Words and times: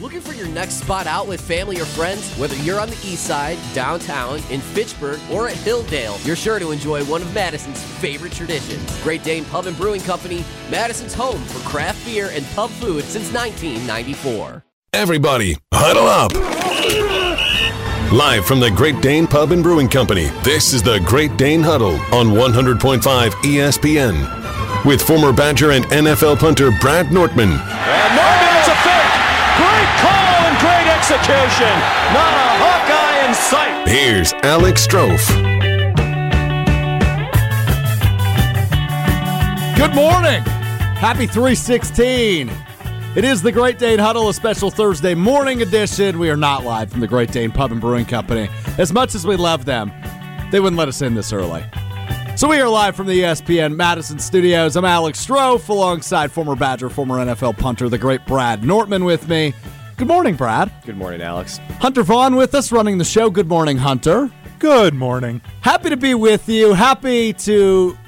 Looking 0.00 0.20
for 0.20 0.32
your 0.32 0.46
next 0.46 0.74
spot 0.74 1.08
out 1.08 1.26
with 1.26 1.40
family 1.40 1.80
or 1.80 1.84
friends? 1.84 2.32
Whether 2.36 2.54
you're 2.58 2.78
on 2.78 2.88
the 2.88 2.96
east 3.04 3.24
side, 3.24 3.58
downtown, 3.74 4.40
in 4.48 4.60
Fitchburg, 4.60 5.18
or 5.28 5.48
at 5.48 5.56
Hilldale, 5.56 6.24
you're 6.24 6.36
sure 6.36 6.60
to 6.60 6.70
enjoy 6.70 7.04
one 7.06 7.20
of 7.20 7.34
Madison's 7.34 7.82
favorite 7.82 8.32
traditions. 8.32 9.02
Great 9.02 9.24
Dane 9.24 9.44
Pub 9.46 9.66
and 9.66 9.76
Brewing 9.76 10.00
Company, 10.02 10.44
Madison's 10.70 11.14
home 11.14 11.42
for 11.42 11.68
craft 11.68 12.04
beer 12.06 12.30
and 12.32 12.46
pub 12.54 12.70
food 12.70 13.02
since 13.02 13.32
1994. 13.32 14.64
Everybody, 14.92 15.56
huddle 15.74 16.06
up. 16.06 16.32
Live 18.12 18.46
from 18.46 18.60
the 18.60 18.70
Great 18.70 19.00
Dane 19.00 19.26
Pub 19.26 19.50
and 19.50 19.64
Brewing 19.64 19.88
Company, 19.88 20.28
this 20.44 20.72
is 20.72 20.82
the 20.82 21.00
Great 21.00 21.36
Dane 21.36 21.60
Huddle 21.60 21.96
on 22.14 22.28
100.5 22.28 23.00
ESPN. 23.32 24.84
With 24.84 25.02
former 25.02 25.32
Badger 25.32 25.72
and 25.72 25.84
NFL 25.86 26.38
punter 26.38 26.70
Brad 26.80 27.12
Nortman. 27.12 27.50
And 27.50 28.14
Nortman 28.14 28.62
is 28.62 28.68
a 28.68 28.76
fake. 28.86 28.94
Great 29.58 29.90
call 29.98 30.38
and 30.46 30.56
great 30.62 30.86
execution. 31.10 31.72
Not 32.12 32.34
a 32.34 32.48
Hawkeye 32.60 33.26
in 33.26 33.34
sight. 33.34 33.88
Here's 33.88 34.34
Alex 34.44 34.86
Strouf. 34.86 35.26
Good 39.74 39.94
morning. 39.94 40.42
Happy 40.98 41.26
316. 41.26 42.50
It 43.16 43.24
is 43.24 43.40
the 43.40 43.50
Great 43.50 43.78
Dane 43.78 43.98
Huddle, 43.98 44.28
a 44.28 44.34
special 44.34 44.70
Thursday 44.70 45.14
morning 45.14 45.62
edition. 45.62 46.18
We 46.18 46.28
are 46.28 46.36
not 46.36 46.64
live 46.64 46.90
from 46.90 47.00
the 47.00 47.08
Great 47.08 47.32
Dane 47.32 47.52
Pub 47.52 47.72
and 47.72 47.80
Brewing 47.80 48.04
Company. 48.04 48.50
As 48.76 48.92
much 48.92 49.14
as 49.14 49.26
we 49.26 49.36
love 49.36 49.64
them, 49.64 49.90
they 50.50 50.60
wouldn't 50.60 50.78
let 50.78 50.88
us 50.88 51.00
in 51.00 51.14
this 51.14 51.32
early. 51.32 51.64
So 52.36 52.48
we 52.48 52.60
are 52.60 52.68
live 52.68 52.94
from 52.94 53.06
the 53.06 53.20
ESPN 53.20 53.74
Madison 53.74 54.18
studios. 54.18 54.76
I'm 54.76 54.84
Alex 54.84 55.24
Strouf 55.24 55.70
alongside 55.70 56.30
former 56.30 56.54
Badger, 56.54 56.90
former 56.90 57.16
NFL 57.16 57.56
punter, 57.56 57.88
the 57.88 57.96
great 57.96 58.26
Brad 58.26 58.62
Nortman 58.62 59.06
with 59.06 59.26
me. 59.26 59.54
Good 59.98 60.06
morning, 60.06 60.36
Brad. 60.36 60.70
Good 60.86 60.96
morning, 60.96 61.20
Alex. 61.20 61.58
Hunter 61.80 62.04
Vaughn 62.04 62.36
with 62.36 62.54
us 62.54 62.70
running 62.70 62.98
the 62.98 63.04
show. 63.04 63.30
Good 63.30 63.48
morning, 63.48 63.76
Hunter. 63.76 64.30
Good 64.60 64.94
morning. 64.94 65.40
Happy 65.60 65.90
to 65.90 65.96
be 65.96 66.14
with 66.14 66.48
you. 66.48 66.72
Happy 66.72 67.32
to, 67.32 67.98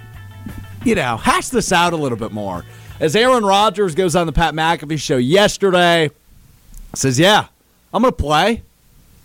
you 0.84 0.94
know, 0.94 1.16
hash 1.16 1.48
this 1.48 1.72
out 1.72 1.92
a 1.92 1.97
little 1.97 2.16
bit 2.16 2.30
more. 2.30 2.64
As 3.00 3.16
Aaron 3.16 3.44
Rodgers 3.44 3.97
goes 3.97 4.14
on 4.14 4.28
the 4.28 4.32
Pat 4.32 4.55
McAfee 4.55 5.00
show 5.00 5.16
yesterday, 5.16 6.12
says, 6.94 7.19
Yeah, 7.19 7.47
I'm 7.92 8.02
going 8.02 8.12
to 8.12 8.16
play, 8.16 8.62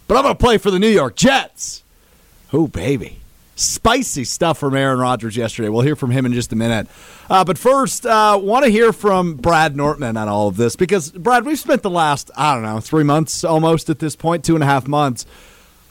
but 0.08 0.18
I'm 0.18 0.24
going 0.24 0.36
to 0.36 0.44
play 0.44 0.58
for 0.58 0.72
the 0.72 0.80
New 0.80 0.90
York 0.90 1.16
Jets. 1.16 1.84
Oh, 2.52 2.66
baby. 2.66 3.20
Spicy 3.56 4.26
stuff 4.26 4.58
from 4.58 4.76
Aaron 4.76 5.00
Rodgers 5.00 5.38
yesterday. 5.38 5.70
We'll 5.70 5.82
hear 5.82 5.96
from 5.96 6.12
him 6.12 6.26
in 6.26 6.34
just 6.34 6.52
a 6.52 6.58
minute. 6.58 6.88
Uh, 7.30 7.46
but 7.46 7.58
first, 7.58 8.06
uh, 8.06 8.38
want 8.42 8.66
to 8.66 8.72
hear 8.72 8.92
from 8.92 9.36
Brad 9.36 9.78
Nortman 9.78 10.18
on 10.18 10.28
all 10.28 10.50
of 10.50 10.58
this 10.58 10.76
because, 10.76 11.12
Brad, 11.12 11.46
we've 11.46 11.58
spent 11.58 11.82
the 11.82 11.90
last, 11.90 12.30
I 12.36 12.54
don't 12.54 12.64
know, 12.64 12.82
three 12.82 13.04
months 13.04 13.46
almost 13.46 13.90
at 13.90 14.00
this 14.00 14.16
point, 14.16 14.44
two 14.44 14.56
and 14.56 14.64
a 14.64 14.68
half 14.68 14.88
months, 14.88 15.26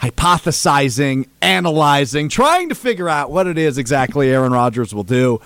hypothesizing, 0.00 1.26
analyzing, 1.40 2.28
trying 2.28 2.68
to 2.68 2.74
figure 2.74 3.08
out 3.08 3.30
what 3.30 3.46
it 3.46 3.56
is 3.56 3.78
exactly 3.78 4.30
Aaron 4.30 4.52
Rodgers 4.52 4.94
will 4.94 5.02
do. 5.02 5.40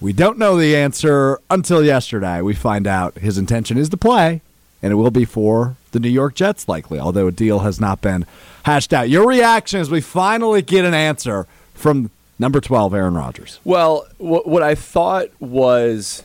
We 0.00 0.12
don't 0.12 0.36
know 0.36 0.58
the 0.58 0.76
answer 0.76 1.40
until 1.48 1.82
yesterday. 1.82 2.42
We 2.42 2.52
find 2.52 2.86
out 2.86 3.16
his 3.16 3.38
intention 3.38 3.78
is 3.78 3.88
to 3.88 3.96
play, 3.96 4.42
and 4.82 4.92
it 4.92 4.96
will 4.96 5.10
be 5.10 5.24
for 5.24 5.76
the 5.94 6.00
New 6.00 6.10
York 6.10 6.34
Jets, 6.34 6.68
likely, 6.68 6.98
although 6.98 7.28
a 7.28 7.32
deal 7.32 7.60
has 7.60 7.80
not 7.80 8.02
been 8.02 8.26
hashed 8.64 8.92
out. 8.92 9.08
Your 9.08 9.26
reaction 9.26 9.80
as 9.80 9.90
we 9.90 10.02
finally 10.02 10.60
get 10.60 10.84
an 10.84 10.92
answer 10.92 11.46
from 11.72 12.10
number 12.38 12.60
12, 12.60 12.92
Aaron 12.92 13.14
Rodgers. 13.14 13.60
Well, 13.64 14.06
what, 14.18 14.46
what 14.46 14.62
I 14.62 14.74
thought 14.74 15.28
was 15.40 16.24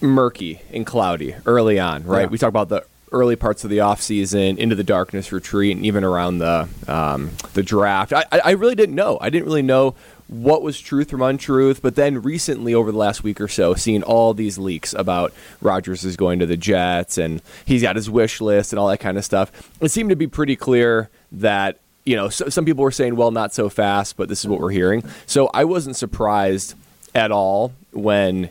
murky 0.00 0.62
and 0.72 0.86
cloudy 0.86 1.34
early 1.44 1.78
on, 1.78 2.04
right? 2.04 2.22
Yeah. 2.22 2.26
We 2.28 2.38
talk 2.38 2.48
about 2.48 2.68
the 2.68 2.84
early 3.10 3.36
parts 3.36 3.64
of 3.64 3.70
the 3.70 3.78
offseason, 3.78 4.58
into 4.58 4.76
the 4.76 4.84
darkness 4.84 5.32
retreat, 5.32 5.76
and 5.76 5.84
even 5.84 6.04
around 6.04 6.38
the 6.38 6.68
um, 6.86 7.30
the 7.54 7.62
draft. 7.62 8.12
I 8.12 8.24
I 8.30 8.52
really 8.52 8.74
didn't 8.76 8.94
know. 8.94 9.18
I 9.20 9.28
didn't 9.30 9.46
really 9.46 9.62
know 9.62 9.94
what 10.28 10.62
was 10.62 10.78
truth 10.78 11.10
from 11.10 11.22
untruth. 11.22 11.82
But 11.82 11.96
then 11.96 12.22
recently, 12.22 12.74
over 12.74 12.92
the 12.92 12.98
last 12.98 13.22
week 13.22 13.40
or 13.40 13.48
so, 13.48 13.74
seeing 13.74 14.02
all 14.02 14.34
these 14.34 14.58
leaks 14.58 14.94
about 14.94 15.32
Rodgers 15.60 16.04
is 16.04 16.16
going 16.16 16.38
to 16.38 16.46
the 16.46 16.56
Jets 16.56 17.18
and 17.18 17.42
he's 17.64 17.82
got 17.82 17.96
his 17.96 18.08
wish 18.08 18.40
list 18.40 18.72
and 18.72 18.78
all 18.78 18.88
that 18.88 19.00
kind 19.00 19.18
of 19.18 19.24
stuff, 19.24 19.50
it 19.80 19.90
seemed 19.90 20.10
to 20.10 20.16
be 20.16 20.26
pretty 20.26 20.56
clear 20.56 21.08
that 21.32 21.78
you 22.04 22.16
know 22.16 22.28
so, 22.28 22.48
some 22.48 22.64
people 22.64 22.84
were 22.84 22.90
saying, 22.90 23.16
well, 23.16 23.30
not 23.30 23.52
so 23.52 23.68
fast, 23.68 24.16
but 24.16 24.28
this 24.28 24.40
is 24.40 24.48
what 24.48 24.60
we're 24.60 24.70
hearing. 24.70 25.02
So 25.26 25.50
I 25.52 25.64
wasn't 25.64 25.96
surprised 25.96 26.74
at 27.14 27.32
all 27.32 27.72
when 27.92 28.50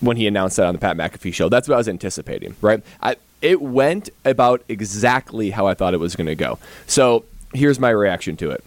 when 0.00 0.16
he 0.16 0.26
announced 0.26 0.56
that 0.56 0.66
on 0.66 0.74
the 0.74 0.80
Pat 0.80 0.96
McAfee 0.96 1.34
show. 1.34 1.48
That's 1.48 1.68
what 1.68 1.74
I 1.74 1.78
was 1.78 1.88
anticipating, 1.88 2.54
right? 2.60 2.82
I, 3.02 3.16
it 3.42 3.60
went 3.60 4.10
about 4.24 4.62
exactly 4.68 5.50
how 5.50 5.66
I 5.66 5.74
thought 5.74 5.94
it 5.94 6.00
was 6.00 6.16
going 6.16 6.26
to 6.26 6.34
go. 6.34 6.58
So 6.86 7.24
here's 7.52 7.78
my 7.80 7.90
reaction 7.90 8.36
to 8.38 8.50
it. 8.50 8.64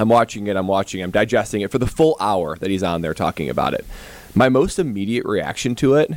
I'm 0.00 0.08
watching 0.08 0.46
it, 0.46 0.56
I'm 0.56 0.66
watching, 0.66 1.02
I'm 1.02 1.10
digesting 1.10 1.60
it 1.60 1.70
for 1.70 1.76
the 1.76 1.86
full 1.86 2.16
hour 2.20 2.56
that 2.56 2.70
he's 2.70 2.82
on 2.82 3.02
there 3.02 3.12
talking 3.12 3.50
about 3.50 3.74
it. 3.74 3.84
My 4.34 4.48
most 4.48 4.78
immediate 4.78 5.26
reaction 5.26 5.74
to 5.74 5.96
it, 5.96 6.12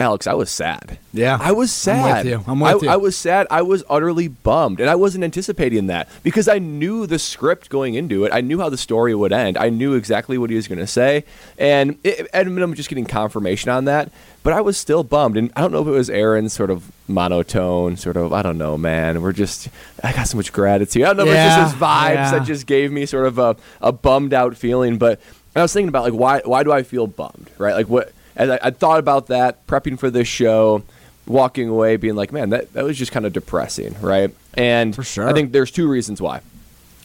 Alex, 0.00 0.26
I 0.26 0.32
was 0.32 0.48
sad. 0.48 0.98
Yeah. 1.12 1.36
I 1.38 1.52
was 1.52 1.70
sad. 1.70 1.98
I'm 1.98 2.16
with 2.16 2.26
you. 2.26 2.44
I'm 2.46 2.60
with 2.60 2.70
I, 2.70 2.86
you. 2.86 2.88
I 2.88 2.96
was 2.96 3.14
sad. 3.16 3.46
I 3.50 3.60
was 3.60 3.84
utterly 3.90 4.28
bummed. 4.28 4.80
And 4.80 4.88
I 4.88 4.94
wasn't 4.94 5.24
anticipating 5.24 5.88
that 5.88 6.08
because 6.22 6.48
I 6.48 6.58
knew 6.58 7.06
the 7.06 7.18
script 7.18 7.68
going 7.68 7.94
into 7.94 8.24
it. 8.24 8.32
I 8.32 8.40
knew 8.40 8.60
how 8.60 8.70
the 8.70 8.78
story 8.78 9.14
would 9.14 9.30
end. 9.30 9.58
I 9.58 9.68
knew 9.68 9.92
exactly 9.92 10.38
what 10.38 10.48
he 10.48 10.56
was 10.56 10.68
going 10.68 10.78
to 10.78 10.86
say. 10.86 11.24
And 11.58 11.98
it, 12.02 12.26
at 12.32 12.46
a 12.46 12.50
minimum, 12.50 12.74
just 12.76 12.88
getting 12.88 13.04
confirmation 13.04 13.70
on 13.70 13.84
that. 13.84 14.10
But 14.42 14.54
I 14.54 14.62
was 14.62 14.78
still 14.78 15.04
bummed. 15.04 15.36
And 15.36 15.52
I 15.54 15.60
don't 15.60 15.70
know 15.70 15.82
if 15.82 15.88
it 15.88 15.90
was 15.90 16.08
Aaron's 16.08 16.54
sort 16.54 16.70
of 16.70 16.90
monotone, 17.06 17.98
sort 17.98 18.16
of, 18.16 18.32
I 18.32 18.40
don't 18.40 18.56
know, 18.56 18.78
man. 18.78 19.20
We're 19.20 19.32
just, 19.32 19.68
I 20.02 20.14
got 20.14 20.28
so 20.28 20.38
much 20.38 20.50
gratitude. 20.50 21.02
I 21.02 21.08
don't 21.08 21.18
know 21.18 21.22
if 21.24 21.28
it's 21.28 21.34
Yeah, 21.34 21.60
just 21.60 21.74
his 21.74 21.82
vibes 21.82 22.14
yeah. 22.14 22.30
that 22.30 22.46
just 22.46 22.66
gave 22.66 22.90
me 22.90 23.04
sort 23.04 23.26
of 23.26 23.38
a, 23.38 23.54
a 23.82 23.92
bummed 23.92 24.32
out 24.32 24.56
feeling. 24.56 24.96
But 24.96 25.20
I 25.54 25.60
was 25.60 25.74
thinking 25.74 25.88
about, 25.88 26.04
like, 26.04 26.14
why, 26.14 26.40
why 26.42 26.62
do 26.62 26.72
I 26.72 26.84
feel 26.84 27.06
bummed, 27.06 27.50
right? 27.58 27.74
Like, 27.74 27.90
what, 27.90 28.12
as 28.36 28.50
I, 28.50 28.58
I 28.62 28.70
thought 28.70 28.98
about 28.98 29.28
that, 29.28 29.66
prepping 29.66 29.98
for 29.98 30.10
this 30.10 30.28
show, 30.28 30.82
walking 31.26 31.68
away, 31.68 31.96
being 31.96 32.16
like, 32.16 32.32
man, 32.32 32.50
that, 32.50 32.72
that 32.72 32.84
was 32.84 32.98
just 32.98 33.12
kind 33.12 33.26
of 33.26 33.32
depressing, 33.32 33.94
right? 34.00 34.34
And 34.54 34.94
sure. 35.04 35.28
I 35.28 35.32
think 35.32 35.52
there's 35.52 35.70
two 35.70 35.88
reasons 35.88 36.20
why. 36.20 36.40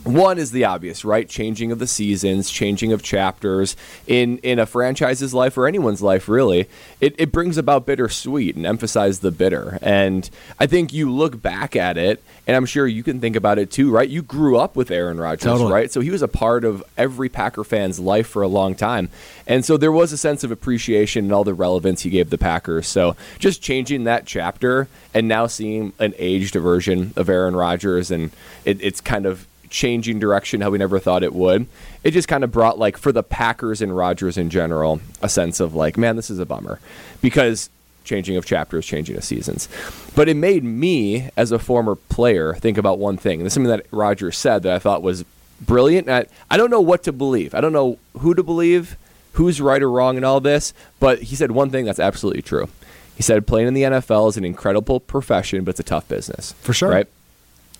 One 0.06 0.38
is 0.38 0.52
the 0.52 0.66
obvious, 0.66 1.04
right? 1.04 1.28
Changing 1.28 1.72
of 1.72 1.80
the 1.80 1.88
seasons, 1.88 2.52
changing 2.52 2.94
of 2.94 3.02
chapters 3.02 3.76
in 4.06 4.38
in 4.40 4.60
a 4.60 4.68
franchise's 4.68 5.34
life 5.34 5.58
or 5.58 5.68
anyone's 5.68 6.02
life, 6.02 6.30
really. 6.30 6.70
It, 7.02 7.16
it 7.18 7.32
brings 7.32 7.58
about 7.58 7.88
bittersweet 7.88 8.56
and 8.56 8.68
emphasize 8.68 9.20
the 9.20 9.32
bitter. 9.32 9.80
And 9.82 10.30
I 10.60 10.68
think 10.68 10.94
you 10.94 11.12
look 11.12 11.42
back 11.42 11.76
at 11.76 11.98
it, 11.98 12.24
and 12.46 12.56
I'm 12.56 12.68
sure 12.68 12.86
you 12.86 13.02
can 13.02 13.20
think 13.20 13.36
about 13.36 13.58
it 13.58 13.72
too, 13.72 13.90
right? 13.90 14.08
You 14.08 14.22
grew 14.22 14.58
up 14.58 14.76
with 14.76 14.92
Aaron 14.92 15.20
Rodgers, 15.20 15.44
Totally. 15.44 15.72
right? 15.74 15.92
So 15.92 16.02
he 16.02 16.12
was 16.12 16.22
a 16.22 16.28
part 16.28 16.64
of 16.64 16.84
every 16.98 17.28
Packer 17.28 17.64
fan's 17.64 18.00
life 18.00 18.28
for 18.28 18.44
a 18.44 18.48
long 18.48 18.76
time. 18.76 19.10
And 19.48 19.66
so 19.66 19.76
there 19.76 19.92
was 19.92 20.12
a 20.12 20.18
sense 20.18 20.44
of 20.44 20.52
appreciation 20.52 21.26
and 21.26 21.34
all 21.34 21.44
the 21.44 21.54
relevance 21.56 22.02
he 22.04 22.12
gave 22.12 22.30
the 22.30 22.38
Packers. 22.38 22.88
So 22.88 23.16
just 23.40 23.62
changing 23.62 24.04
that 24.04 24.28
chapter 24.28 24.88
and 25.16 25.28
now 25.28 25.48
seeing 25.48 25.94
an 25.98 26.14
aged 26.20 26.54
version 26.54 27.14
of 27.16 27.28
Aaron 27.28 27.56
Rodgers 27.56 28.12
and 28.12 28.30
it, 28.66 28.78
it's 28.82 29.02
kind 29.02 29.26
of 29.26 29.48
changing 29.70 30.20
direction 30.20 30.62
how 30.62 30.70
we 30.70 30.78
never 30.78 31.00
thought 31.00 31.24
it 31.24 31.34
would. 31.34 31.68
It 32.04 32.12
just 32.12 32.28
kind 32.28 32.44
of 32.44 32.52
brought 32.52 32.78
like 32.78 32.98
for 32.98 33.12
the 33.12 33.24
Packers 33.24 33.82
and 33.82 33.96
Rodgers 33.96 34.38
in 34.38 34.50
general 34.50 35.02
a 35.22 35.30
sense 35.30 35.60
of 35.60 35.76
like, 35.76 35.98
man, 35.98 36.16
this 36.16 36.30
is 36.30 36.40
a 36.40 36.46
bummer 36.46 36.80
because 37.22 37.70
changing 38.04 38.38
of 38.38 38.46
chapters, 38.46 38.86
changing 38.86 39.18
of 39.18 39.24
seasons. 39.24 39.68
But 40.16 40.30
it 40.30 40.36
made 40.36 40.64
me 40.64 41.30
as 41.36 41.52
a 41.52 41.60
former 41.60 41.96
player 41.96 42.54
think 42.56 42.78
about 42.78 43.00
one 43.00 43.18
thing. 43.18 43.40
And 43.40 43.46
this 43.46 43.52
is 43.52 43.56
something 43.56 43.70
that 43.70 43.88
Rodgers 43.92 44.38
said 44.38 44.64
that 44.64 44.74
I 44.74 44.80
thought 44.80 45.02
was 45.02 45.26
brilliant. 45.60 46.08
I, 46.10 46.26
I 46.50 46.58
don't 46.58 46.70
know 46.70 46.82
what 46.82 47.04
to 47.04 47.12
believe. 47.12 47.56
I 47.56 47.62
don't 47.62 47.74
know 47.74 47.98
who 48.20 48.34
to 48.36 48.44
believe, 48.44 48.98
who's 49.34 49.60
right 49.60 49.82
or 49.82 49.90
wrong 49.90 50.18
in 50.18 50.24
all 50.24 50.40
this, 50.40 50.74
but 51.00 51.24
he 51.24 51.36
said 51.36 51.52
one 51.52 51.70
thing 51.70 51.86
that's 51.86 52.00
absolutely 52.00 52.42
true. 52.42 52.70
He 53.16 53.24
said 53.24 53.48
playing 53.48 53.70
in 53.70 53.74
the 53.74 53.84
NFL 53.84 54.30
is 54.30 54.38
an 54.38 54.46
incredible 54.46 55.00
profession, 55.00 55.64
but 55.64 55.72
it's 55.72 55.80
a 55.80 55.84
tough 55.84 56.08
business. 56.08 56.52
For 56.62 56.74
sure. 56.74 56.90
Right? 56.90 57.08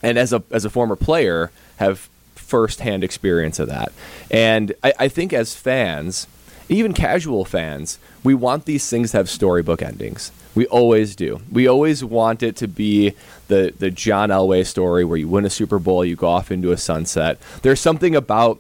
and 0.06 0.20
as 0.20 0.32
a 0.32 0.44
as 0.52 0.66
a 0.66 0.70
former 0.70 0.96
player 0.96 1.52
have 1.78 2.10
firsthand 2.36 3.04
experience 3.04 3.60
of 3.60 3.68
that. 3.68 3.92
And 4.30 4.74
I, 4.84 4.94
I 5.00 5.08
think 5.08 5.34
as 5.34 5.56
fans 5.56 6.28
even 6.68 6.94
casual 6.94 7.46
fans 7.46 8.00
we 8.24 8.34
want 8.34 8.66
these 8.66 8.90
things 8.90 9.12
to 9.12 9.18
have 9.18 9.30
storybook 9.30 9.84
endings. 9.84 10.32
We 10.56 10.66
always 10.68 11.16
do. 11.16 11.42
We 11.52 11.68
always 11.68 12.04
want 12.04 12.42
it 12.42 12.56
to 12.58 12.68
be 12.68 13.14
the 13.48 13.74
the 13.78 13.92
john 13.92 14.30
elway 14.30 14.66
story 14.66 15.06
where 15.06 15.18
you 15.18 15.28
win 15.28 15.46
a 15.46 15.50
super 15.50 15.80
bowl 15.80 16.04
you 16.04 16.16
go 16.16 16.28
off 16.28 16.52
into 16.52 16.72
a 16.72 16.78
sunset. 16.78 17.40
There's 17.62 17.80
something 17.80 18.16
about 18.16 18.60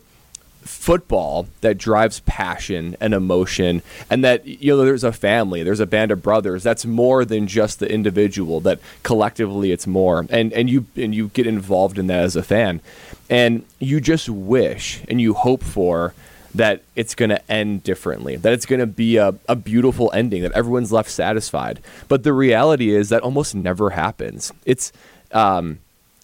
football 0.66 1.48
that 1.62 1.78
drives 1.78 2.22
passion 2.22 2.98
and 3.00 3.14
emotion 3.14 3.82
and 4.10 4.24
that 4.24 4.46
you 4.46 4.76
know 4.76 4.84
there's 4.84 5.04
a 5.04 5.12
family 5.12 5.62
there's 5.62 5.80
a 5.80 5.86
band 5.86 6.12
of 6.12 6.24
brothers 6.24 6.64
that's 6.64 6.86
more 6.86 7.24
than 7.24 7.46
just 7.48 7.80
the 7.80 7.92
individual 7.92 8.60
that 8.60 8.80
collectively 9.04 9.72
it's 9.72 9.86
more 9.86 10.26
and 10.30 10.52
and 10.52 10.70
you 10.70 10.86
and 10.96 11.14
you 11.14 11.28
get 11.30 11.46
involved 11.46 12.00
in 12.00 12.08
that 12.08 12.24
as 12.24 12.36
a 12.36 12.42
fan 12.42 12.82
and 13.30 13.64
you 13.80 14.02
just 14.02 14.28
wish 14.28 15.02
and 15.08 15.22
you 15.22 15.36
hope 15.36 15.64
for 15.64 16.14
that 16.56 16.82
it's 16.96 17.16
going 17.16 17.30
to 17.30 17.52
end 17.52 17.84
differently, 17.84 18.38
that 18.38 18.54
it's 18.54 18.66
going 18.66 18.80
to 18.80 18.88
be 18.88 19.18
a, 19.18 19.36
a 19.50 19.56
beautiful 19.58 20.10
ending, 20.14 20.42
that 20.42 20.54
everyone's 20.54 20.92
left 20.92 21.10
satisfied. 21.10 21.82
But 22.08 22.24
the 22.24 22.32
reality 22.32 22.96
is 22.96 23.10
that 23.10 23.22
almost 23.24 23.54
never 23.54 23.90
happens. 23.92 24.54
It's 24.66 24.94
um, 25.34 25.80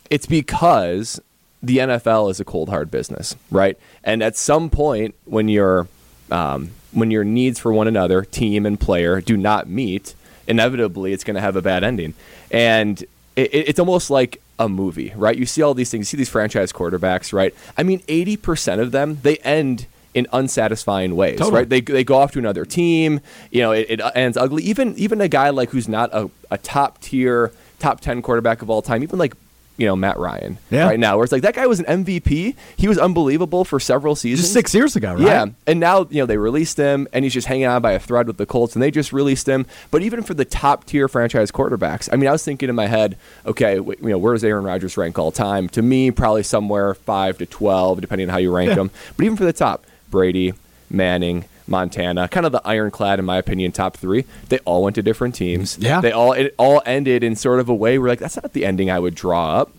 it's 0.10 0.26
because 0.26 1.20
the 1.63 1.78
NFL 1.78 2.31
is 2.31 2.40
a 2.40 2.46
cold 2.46 2.69
hard 2.69 2.90
business, 2.90 3.36
right? 3.50 3.78
And 4.04 4.24
at 4.24 4.36
some 4.36 4.69
point, 4.69 5.16
when 5.25 5.48
your 5.48 5.88
um, 6.31 6.72
when 6.92 7.12
your 7.12 7.24
needs 7.24 7.60
for 7.60 7.72
one 7.72 7.88
another, 7.88 8.24
team 8.24 8.66
and 8.66 8.80
player, 8.80 9.22
do 9.22 9.38
not 9.38 9.68
meet, 9.69 10.16
inevitably 10.48 11.13
it's 11.13 11.24
going 11.24 11.36
to 11.36 11.42
have 11.42 11.56
a 11.56 11.62
bad 11.62 11.84
ending. 11.84 12.13
And 12.52 13.02
it, 13.36 13.50
it's 13.54 13.80
almost 13.80 14.10
like 14.10 14.42
a 14.60 14.69
movie, 14.69 15.13
right? 15.16 15.38
You 15.38 15.46
see 15.46 15.62
all 15.62 15.74
these 15.74 15.90
things, 15.90 16.02
you 16.02 16.06
see 16.06 16.18
these 16.18 16.30
franchise 16.30 16.72
quarterbacks, 16.72 17.34
right? 17.34 17.54
I 17.78 17.84
mean, 17.84 18.00
80% 18.02 18.80
of 18.80 18.92
them, 18.92 19.19
they 19.24 19.38
end 19.38 19.88
in 20.14 20.28
unsatisfying 20.34 21.16
ways, 21.16 21.40
Totally. 21.40 21.60
right? 21.60 21.69
They, 21.69 21.81
they 21.81 22.04
go 22.04 22.16
off 22.18 22.34
to 22.34 22.40
another 22.40 22.66
team, 22.66 23.22
you 23.50 23.62
know, 23.62 23.72
it, 23.72 23.88
it 23.90 24.02
ends 24.14 24.36
ugly. 24.38 24.64
Even 24.64 24.94
even 24.98 25.22
a 25.22 25.30
guy 25.30 25.50
like 25.52 25.69
who's 25.69 25.88
not 25.88 26.10
a, 26.14 26.30
a 26.50 26.57
top 26.57 27.00
tier, 27.00 27.52
top 27.80 28.02
10 28.02 28.22
quarterback 28.22 28.62
of 28.62 28.69
all 28.69 28.81
time, 28.81 29.04
even 29.04 29.18
like, 29.18 29.34
you 29.77 29.85
know, 29.88 29.95
Matt 29.95 30.18
Ryan 30.19 30.57
Yeah. 30.69 30.85
right 30.85 31.00
now, 31.00 31.15
where 31.18 31.23
it's 31.23 31.31
like 31.31 31.41
that 31.41 31.56
guy 31.56 31.65
was 31.65 31.79
an 31.79 31.85
MVP. 32.06 32.56
He 32.77 32.88
was 32.88 32.97
unbelievable 33.00 33.65
for 33.65 33.79
several 33.79 34.15
seasons. 34.15 34.41
Just 34.41 34.53
six 34.53 34.73
years 34.75 34.95
ago, 34.95 35.13
right? 35.13 35.21
Yeah, 35.21 35.45
and 35.65 35.79
now 35.79 36.07
you 36.09 36.21
know 36.21 36.25
they 36.25 36.38
released 36.38 36.77
him, 36.77 37.07
and 37.13 37.23
he's 37.25 37.33
just 37.33 37.47
hanging 37.47 37.65
on 37.65 37.81
by 37.81 37.94
a 37.94 38.00
thread 38.00 38.27
with 38.27 38.38
the 38.38 38.45
Colts, 38.45 38.75
and 38.75 38.83
they 38.83 38.91
just 38.91 39.12
released 39.12 39.47
him. 39.50 39.65
But 39.89 40.03
even 40.03 40.21
for 40.23 40.33
the 40.33 40.45
top 40.45 40.85
tier 40.85 41.07
franchise 41.07 41.51
quarterbacks, 41.51 42.09
I 42.12 42.15
mean, 42.18 42.27
I 42.27 42.31
was 42.31 42.44
thinking 42.44 42.69
in 42.69 42.75
my 42.75 42.88
head, 42.88 43.18
okay, 43.45 43.77
w- 43.77 43.97
you 44.01 44.09
know, 44.09 44.18
where 44.18 44.33
does 44.33 44.44
Aaron 44.44 44.63
Rodgers 44.65 44.97
rank 44.97 45.18
all 45.18 45.31
time? 45.31 45.68
To 45.69 45.81
me, 45.81 46.12
probably 46.12 46.44
somewhere 46.44 46.94
five 46.94 47.38
to 47.39 47.45
twelve, 47.45 48.01
depending 48.01 48.29
on 48.29 48.33
how 48.33 48.39
you 48.39 48.53
rank 48.56 48.75
them. 48.75 48.91
But 49.18 49.25
even 49.25 49.38
for 49.38 49.45
the 49.45 49.53
top, 49.53 49.85
Brady, 50.12 50.53
Manning. 50.89 51.45
Montana, 51.71 52.27
kind 52.27 52.45
of 52.45 52.51
the 52.51 52.62
ironclad, 52.63 53.18
in 53.18 53.25
my 53.25 53.38
opinion, 53.38 53.71
top 53.71 53.97
three. 53.97 54.25
They 54.50 54.59
all 54.59 54.83
went 54.83 54.95
to 54.95 55.01
different 55.01 55.33
teams. 55.33 55.77
Yeah. 55.79 56.01
they 56.01 56.12
all 56.12 56.33
it 56.33 56.53
all 56.57 56.83
ended 56.85 57.23
in 57.23 57.35
sort 57.35 57.59
of 57.59 57.69
a 57.69 57.73
way 57.73 57.97
where 57.97 58.09
like 58.09 58.19
that's 58.19 58.35
not 58.35 58.53
the 58.53 58.65
ending 58.65 58.91
I 58.91 59.00
would 59.00 59.15
draw 59.15 59.57
up. 59.62 59.71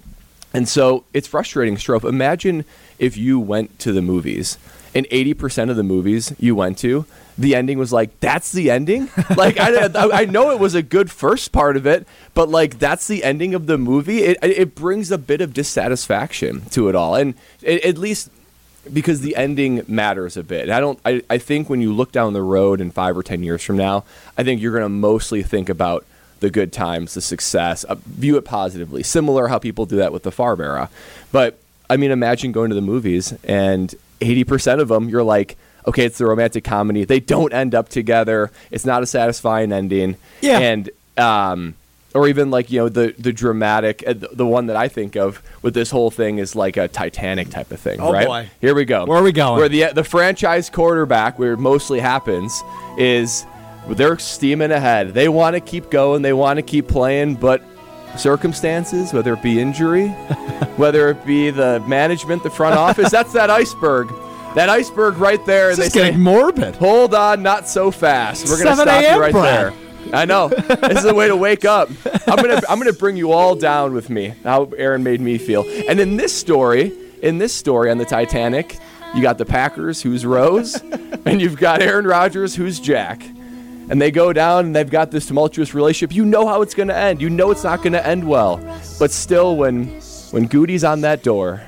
And 0.52 0.68
so 0.68 1.04
it's 1.12 1.28
frustrating, 1.28 1.76
Strouf. 1.76 2.04
Imagine 2.04 2.64
if 2.98 3.16
you 3.16 3.38
went 3.38 3.78
to 3.80 3.92
the 3.92 4.02
movies 4.02 4.58
and 4.94 5.06
80% 5.06 5.70
of 5.70 5.76
the 5.76 5.82
movies 5.82 6.34
you 6.38 6.54
went 6.54 6.78
to, 6.78 7.06
the 7.38 7.54
ending 7.54 7.78
was 7.78 7.92
like, 7.92 8.18
that's 8.20 8.52
the 8.52 8.70
ending? 8.70 9.08
like, 9.36 9.58
I, 9.58 9.88
I 9.94 10.24
know 10.26 10.50
it 10.50 10.58
was 10.58 10.74
a 10.74 10.82
good 10.82 11.10
first 11.10 11.52
part 11.52 11.76
of 11.76 11.86
it, 11.86 12.06
but 12.34 12.48
like, 12.50 12.78
that's 12.78 13.06
the 13.06 13.24
ending 13.24 13.54
of 13.54 13.66
the 13.66 13.78
movie. 13.78 14.22
It, 14.22 14.38
it 14.42 14.74
brings 14.74 15.10
a 15.10 15.18
bit 15.18 15.40
of 15.40 15.54
dissatisfaction 15.54 16.62
to 16.70 16.88
it 16.88 16.94
all. 16.94 17.14
And 17.14 17.34
it, 17.62 17.82
at 17.84 17.96
least 17.96 18.30
because 18.90 19.20
the 19.20 19.37
ending 19.37 19.82
matters 19.87 20.37
a 20.37 20.43
bit. 20.43 20.62
And 20.62 20.73
I 20.73 20.81
don't. 20.81 20.99
I, 21.05 21.23
I 21.29 21.38
think 21.38 21.69
when 21.69 21.81
you 21.81 21.93
look 21.93 22.12
down 22.12 22.32
the 22.32 22.43
road 22.43 22.81
in 22.81 22.90
five 22.90 23.17
or 23.17 23.23
ten 23.23 23.43
years 23.43 23.62
from 23.62 23.76
now, 23.76 24.05
I 24.38 24.44
think 24.44 24.61
you're 24.61 24.73
going 24.73 24.84
to 24.84 24.88
mostly 24.88 25.43
think 25.43 25.69
about 25.69 26.06
the 26.40 26.50
good 26.50 26.73
times, 26.73 27.14
the 27.14 27.20
success, 27.20 27.84
uh, 27.84 27.96
view 28.06 28.37
it 28.37 28.44
positively. 28.44 29.02
Similar 29.02 29.49
how 29.49 29.58
people 29.58 29.87
do 29.87 29.96
that 29.96 30.12
with 30.12 30.23
the 30.23 30.32
Favre 30.32 30.62
era. 30.62 30.90
But 31.31 31.58
I 31.90 31.96
mean, 31.96 32.11
imagine 32.11 32.52
going 32.52 32.70
to 32.70 32.75
the 32.75 32.81
movies 32.81 33.34
and 33.44 33.94
eighty 34.20 34.44
percent 34.44 34.81
of 34.81 34.88
them, 34.88 35.08
you're 35.08 35.23
like. 35.23 35.56
Okay, 35.85 36.05
it's 36.05 36.17
the 36.17 36.26
romantic 36.26 36.62
comedy. 36.62 37.02
They 37.02 37.19
don't 37.19 37.52
end 37.52 37.75
up 37.75 37.88
together. 37.88 38.52
It's 38.70 38.85
not 38.85 39.02
a 39.02 39.06
satisfying 39.06 39.73
ending. 39.73 40.17
Yeah. 40.40 40.61
And 40.61 40.88
um, 41.17 41.75
or 42.14 42.29
even 42.29 42.50
like 42.50 42.70
you 42.70 42.81
know 42.81 42.88
the 42.88 43.14
the 43.19 43.32
dramatic 43.32 44.05
uh, 44.06 44.14
the, 44.32 44.47
one 44.47 44.67
that 44.67 44.76
I 44.76 44.88
think 44.88 45.17
of 45.17 45.43
with 45.62 45.75
this 45.75 45.91
whole 45.91 46.11
thing 46.11 46.38
is 46.38 46.55
like 46.55 46.76
a 46.76 46.88
Titanic 46.88 47.50
type 47.50 47.70
of 47.70 47.81
thing, 47.81 48.00
Oh, 48.00 48.12
right? 48.12 48.26
boy. 48.26 48.50
Here 48.61 48.75
we 48.75 48.85
go. 48.85 49.05
Where 49.06 49.19
are 49.19 49.23
we 49.23 49.32
going? 49.32 49.59
Where 49.59 49.69
the 49.69 49.93
the 49.94 50.05
franchise 50.05 50.70
quarterback, 50.70 51.38
where 51.38 51.53
it 51.55 51.59
mostly 51.59 52.00
happens, 52.00 52.62
is 52.99 53.44
they're 53.88 54.19
steaming 54.19 54.70
ahead. 54.70 55.14
They 55.14 55.29
want 55.29 55.55
to 55.55 55.61
keep 55.61 55.91
going. 55.91 56.23
They 56.23 56.32
want 56.32 56.59
to 56.59 56.62
keep 56.62 56.87
playing, 56.88 57.37
but 57.37 57.62
circumstances, 58.17 59.12
whether 59.12 59.32
it 59.35 59.43
be 59.43 59.61
injury, 59.61 60.09
whether 60.76 61.09
it 61.11 61.25
be 61.26 61.50
the 61.50 61.81
management, 61.87 62.43
the 62.43 62.50
front 62.50 62.76
office, 62.76 63.11
that's 63.11 63.32
that 63.32 63.50
iceberg. 63.50 64.09
That 64.55 64.69
iceberg 64.69 65.17
right 65.17 65.44
there. 65.47 65.69
This 65.70 65.79
and 65.79 65.87
is 65.87 65.93
they 65.93 65.99
say, 66.00 66.06
getting 66.09 66.20
morbid. 66.20 66.76
Hold 66.76 67.14
on, 67.14 67.43
not 67.43 67.69
so 67.69 67.91
fast. 67.91 68.47
We're 68.49 68.62
gonna 68.62 68.76
stop 68.76 69.03
you 69.03 69.20
right 69.20 69.32
Brad. 69.32 69.73
there. 69.73 69.81
I 70.12 70.25
know. 70.25 70.49
this 70.49 70.99
is 70.99 71.04
a 71.04 71.14
way 71.14 71.28
to 71.28 71.37
wake 71.37 71.64
up. 71.64 71.88
I'm 72.26 72.37
gonna 72.37 72.60
I'm 72.69 72.78
gonna 72.78 72.93
bring 72.93 73.16
you 73.16 73.32
all 73.32 73.54
down 73.54 73.93
with 73.94 74.10
me. 74.10 74.34
How 74.44 74.64
Aaron 74.76 75.02
made 75.02 75.20
me 75.20 75.38
feel. 75.38 75.64
And 75.88 76.00
in 76.00 76.16
this 76.16 76.38
story, 76.38 76.93
in 77.22 77.38
this 77.38 77.54
story 77.54 77.90
on 77.90 77.99
the 77.99 78.04
Titanic, 78.04 78.78
you 79.14 79.22
got 79.22 79.38
the 79.38 79.44
Packers, 79.44 80.02
who's 80.02 80.25
Rose, 80.26 80.75
and 81.25 81.40
you've 81.40 81.56
got 81.56 81.82
Aaron 81.82 82.06
Rodgers, 82.06 82.54
who's 82.54 82.81
Jack. 82.81 83.22
And 83.90 84.00
they 84.00 84.10
go 84.10 84.32
down 84.32 84.66
and 84.66 84.76
they've 84.76 84.88
got 84.88 85.10
this 85.10 85.26
tumultuous 85.26 85.75
relationship. 85.75 86.14
You 86.14 86.25
know 86.25 86.46
how 86.46 86.62
it's 86.62 86.75
gonna 86.75 86.94
end. 86.94 87.20
You 87.20 87.31
know 87.31 87.50
it's 87.50 87.64
not 87.64 87.82
gonna 87.82 87.99
end 87.99 88.26
well. 88.26 88.58
But 88.99 89.10
still, 89.10 89.56
when 89.56 90.00
when 90.31 90.46
Goody's 90.46 90.84
on 90.84 91.02
that 91.02 91.22
door, 91.22 91.62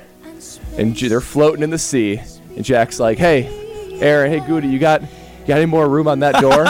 and 0.77 0.95
they're 0.95 1.21
floating 1.21 1.63
in 1.63 1.69
the 1.69 1.77
sea, 1.77 2.21
and 2.55 2.63
Jack's 2.65 2.99
like, 2.99 3.17
"Hey, 3.17 3.47
Aaron, 3.99 4.31
hey 4.31 4.45
Goody, 4.45 4.67
you 4.67 4.79
got 4.79 5.01
got 5.47 5.57
any 5.57 5.65
more 5.65 5.87
room 5.87 6.07
on 6.07 6.19
that 6.19 6.39
door?" 6.41 6.65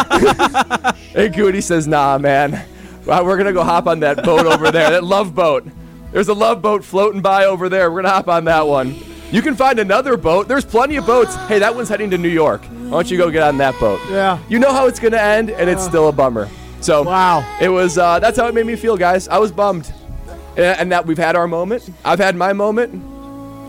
and 1.16 1.34
Goody 1.34 1.62
says, 1.62 1.88
"Nah, 1.88 2.18
man, 2.18 2.64
Well, 3.06 3.24
we're 3.26 3.38
gonna 3.38 3.54
go 3.54 3.64
hop 3.64 3.88
on 3.88 4.00
that 4.02 4.24
boat 4.24 4.46
over 4.46 4.72
there, 4.72 4.90
that 4.92 5.04
love 5.04 5.36
boat. 5.36 5.66
There's 6.12 6.28
a 6.28 6.34
love 6.34 6.62
boat 6.62 6.84
floating 6.84 7.22
by 7.22 7.46
over 7.46 7.70
there. 7.70 7.92
We're 7.92 8.02
gonna 8.02 8.14
hop 8.14 8.28
on 8.30 8.46
that 8.46 8.66
one. 8.68 8.96
You 9.32 9.42
can 9.42 9.56
find 9.56 9.80
another 9.80 10.18
boat. 10.18 10.48
There's 10.48 10.66
plenty 10.66 10.96
of 10.96 11.06
boats. 11.06 11.36
Hey, 11.48 11.60
that 11.60 11.76
one's 11.76 11.90
heading 11.90 12.10
to 12.12 12.18
New 12.18 12.30
York. 12.30 12.64
Why 12.66 12.90
don't 12.90 13.12
you 13.12 13.18
go 13.18 13.30
get 13.30 13.44
on 13.44 13.58
that 13.58 13.78
boat? 13.80 14.00
Yeah. 14.10 14.40
You 14.50 14.60
know 14.60 14.72
how 14.72 14.88
it's 14.88 15.00
gonna 15.00 15.18
end, 15.18 15.50
and 15.50 15.70
it's 15.70 15.84
still 15.84 16.08
a 16.08 16.12
bummer. 16.12 16.48
So 16.82 17.04
Wow. 17.04 17.44
it 17.60 17.70
was. 17.70 17.98
Uh, 17.98 18.20
that's 18.20 18.38
how 18.38 18.48
it 18.48 18.54
made 18.56 18.66
me 18.66 18.76
feel, 18.76 18.96
guys. 18.98 19.28
I 19.28 19.38
was 19.40 19.52
bummed, 19.52 19.92
and, 20.56 20.80
and 20.80 20.92
that 20.92 21.06
we've 21.06 21.18
had 21.18 21.36
our 21.36 21.48
moment. 21.48 21.90
I've 22.06 22.20
had 22.20 22.36
my 22.36 22.54
moment. 22.54 23.04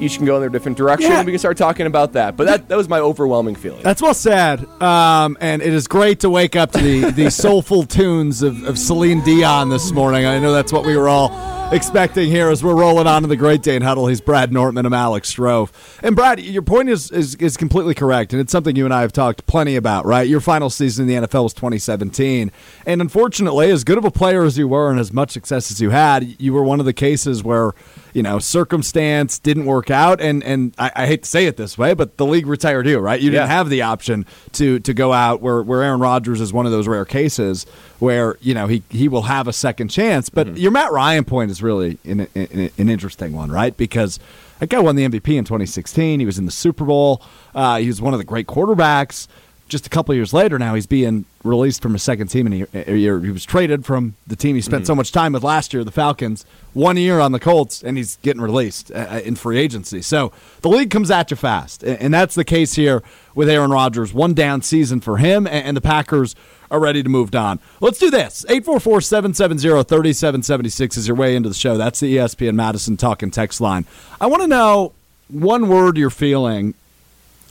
Each 0.01 0.17
can 0.17 0.27
go 0.27 0.35
in 0.37 0.41
their 0.43 0.51
different 0.51 0.77
direction, 0.77 1.11
Yeah. 1.11 1.19
and 1.19 1.27
we 1.27 1.33
can 1.33 1.39
start 1.39 1.57
talking 1.57 1.87
about 1.87 2.13
that. 2.13 2.37
But 2.37 2.47
that, 2.47 2.69
that 2.69 2.77
was 2.77 2.89
my 2.89 3.01
overwhelming 3.01 3.55
feeling. 3.55 3.83
That's 3.83 4.03
well 4.03 4.13
said. 4.15 4.65
Um, 4.83 5.39
and 5.41 5.63
it 5.63 5.73
is 5.73 5.89
great 5.89 6.21
to 6.21 6.31
wake 6.31 6.55
up 6.55 6.73
to 6.73 6.79
the, 6.83 7.11
the 7.13 7.31
soulful 7.31 7.85
tunes 7.85 8.43
of, 8.43 8.63
of 8.65 8.79
Celine 8.79 9.23
Dion 9.25 9.71
this 9.71 9.93
morning. 9.93 10.27
I 10.27 10.39
know 10.39 10.53
that's 10.53 10.73
what 10.73 10.85
we 10.85 10.97
were 10.97 11.09
all 11.09 11.31
expecting 11.73 12.31
here 12.31 12.49
as 12.49 12.63
we're 12.63 12.77
rolling 12.77 13.07
on 13.09 13.23
to 13.23 13.29
the 13.29 13.37
Great 13.37 13.63
Dane 13.63 13.83
Huddle. 13.83 14.07
He's 14.07 14.21
Brad 14.21 14.53
Nortman. 14.53 14.87
I'm 14.87 14.93
Alex 14.93 15.35
Strouf. 15.35 15.71
And 16.03 16.15
Brad, 16.15 16.39
your 16.41 16.63
point 16.63 16.89
is, 16.91 17.11
is, 17.11 17.35
is 17.37 17.57
completely 17.57 17.95
correct. 17.95 18.33
And 18.33 18.41
it's 18.41 18.53
something 18.53 18.77
you 18.77 18.85
and 18.85 18.95
I 18.95 19.01
have 19.01 19.13
talked 19.13 19.47
plenty 19.47 19.75
about, 19.77 20.05
right? 20.07 20.29
Your 20.29 20.41
final 20.41 20.71
season 20.71 21.09
in 21.09 21.23
the 21.23 21.27
NFL 21.27 21.45
was 21.45 21.55
2017. 21.55 22.53
And 22.85 23.01
unfortunately, 23.01 23.71
as 23.71 23.83
good 23.83 23.99
of 23.99 24.05
a 24.05 24.11
player 24.13 24.45
as 24.45 24.57
you 24.59 24.69
were 24.69 24.91
and 24.91 25.01
as 25.01 25.13
much 25.13 25.31
success 25.33 25.71
as 25.73 25.81
you 25.81 25.91
had, 25.91 26.41
you 26.41 26.53
were 26.53 26.63
one 26.63 26.79
of 26.81 26.87
the 26.87 26.93
cases 26.93 27.43
where 27.43 27.73
you 28.17 28.23
know, 28.23 28.39
circumstance 28.39 29.39
didn't 29.39 29.67
work 29.67 29.91
out, 29.91 30.23
and 30.23 30.43
and 30.43 30.75
I, 30.79 30.91
I 30.97 31.07
hate 31.07 31.25
to 31.25 31.29
say 31.29 31.45
it 31.45 31.59
this 31.59 31.77
way, 31.77 31.93
but 31.93 32.17
the 32.17 32.25
league 32.25 32.47
retired 32.47 32.87
you, 32.87 32.99
right? 32.99 33.21
You 33.21 33.31
didn't 33.31 33.49
have 33.49 33.69
the 33.69 33.83
option 33.83 34.25
to 34.53 34.79
to 34.81 34.95
go 34.95 35.13
out 35.13 35.43
where 35.43 35.61
where 35.61 35.83
Aaron 35.83 36.01
Rodgers 36.01 36.41
is 36.41 36.51
one 36.51 36.65
of 36.65 36.73
those 36.73 36.89
rare 36.89 37.05
cases 37.05 37.67
where 37.99 38.39
you 38.41 38.55
know 38.55 38.69
he 38.69 38.83
he 38.89 39.07
will 39.07 39.25
have 39.25 39.49
a 39.49 39.53
second 39.53 39.89
chance. 39.89 40.31
But 40.31 40.57
your 40.57 40.71
Matt 40.71 40.93
Ryan 40.93 41.25
point 41.25 41.51
is 41.51 41.63
really 41.63 41.99
an, 42.05 42.21
an, 42.35 42.71
an 42.79 42.89
interesting 42.89 43.35
one, 43.35 43.53
right? 43.53 43.77
Because 43.77 44.19
that 44.61 44.71
guy 44.71 44.79
won 44.79 44.97
the 44.97 45.07
MVP 45.07 45.37
in 45.37 45.45
2016. 45.45 46.19
He 46.19 46.25
was 46.25 46.39
in 46.39 46.47
the 46.47 46.51
Super 46.51 46.87
Bowl. 46.87 47.21
Uh, 47.55 47.77
he 47.77 47.87
was 47.87 48.01
one 48.01 48.15
of 48.15 48.19
the 48.19 48.25
great 48.25 48.47
quarterbacks. 48.47 49.29
Just 49.69 49.87
a 49.87 49.91
couple 49.91 50.15
years 50.15 50.33
later, 50.33 50.61
now 50.61 50.75
he's 50.75 50.87
being 50.87 51.25
released 51.43 51.83
from 51.83 51.97
a 51.97 51.99
second 51.99 52.29
team, 52.29 52.47
and 52.47 52.55
he, 52.55 52.65
he 52.85 53.09
was 53.09 53.45
traded 53.45 53.85
from 53.85 54.15
the 54.27 54.37
team 54.37 54.55
he 54.55 54.63
spent 54.63 54.87
so 54.87 54.95
much 54.95 55.11
time 55.11 55.33
with 55.33 55.43
last 55.43 55.75
year, 55.75 55.83
the 55.83 55.91
Falcons. 55.91 56.47
One 56.73 56.97
year 56.97 57.19
on 57.19 57.33
the 57.33 57.41
Colts, 57.41 57.83
and 57.83 57.97
he's 57.97 58.15
getting 58.23 58.41
released 58.41 58.93
uh, 58.93 59.21
in 59.25 59.35
free 59.35 59.59
agency. 59.59 60.03
So 60.03 60.31
the 60.61 60.69
league 60.69 60.91
comes 60.91 61.11
at 61.11 61.33
you 61.33 61.37
fast, 61.37 61.83
and, 61.83 62.15
that's 62.15 62.37
the 62.37 62.45
case 62.45 62.75
here 62.75 63.03
with 63.35 63.49
Aaron 63.49 63.73
Rodgers. 63.73 64.15
One 64.15 64.35
down 64.35 64.63
season 64.63 65.01
for 65.01 65.17
him, 65.17 65.47
and, 65.47 65.77
the 65.77 65.81
Packers 65.81 66.37
are 66.71 66.79
ready 66.79 67.03
to 67.03 67.09
move 67.09 67.35
on. 67.35 67.59
Let's 67.81 67.99
do 67.99 68.09
this. 68.11 68.45
844-770-3776 68.49 70.97
is 70.97 71.09
your 71.09 71.17
way 71.17 71.35
into 71.35 71.49
the 71.49 71.55
show. 71.55 71.77
That's 71.77 71.99
the 72.01 72.17
ESPN 72.17 72.55
Madison 72.55 72.97
talking 72.97 73.33
text 73.33 73.61
line. 73.61 73.85
I 74.21 74.27
want 74.27 74.43
to 74.43 74.49
know 74.49 74.93
one 75.29 75.69
word 75.69 75.97
you're 75.97 76.11
feeling 76.11 76.75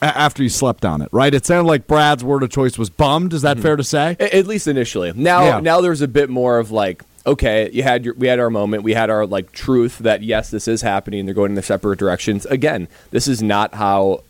after 0.02 0.42
you 0.42 0.48
slept 0.48 0.84
on 0.84 1.02
it, 1.02 1.08
right? 1.12 1.32
It 1.32 1.46
sounded 1.46 1.68
like 1.68 1.86
Brad's 1.86 2.22
word 2.22 2.42
of 2.42 2.50
choice 2.50 2.78
was 2.78 2.90
bummed. 2.90 3.32
Is 3.32 3.42
that 3.42 3.56
mm-hmm. 3.56 3.62
fair 3.62 3.76
to 3.76 3.84
say? 3.84 4.16
At 4.20 4.46
least 4.46 4.66
initially. 4.66 5.12
Now, 5.14 5.44
Yeah. 5.44 5.60
now 5.60 5.80
there's 5.80 6.02
a 6.02 6.08
bit 6.08 6.28
more 6.28 6.58
of 6.58 6.70
like, 6.70 7.02
okay, 7.26 7.70
you 7.72 7.82
had 7.82 8.04
your, 8.04 8.14
we 8.14 8.28
had 8.28 8.38
our 8.38 8.50
moment. 8.50 8.82
We 8.82 8.94
had 8.94 9.10
our 9.10 9.26
like 9.26 9.52
truth 9.52 9.98
that 9.98 10.22
yes, 10.22 10.50
this 10.50 10.68
is 10.68 10.82
happening. 10.82 11.26
They're 11.26 11.34
going 11.34 11.50
in 11.50 11.54
their 11.54 11.62
separate 11.62 11.98
directions. 11.98 12.46
Again, 12.46 12.88
this 13.10 13.26
is 13.26 13.42
not 13.42 13.74
how 13.74 14.22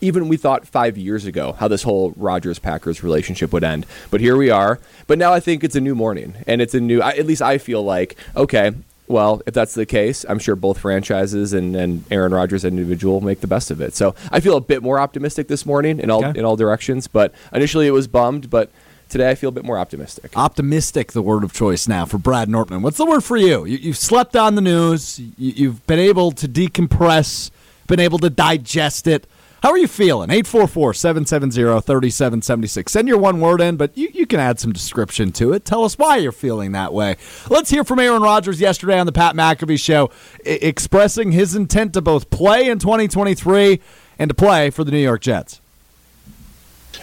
even 0.00 0.28
we 0.28 0.36
thought 0.36 0.66
five 0.66 0.98
years 0.98 1.24
ago 1.24 1.52
how 1.52 1.68
this 1.68 1.82
whole 1.82 2.12
Rodgers 2.16 2.58
Packers 2.58 3.02
relationship 3.02 3.52
would 3.52 3.64
end. 3.64 3.86
But 4.10 4.20
here 4.20 4.36
we 4.36 4.50
are. 4.50 4.78
But 5.06 5.18
now 5.18 5.32
I 5.32 5.40
think 5.40 5.64
it's 5.64 5.76
a 5.76 5.80
new 5.80 5.94
morning, 5.94 6.34
and 6.46 6.60
it's 6.60 6.74
a 6.74 6.80
new. 6.80 7.00
At 7.00 7.26
least 7.26 7.42
I 7.42 7.58
feel 7.58 7.82
like 7.82 8.16
okay. 8.36 8.72
Well, 9.06 9.42
if 9.46 9.52
that's 9.54 9.74
the 9.74 9.84
case, 9.86 10.24
I'm 10.28 10.38
sure 10.38 10.56
both 10.56 10.78
franchises 10.78 11.52
and, 11.52 11.76
and 11.76 12.04
Aaron 12.10 12.32
Rodgers 12.32 12.64
individual 12.64 13.20
make 13.20 13.40
the 13.40 13.46
best 13.46 13.70
of 13.70 13.80
it. 13.80 13.94
So 13.94 14.14
I 14.30 14.40
feel 14.40 14.56
a 14.56 14.60
bit 14.60 14.82
more 14.82 14.98
optimistic 14.98 15.48
this 15.48 15.66
morning 15.66 15.98
in 16.00 16.10
all 16.10 16.24
Okay. 16.24 16.38
in 16.38 16.44
all 16.44 16.56
directions. 16.56 17.06
But 17.06 17.32
initially 17.52 17.86
it 17.86 17.90
was 17.92 18.06
bummed, 18.08 18.48
but 18.48 18.70
today 19.10 19.30
I 19.30 19.34
feel 19.34 19.50
a 19.50 19.52
bit 19.52 19.64
more 19.64 19.78
optimistic. 19.78 20.32
Optimistic, 20.36 21.12
the 21.12 21.22
word 21.22 21.44
of 21.44 21.52
choice 21.52 21.86
now 21.86 22.06
for 22.06 22.16
Brad 22.18 22.48
Nortman. 22.48 22.80
What's 22.82 22.96
the 22.96 23.04
word 23.04 23.22
for 23.22 23.36
you? 23.36 23.64
you 23.66 23.76
you've 23.76 23.98
slept 23.98 24.36
on 24.36 24.54
the 24.54 24.62
news. 24.62 25.18
You, 25.18 25.32
you've 25.38 25.86
been 25.86 25.98
able 25.98 26.32
to 26.32 26.48
decompress, 26.48 27.50
been 27.86 28.00
able 28.00 28.18
to 28.20 28.30
digest 28.30 29.06
it. 29.06 29.26
How 29.64 29.70
are 29.70 29.78
you 29.78 29.88
feeling? 29.88 30.28
844-770-3776. 30.28 32.90
Send 32.90 33.08
your 33.08 33.16
one 33.16 33.40
word 33.40 33.62
in, 33.62 33.78
but 33.78 33.96
you, 33.96 34.10
you 34.12 34.26
can 34.26 34.38
add 34.38 34.60
some 34.60 34.74
description 34.74 35.32
to 35.32 35.54
it. 35.54 35.64
Tell 35.64 35.84
us 35.84 35.96
why 35.96 36.18
you're 36.18 36.32
feeling 36.32 36.72
that 36.72 36.92
way. 36.92 37.16
Let's 37.48 37.70
hear 37.70 37.82
from 37.82 37.98
Aaron 37.98 38.20
Rodgers 38.20 38.60
yesterday 38.60 38.98
on 38.98 39.06
the 39.06 39.12
Pat 39.12 39.34
McAfee 39.34 39.80
show, 39.80 40.10
I- 40.44 40.58
expressing 40.60 41.32
his 41.32 41.54
intent 41.54 41.94
to 41.94 42.02
both 42.02 42.28
play 42.28 42.68
in 42.68 42.78
2023 42.78 43.80
and 44.18 44.28
to 44.28 44.34
play 44.34 44.68
for 44.68 44.84
the 44.84 44.90
New 44.90 44.98
York 44.98 45.22
Jets. 45.22 45.62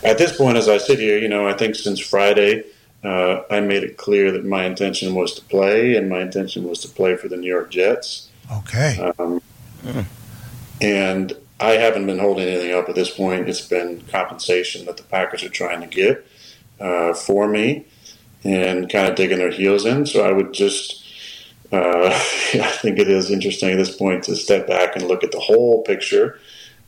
At 0.03 0.19
this 0.19 0.37
point, 0.37 0.55
as 0.55 0.69
I 0.69 0.77
sit 0.77 0.99
here, 0.99 1.17
you 1.17 1.29
know, 1.29 1.47
I 1.47 1.53
think 1.53 1.73
since 1.73 1.99
Friday, 1.99 2.63
uh, 3.03 3.41
I 3.49 3.59
made 3.61 3.81
it 3.81 3.97
clear 3.97 4.31
that 4.33 4.45
my 4.45 4.65
intention 4.65 5.15
was 5.15 5.33
to 5.33 5.41
play, 5.45 5.95
and 5.95 6.07
my 6.07 6.21
intention 6.21 6.69
was 6.69 6.79
to 6.81 6.89
play 6.89 7.15
for 7.15 7.27
the 7.27 7.37
New 7.37 7.47
York 7.47 7.71
Jets. 7.71 8.29
Okay. 8.51 9.11
And 10.79 11.33
I 11.61 11.73
haven't 11.73 12.07
been 12.07 12.19
holding 12.19 12.47
anything 12.47 12.73
up 12.73 12.89
at 12.89 12.95
this 12.95 13.09
point. 13.09 13.47
It's 13.47 13.61
been 13.61 14.01
compensation 14.07 14.85
that 14.85 14.97
the 14.97 15.03
Packers 15.03 15.43
are 15.43 15.49
trying 15.49 15.81
to 15.81 15.87
get 15.87 16.25
uh, 16.79 17.13
for 17.13 17.47
me 17.47 17.85
and 18.43 18.89
kind 18.89 19.07
of 19.07 19.15
digging 19.15 19.37
their 19.37 19.51
heels 19.51 19.85
in. 19.85 20.05
So 20.05 20.25
I 20.25 20.31
would 20.31 20.53
just, 20.53 21.05
uh, 21.71 22.07
I 22.09 22.71
think 22.81 22.97
it 22.97 23.07
is 23.07 23.29
interesting 23.29 23.69
at 23.71 23.77
this 23.77 23.95
point 23.95 24.23
to 24.25 24.35
step 24.35 24.67
back 24.67 24.95
and 24.95 25.07
look 25.07 25.23
at 25.23 25.31
the 25.31 25.39
whole 25.39 25.83
picture. 25.83 26.39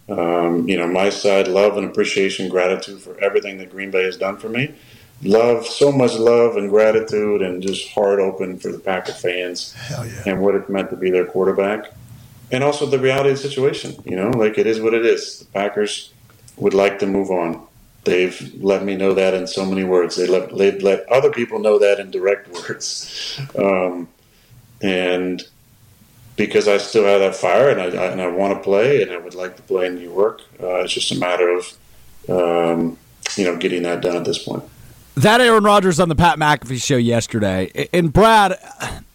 Um, 0.09 0.67
you 0.67 0.77
know, 0.77 0.87
my 0.87 1.09
side, 1.09 1.47
love 1.47 1.77
and 1.77 1.85
appreciation, 1.85 2.49
gratitude 2.49 3.01
for 3.01 3.17
everything 3.23 3.57
that 3.59 3.69
Green 3.69 3.91
Bay 3.91 4.03
has 4.03 4.17
done 4.17 4.37
for 4.37 4.49
me. 4.49 4.73
Love, 5.21 5.65
so 5.65 5.89
much 5.89 6.15
love 6.15 6.57
and 6.57 6.69
gratitude, 6.69 7.41
and 7.41 7.61
just 7.61 7.89
heart 7.91 8.19
open 8.19 8.59
for 8.59 8.71
the 8.73 8.79
Packer 8.79 9.13
fans 9.13 9.73
yeah. 9.89 10.23
and 10.25 10.41
what 10.41 10.55
it 10.55 10.69
meant 10.69 10.89
to 10.89 10.97
be 10.97 11.09
their 11.09 11.25
quarterback. 11.25 11.93
And 12.53 12.63
also 12.63 12.85
the 12.85 12.99
reality 12.99 13.31
of 13.31 13.41
the 13.41 13.49
situation, 13.49 13.95
you 14.05 14.15
know, 14.15 14.29
like 14.29 14.59
it 14.59 14.67
is 14.67 14.79
what 14.79 14.93
it 14.93 15.03
is. 15.03 15.39
The 15.39 15.45
Packers 15.45 16.13
would 16.57 16.75
like 16.75 16.99
to 16.99 17.07
move 17.07 17.31
on. 17.31 17.65
They've 18.03 18.53
let 18.61 18.83
me 18.83 18.95
know 18.95 19.15
that 19.15 19.33
in 19.33 19.47
so 19.47 19.65
many 19.65 19.83
words. 19.83 20.17
They 20.17 20.27
let 20.27 20.55
they've 20.55 20.81
let 20.83 21.09
other 21.09 21.31
people 21.31 21.57
know 21.57 21.79
that 21.79 21.99
in 21.99 22.11
direct 22.11 22.47
words, 22.49 23.39
um, 23.57 24.07
and 24.83 25.41
because 26.35 26.67
I 26.67 26.77
still 26.77 27.05
have 27.05 27.21
that 27.21 27.35
fire 27.35 27.69
and 27.69 27.81
I, 27.81 27.85
I 27.85 28.11
and 28.11 28.21
I 28.21 28.27
want 28.27 28.53
to 28.53 28.59
play 28.61 29.01
and 29.01 29.11
I 29.11 29.17
would 29.17 29.33
like 29.33 29.55
to 29.55 29.63
play 29.63 29.87
in 29.87 29.95
New 29.95 30.11
York. 30.13 30.41
Uh, 30.61 30.81
it's 30.81 30.93
just 30.93 31.11
a 31.11 31.17
matter 31.17 31.49
of 31.49 31.77
um, 32.29 32.97
you 33.35 33.45
know 33.45 33.57
getting 33.57 33.81
that 33.83 34.01
done 34.01 34.15
at 34.15 34.25
this 34.25 34.43
point. 34.43 34.63
That 35.15 35.41
Aaron 35.41 35.63
Rodgers 35.63 35.99
on 35.99 36.09
the 36.09 36.15
Pat 36.15 36.37
McAfee 36.37 36.83
show 36.83 36.97
yesterday. 36.97 37.87
And 37.93 38.11
Brad, 38.11 38.57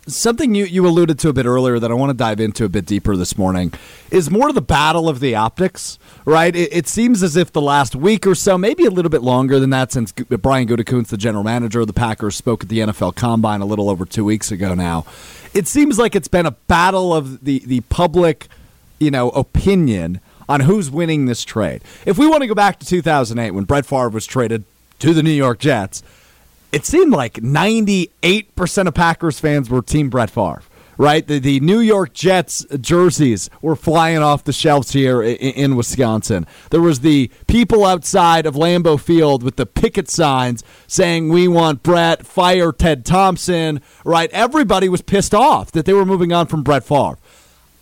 something 0.09 0.55
you, 0.55 0.65
you 0.65 0.87
alluded 0.87 1.19
to 1.21 1.29
a 1.29 1.33
bit 1.33 1.47
earlier 1.47 1.79
that 1.79 1.91
I 1.91 1.95
want 1.95 2.11
to 2.11 2.17
dive 2.17 2.41
into 2.41 2.65
a 2.65 2.69
bit 2.69 2.87
deeper 2.87 3.17
this 3.17 3.37
morning 3.39 3.73
is 4.11 4.31
more 4.31 4.53
the 4.53 4.63
battle 4.63 5.09
of 5.09 5.21
the 5.21 5.35
optics, 5.35 5.99
right? 6.25 6.55
It, 6.55 6.73
it 6.73 6.89
seems 6.89 7.23
as 7.23 7.37
if 7.37 7.53
the 7.53 7.61
last 7.61 7.95
week 7.95 8.27
or 8.27 8.35
so, 8.35 8.59
maybe 8.59 8.85
a 8.85 8.91
little 8.91 9.11
bit 9.11 9.23
longer 9.23 9.59
than 9.61 9.71
that 9.71 9.93
since 9.93 10.13
Brian 10.13 10.67
Gutekunst, 10.69 11.09
the 11.09 11.17
general 11.17 11.45
manager 11.45 11.81
of 11.81 11.87
the 11.87 11.93
Packers, 11.93 12.37
spoke 12.37 12.63
at 12.63 12.69
the 12.69 12.81
NFL 12.81 13.15
Combine 13.15 13.61
a 13.61 13.67
little 13.67 13.91
over 13.91 14.05
two 14.05 14.25
weeks 14.25 14.51
ago 14.51 14.75
now. 14.75 15.05
It 15.55 15.67
seems 15.67 15.99
like 15.99 16.15
it's 16.15 16.29
been 16.29 16.47
a 16.47 16.53
battle 16.53 17.15
of 17.15 17.45
the, 17.45 17.61
the 17.61 17.81
public, 17.83 18.49
you 18.99 19.11
know, 19.11 19.31
opinion 19.31 20.21
on 20.49 20.61
who's 20.61 20.91
winning 20.91 21.27
this 21.27 21.45
trade. 21.45 21.83
If 22.07 22.19
we 22.19 22.27
want 22.27 22.43
to 22.43 22.47
go 22.47 22.55
back 22.55 22.79
to 22.81 22.87
2008 22.87 23.51
when 23.51 23.65
Brett 23.65 23.87
Favre 23.87 24.09
was 24.09 24.27
traded 24.27 24.65
to 25.01 25.15
the 25.15 25.23
New 25.23 25.31
York 25.31 25.59
Jets, 25.59 26.03
it 26.73 26.85
seemed 26.85 27.13
like 27.13 27.35
98% 27.35 28.87
of 28.87 28.95
Packers 28.95 29.41
fans 29.41 29.71
were 29.71 29.83
Team 29.83 30.11
Brett 30.11 30.31
Favre, 30.31 30.63
right? 30.99 31.27
The, 31.27 31.39
the 31.39 31.61
New 31.61 31.81
York 31.81 32.13
Jets 32.13 32.67
jerseys 32.81 33.49
were 33.63 33.77
flying 33.77 34.19
off 34.19 34.45
the 34.45 34.53
shelves 34.53 34.93
here 34.93 35.23
in, 35.23 35.37
in 35.37 35.77
Wisconsin. 35.77 36.47
There 36.71 36.83
was 36.83 37.01
the 37.01 37.31
people 37.47 37.87
outside 37.87 38.45
of 38.45 38.55
Lambeau 38.55 39.01
Field 39.01 39.43
with 39.43 39.57
the 39.57 39.67
picket 39.67 40.11
signs 40.11 40.63
saying, 40.87 41.31
We 41.31 41.49
want 41.49 41.83
Brett, 41.83 42.27
fire 42.27 42.73
Ted 42.73 43.07
Thompson, 43.07 43.81
right? 44.05 44.31
Everybody 44.33 44.89
was 44.89 45.01
pissed 45.01 45.35
off 45.35 45.73
that 45.73 45.87
they 45.87 45.95
were 45.95 46.05
moving 46.07 46.33
on 46.33 46.47
from 46.47 46.63
Brett 46.63 46.85
Favre. 46.85 47.19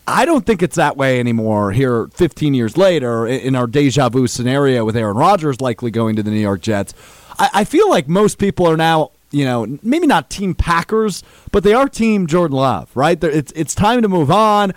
I 0.08 0.24
don't 0.24 0.46
think 0.46 0.62
it's 0.62 0.76
that 0.76 0.96
way 0.96 1.18
anymore 1.18 1.72
here 1.72 2.06
15 2.14 2.54
years 2.54 2.76
later 2.76 3.26
in 3.26 3.40
in 3.40 3.56
our 3.56 3.66
deja 3.66 4.08
vu 4.08 4.28
scenario 4.28 4.84
with 4.84 4.96
Aaron 4.96 5.16
Rodgers 5.16 5.60
likely 5.60 5.90
going 5.90 6.14
to 6.14 6.22
the 6.22 6.30
New 6.30 6.38
York 6.38 6.60
Jets. 6.60 6.94
I, 7.38 7.50
I 7.54 7.64
feel 7.64 7.88
like 7.90 8.08
most 8.08 8.38
people 8.38 8.66
are 8.66 8.76
now, 8.76 9.12
you 9.30 9.44
know, 9.44 9.78
maybe 9.82 10.06
not 10.06 10.30
Team 10.30 10.54
Packers, 10.54 11.22
but 11.52 11.62
they 11.64 11.74
are 11.74 11.88
Team 11.88 12.26
Jordan 12.26 12.56
Love, 12.56 12.90
right? 12.94 13.22
It's, 13.22 13.52
it's 13.52 13.74
time 13.74 14.02
to 14.02 14.08
move 14.08 14.30
on. 14.30 14.72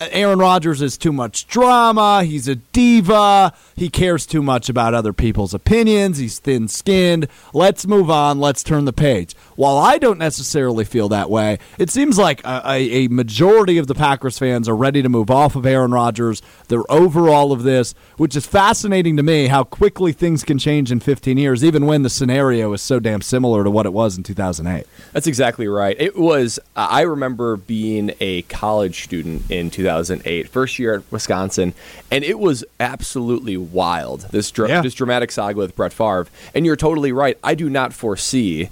Aaron 0.00 0.38
Rodgers 0.38 0.82
is 0.82 0.98
too 0.98 1.12
much 1.12 1.46
drama. 1.46 2.24
He's 2.24 2.48
a 2.48 2.56
diva. 2.56 3.52
He 3.76 3.88
cares 3.88 4.26
too 4.26 4.42
much 4.42 4.68
about 4.68 4.92
other 4.92 5.12
people's 5.12 5.54
opinions. 5.54 6.18
He's 6.18 6.38
thin 6.38 6.68
skinned. 6.68 7.28
Let's 7.52 7.86
move 7.86 8.10
on. 8.10 8.40
Let's 8.40 8.62
turn 8.62 8.84
the 8.84 8.92
page. 8.92 9.34
While 9.56 9.78
I 9.78 9.98
don't 9.98 10.18
necessarily 10.18 10.84
feel 10.84 11.08
that 11.10 11.30
way, 11.30 11.58
it 11.78 11.90
seems 11.90 12.18
like 12.18 12.44
a, 12.44 12.62
a, 12.66 13.08
majority 13.08 13.78
of 13.78 13.86
the 13.86 13.94
Packers 13.94 14.38
fans 14.38 14.68
are 14.68 14.76
ready 14.76 15.02
to 15.02 15.08
move 15.08 15.30
off 15.30 15.54
of 15.56 15.64
Aaron 15.64 15.92
Rodgers. 15.92 16.42
They're 16.68 16.90
over 16.90 17.28
all 17.28 17.52
of 17.52 17.62
this, 17.62 17.94
which 18.16 18.34
is 18.34 18.46
fascinating 18.46 19.16
to 19.16 19.22
me 19.22 19.46
how 19.46 19.64
quickly 19.64 20.12
things 20.12 20.42
can 20.42 20.58
change 20.58 20.90
in 20.90 21.00
15 21.00 21.36
years, 21.36 21.64
even 21.64 21.86
when 21.86 22.02
the 22.02 22.10
scenario 22.10 22.72
is 22.72 22.82
so 22.82 22.98
damn 22.98 23.20
similar 23.20 23.62
to 23.64 23.70
what 23.70 23.86
it 23.86 23.92
was 23.92 24.16
in 24.16 24.22
2008. 24.22 24.86
That's 25.12 25.26
exactly 25.26 25.68
right. 25.68 25.96
It 25.98 26.16
was. 26.16 26.58
I 26.76 27.02
remember 27.02 27.56
being 27.56 28.12
a 28.20 28.42
college 28.42 29.04
student 29.04 29.50
in 29.50 29.70
2008, 29.70 30.48
first 30.48 30.78
year 30.78 30.94
at 30.96 31.12
Wisconsin, 31.12 31.74
and 32.10 32.24
it 32.24 32.38
was 32.38 32.64
absolutely 32.80 33.56
wild. 33.56 34.22
This 34.30 34.50
dra- 34.50 34.68
Yeah. 34.68 34.82
this 34.82 34.94
dramatic 34.94 35.30
saga 35.30 35.58
with 35.58 35.76
Brett 35.76 35.92
Favre. 35.92 36.26
And 36.54 36.66
you're 36.66 36.76
totally 36.76 37.12
right. 37.12 37.38
I 37.42 37.54
do 37.54 37.68
not 37.70 37.92
foresee 37.92 38.70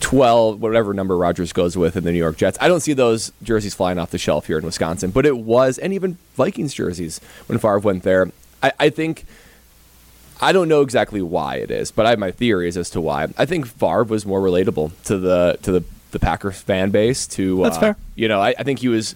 12, 0.00 0.60
whatever 0.60 0.92
number 0.94 1.16
Rodgers 1.16 1.52
goes 1.52 1.76
with 1.76 1.96
in 1.96 2.04
the 2.04 2.12
New 2.12 2.18
York 2.18 2.36
Jets. 2.36 2.58
I 2.60 2.68
don't 2.68 2.80
see 2.80 2.92
those 2.92 3.32
jerseys 3.42 3.74
flying 3.74 3.98
off 3.98 4.10
the 4.10 4.18
shelf 4.18 4.46
here 4.46 4.58
in 4.58 4.64
Wisconsin, 4.64 5.10
but 5.10 5.26
it 5.26 5.38
was, 5.38 5.78
and 5.78 5.92
even 5.92 6.18
Vikings 6.34 6.74
jerseys 6.74 7.20
when 7.46 7.58
Favre 7.58 7.78
went 7.78 8.02
there. 8.02 8.30
I, 8.62 8.72
I 8.78 8.90
think. 8.90 9.24
I 10.40 10.50
don't 10.50 10.68
know 10.68 10.82
exactly 10.82 11.22
why 11.22 11.56
it 11.56 11.70
is, 11.70 11.92
but 11.92 12.06
I 12.06 12.10
have 12.10 12.18
my 12.18 12.32
theories 12.32 12.76
as 12.76 12.90
to 12.90 13.00
why. 13.00 13.28
I 13.38 13.46
think 13.46 13.66
Favre 13.66 14.02
was 14.02 14.26
more 14.26 14.40
relatable 14.40 14.90
to 15.04 15.16
the 15.16 15.58
to 15.62 15.70
the 15.70 15.84
the 16.10 16.18
Packers 16.18 16.60
fan 16.60 16.90
base. 16.90 17.26
To 17.28 17.62
That's 17.62 17.76
uh, 17.76 17.80
fair. 17.80 17.96
You 18.16 18.28
know, 18.28 18.40
I, 18.40 18.54
I 18.58 18.62
think 18.64 18.80
he 18.80 18.88
was 18.88 19.14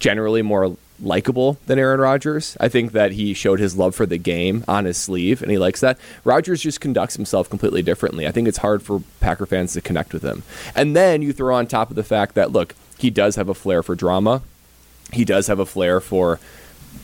generally 0.00 0.42
more 0.42 0.76
likable 1.00 1.58
than 1.66 1.78
Aaron 1.78 2.00
Rodgers. 2.00 2.56
I 2.60 2.68
think 2.68 2.92
that 2.92 3.12
he 3.12 3.34
showed 3.34 3.60
his 3.60 3.76
love 3.76 3.94
for 3.94 4.06
the 4.06 4.18
game 4.18 4.64
on 4.66 4.84
his 4.84 4.96
sleeve, 4.96 5.42
and 5.42 5.50
he 5.50 5.58
likes 5.58 5.80
that. 5.80 5.98
Rodgers 6.24 6.62
just 6.62 6.80
conducts 6.80 7.16
himself 7.16 7.48
completely 7.48 7.82
differently. 7.82 8.26
I 8.26 8.32
think 8.32 8.48
it's 8.48 8.58
hard 8.58 8.82
for 8.82 9.02
Packer 9.20 9.46
fans 9.46 9.72
to 9.74 9.80
connect 9.80 10.12
with 10.12 10.22
him. 10.22 10.42
And 10.74 10.96
then 10.96 11.22
you 11.22 11.32
throw 11.32 11.54
on 11.54 11.66
top 11.66 11.90
of 11.90 11.96
the 11.96 12.02
fact 12.02 12.34
that 12.34 12.52
look, 12.52 12.74
he 12.98 13.10
does 13.10 13.36
have 13.36 13.48
a 13.48 13.54
flair 13.54 13.82
for 13.82 13.94
drama. 13.94 14.42
He 15.12 15.24
does 15.24 15.46
have 15.46 15.58
a 15.58 15.66
flair 15.66 16.00
for 16.00 16.40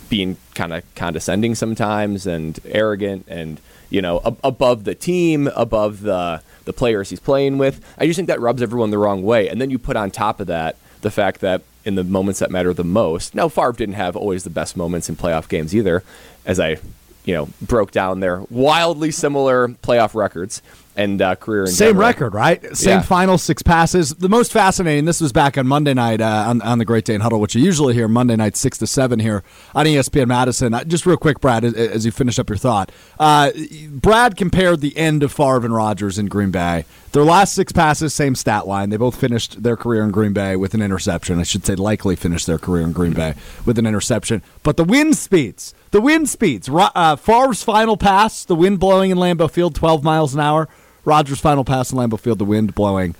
being 0.08 0.36
kind 0.54 0.72
of 0.72 0.82
condescending 0.94 1.54
sometimes 1.54 2.26
and 2.26 2.60
arrogant 2.66 3.24
and 3.28 3.60
you 3.90 4.02
know 4.02 4.20
ab- 4.24 4.38
above 4.44 4.84
the 4.84 4.94
team 4.94 5.48
above 5.56 6.02
the 6.02 6.42
the 6.64 6.72
players 6.72 7.10
he's 7.10 7.20
playing 7.20 7.58
with 7.58 7.80
i 7.98 8.06
just 8.06 8.16
think 8.16 8.28
that 8.28 8.40
rubs 8.40 8.62
everyone 8.62 8.90
the 8.90 8.98
wrong 8.98 9.22
way 9.22 9.48
and 9.48 9.60
then 9.60 9.70
you 9.70 9.78
put 9.78 9.96
on 9.96 10.10
top 10.10 10.40
of 10.40 10.46
that 10.46 10.76
the 11.00 11.10
fact 11.10 11.40
that 11.40 11.62
in 11.84 11.94
the 11.94 12.04
moments 12.04 12.40
that 12.40 12.50
matter 12.50 12.72
the 12.72 12.84
most. 12.84 13.34
Now 13.34 13.48
Favre 13.48 13.72
didn't 13.72 13.94
have 13.94 14.16
always 14.16 14.44
the 14.44 14.50
best 14.50 14.76
moments 14.76 15.08
in 15.08 15.16
playoff 15.16 15.48
games 15.48 15.74
either 15.74 16.02
as 16.46 16.60
i 16.60 16.76
you 17.24 17.34
know 17.34 17.48
broke 17.62 17.90
down 17.90 18.20
their 18.20 18.42
wildly 18.50 19.10
similar 19.10 19.68
playoff 19.68 20.14
records 20.14 20.62
and 20.96 21.20
uh, 21.20 21.34
career 21.36 21.62
in 21.62 21.66
Same 21.68 21.96
record, 21.98 22.34
right? 22.34 22.76
Same 22.76 22.98
Yeah. 22.98 23.02
final 23.02 23.36
six 23.38 23.62
passes. 23.62 24.10
The 24.10 24.28
most 24.28 24.52
fascinating. 24.52 25.04
This 25.04 25.20
was 25.20 25.32
back 25.32 25.58
on 25.58 25.66
Monday 25.66 25.94
night 25.94 26.20
uh, 26.20 26.44
on, 26.48 26.62
on 26.62 26.78
the 26.78 26.84
Great 26.84 27.04
Dane 27.04 27.20
Huddle, 27.20 27.40
which 27.40 27.54
you 27.54 27.62
usually 27.64 27.94
hear 27.94 28.06
Monday 28.08 28.36
night 28.36 28.56
six 28.56 28.78
to 28.78 28.86
seven 28.86 29.18
here 29.18 29.42
on 29.74 29.86
ESPN 29.86 30.28
Madison. 30.28 30.72
Uh, 30.74 30.84
just 30.84 31.06
real 31.06 31.16
quick, 31.16 31.40
Brad, 31.40 31.64
as, 31.64 31.74
as 31.74 32.06
you 32.06 32.12
finish 32.12 32.38
up 32.38 32.48
your 32.48 32.56
thought, 32.58 32.92
uh, 33.18 33.50
Brad 33.90 34.36
compared 34.36 34.80
the 34.80 34.96
end 34.96 35.22
of 35.22 35.32
Favre 35.32 35.64
and 35.64 35.74
Rodgers 35.74 36.18
in 36.18 36.26
Green 36.26 36.50
Bay. 36.50 36.84
Their 37.12 37.24
last 37.24 37.54
six 37.54 37.70
passes, 37.72 38.12
same 38.12 38.34
stat 38.34 38.66
line. 38.66 38.90
They 38.90 38.96
both 38.96 39.14
finished 39.14 39.62
their 39.62 39.76
career 39.76 40.02
in 40.02 40.10
Green 40.10 40.32
Bay 40.32 40.56
with 40.56 40.74
an 40.74 40.82
interception. 40.82 41.38
I 41.38 41.44
should 41.44 41.64
say, 41.64 41.76
likely 41.76 42.16
finished 42.16 42.46
their 42.48 42.58
career 42.58 42.82
in 42.82 42.92
Green 42.92 43.12
Bay 43.12 43.34
with 43.64 43.78
an 43.78 43.86
interception. 43.86 44.42
But 44.64 44.76
the 44.76 44.82
wind 44.84 45.16
speeds, 45.16 45.74
the 45.92 46.00
wind 46.00 46.28
speeds. 46.28 46.68
Uh, 46.72 47.14
Favre's 47.14 47.62
final 47.62 47.96
pass, 47.96 48.44
the 48.44 48.56
wind 48.56 48.80
blowing 48.80 49.12
in 49.12 49.18
Lambeau 49.18 49.48
Field, 49.48 49.76
twelve 49.76 50.02
miles 50.02 50.34
an 50.34 50.40
hour. 50.40 50.68
Rodgers' 51.04 51.40
final 51.40 51.64
pass 51.64 51.92
in 51.92 51.98
Lambeau 51.98 52.18
Field, 52.18 52.38
the 52.38 52.44
wind 52.44 52.74
blowing 52.74 53.14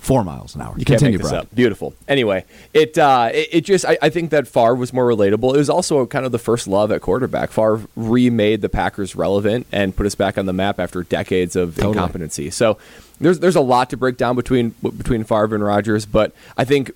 Four 0.00 0.22
miles 0.22 0.54
an 0.54 0.62
hour. 0.62 0.74
You 0.78 0.84
Continue, 0.84 0.98
can't 0.98 1.12
make 1.14 1.20
this 1.22 1.30
Brad. 1.30 1.42
up. 1.42 1.54
Beautiful. 1.54 1.92
Anyway, 2.06 2.44
it 2.72 2.96
uh, 2.96 3.30
it, 3.34 3.48
it 3.52 3.60
just 3.62 3.84
I, 3.84 3.98
I 4.00 4.10
think 4.10 4.30
that 4.30 4.46
Favre 4.46 4.76
was 4.76 4.92
more 4.92 5.04
relatable. 5.06 5.54
It 5.54 5.58
was 5.58 5.68
also 5.68 6.06
kind 6.06 6.24
of 6.24 6.30
the 6.30 6.38
first 6.38 6.68
love 6.68 6.92
at 6.92 7.00
quarterback. 7.00 7.50
Favre 7.50 7.82
remade 7.96 8.62
the 8.62 8.68
Packers 8.68 9.16
relevant 9.16 9.66
and 9.72 9.94
put 9.94 10.06
us 10.06 10.14
back 10.14 10.38
on 10.38 10.46
the 10.46 10.52
map 10.52 10.78
after 10.78 11.02
decades 11.02 11.56
of 11.56 11.74
Totally. 11.74 11.92
incompetency. 11.94 12.48
So 12.50 12.78
there's 13.20 13.40
there's 13.40 13.56
a 13.56 13.60
lot 13.60 13.90
to 13.90 13.96
break 13.96 14.16
down 14.16 14.36
between 14.36 14.70
between 14.96 15.24
Favre 15.24 15.56
and 15.56 15.64
Rodgers, 15.64 16.06
but 16.06 16.32
I 16.56 16.64
think 16.64 16.92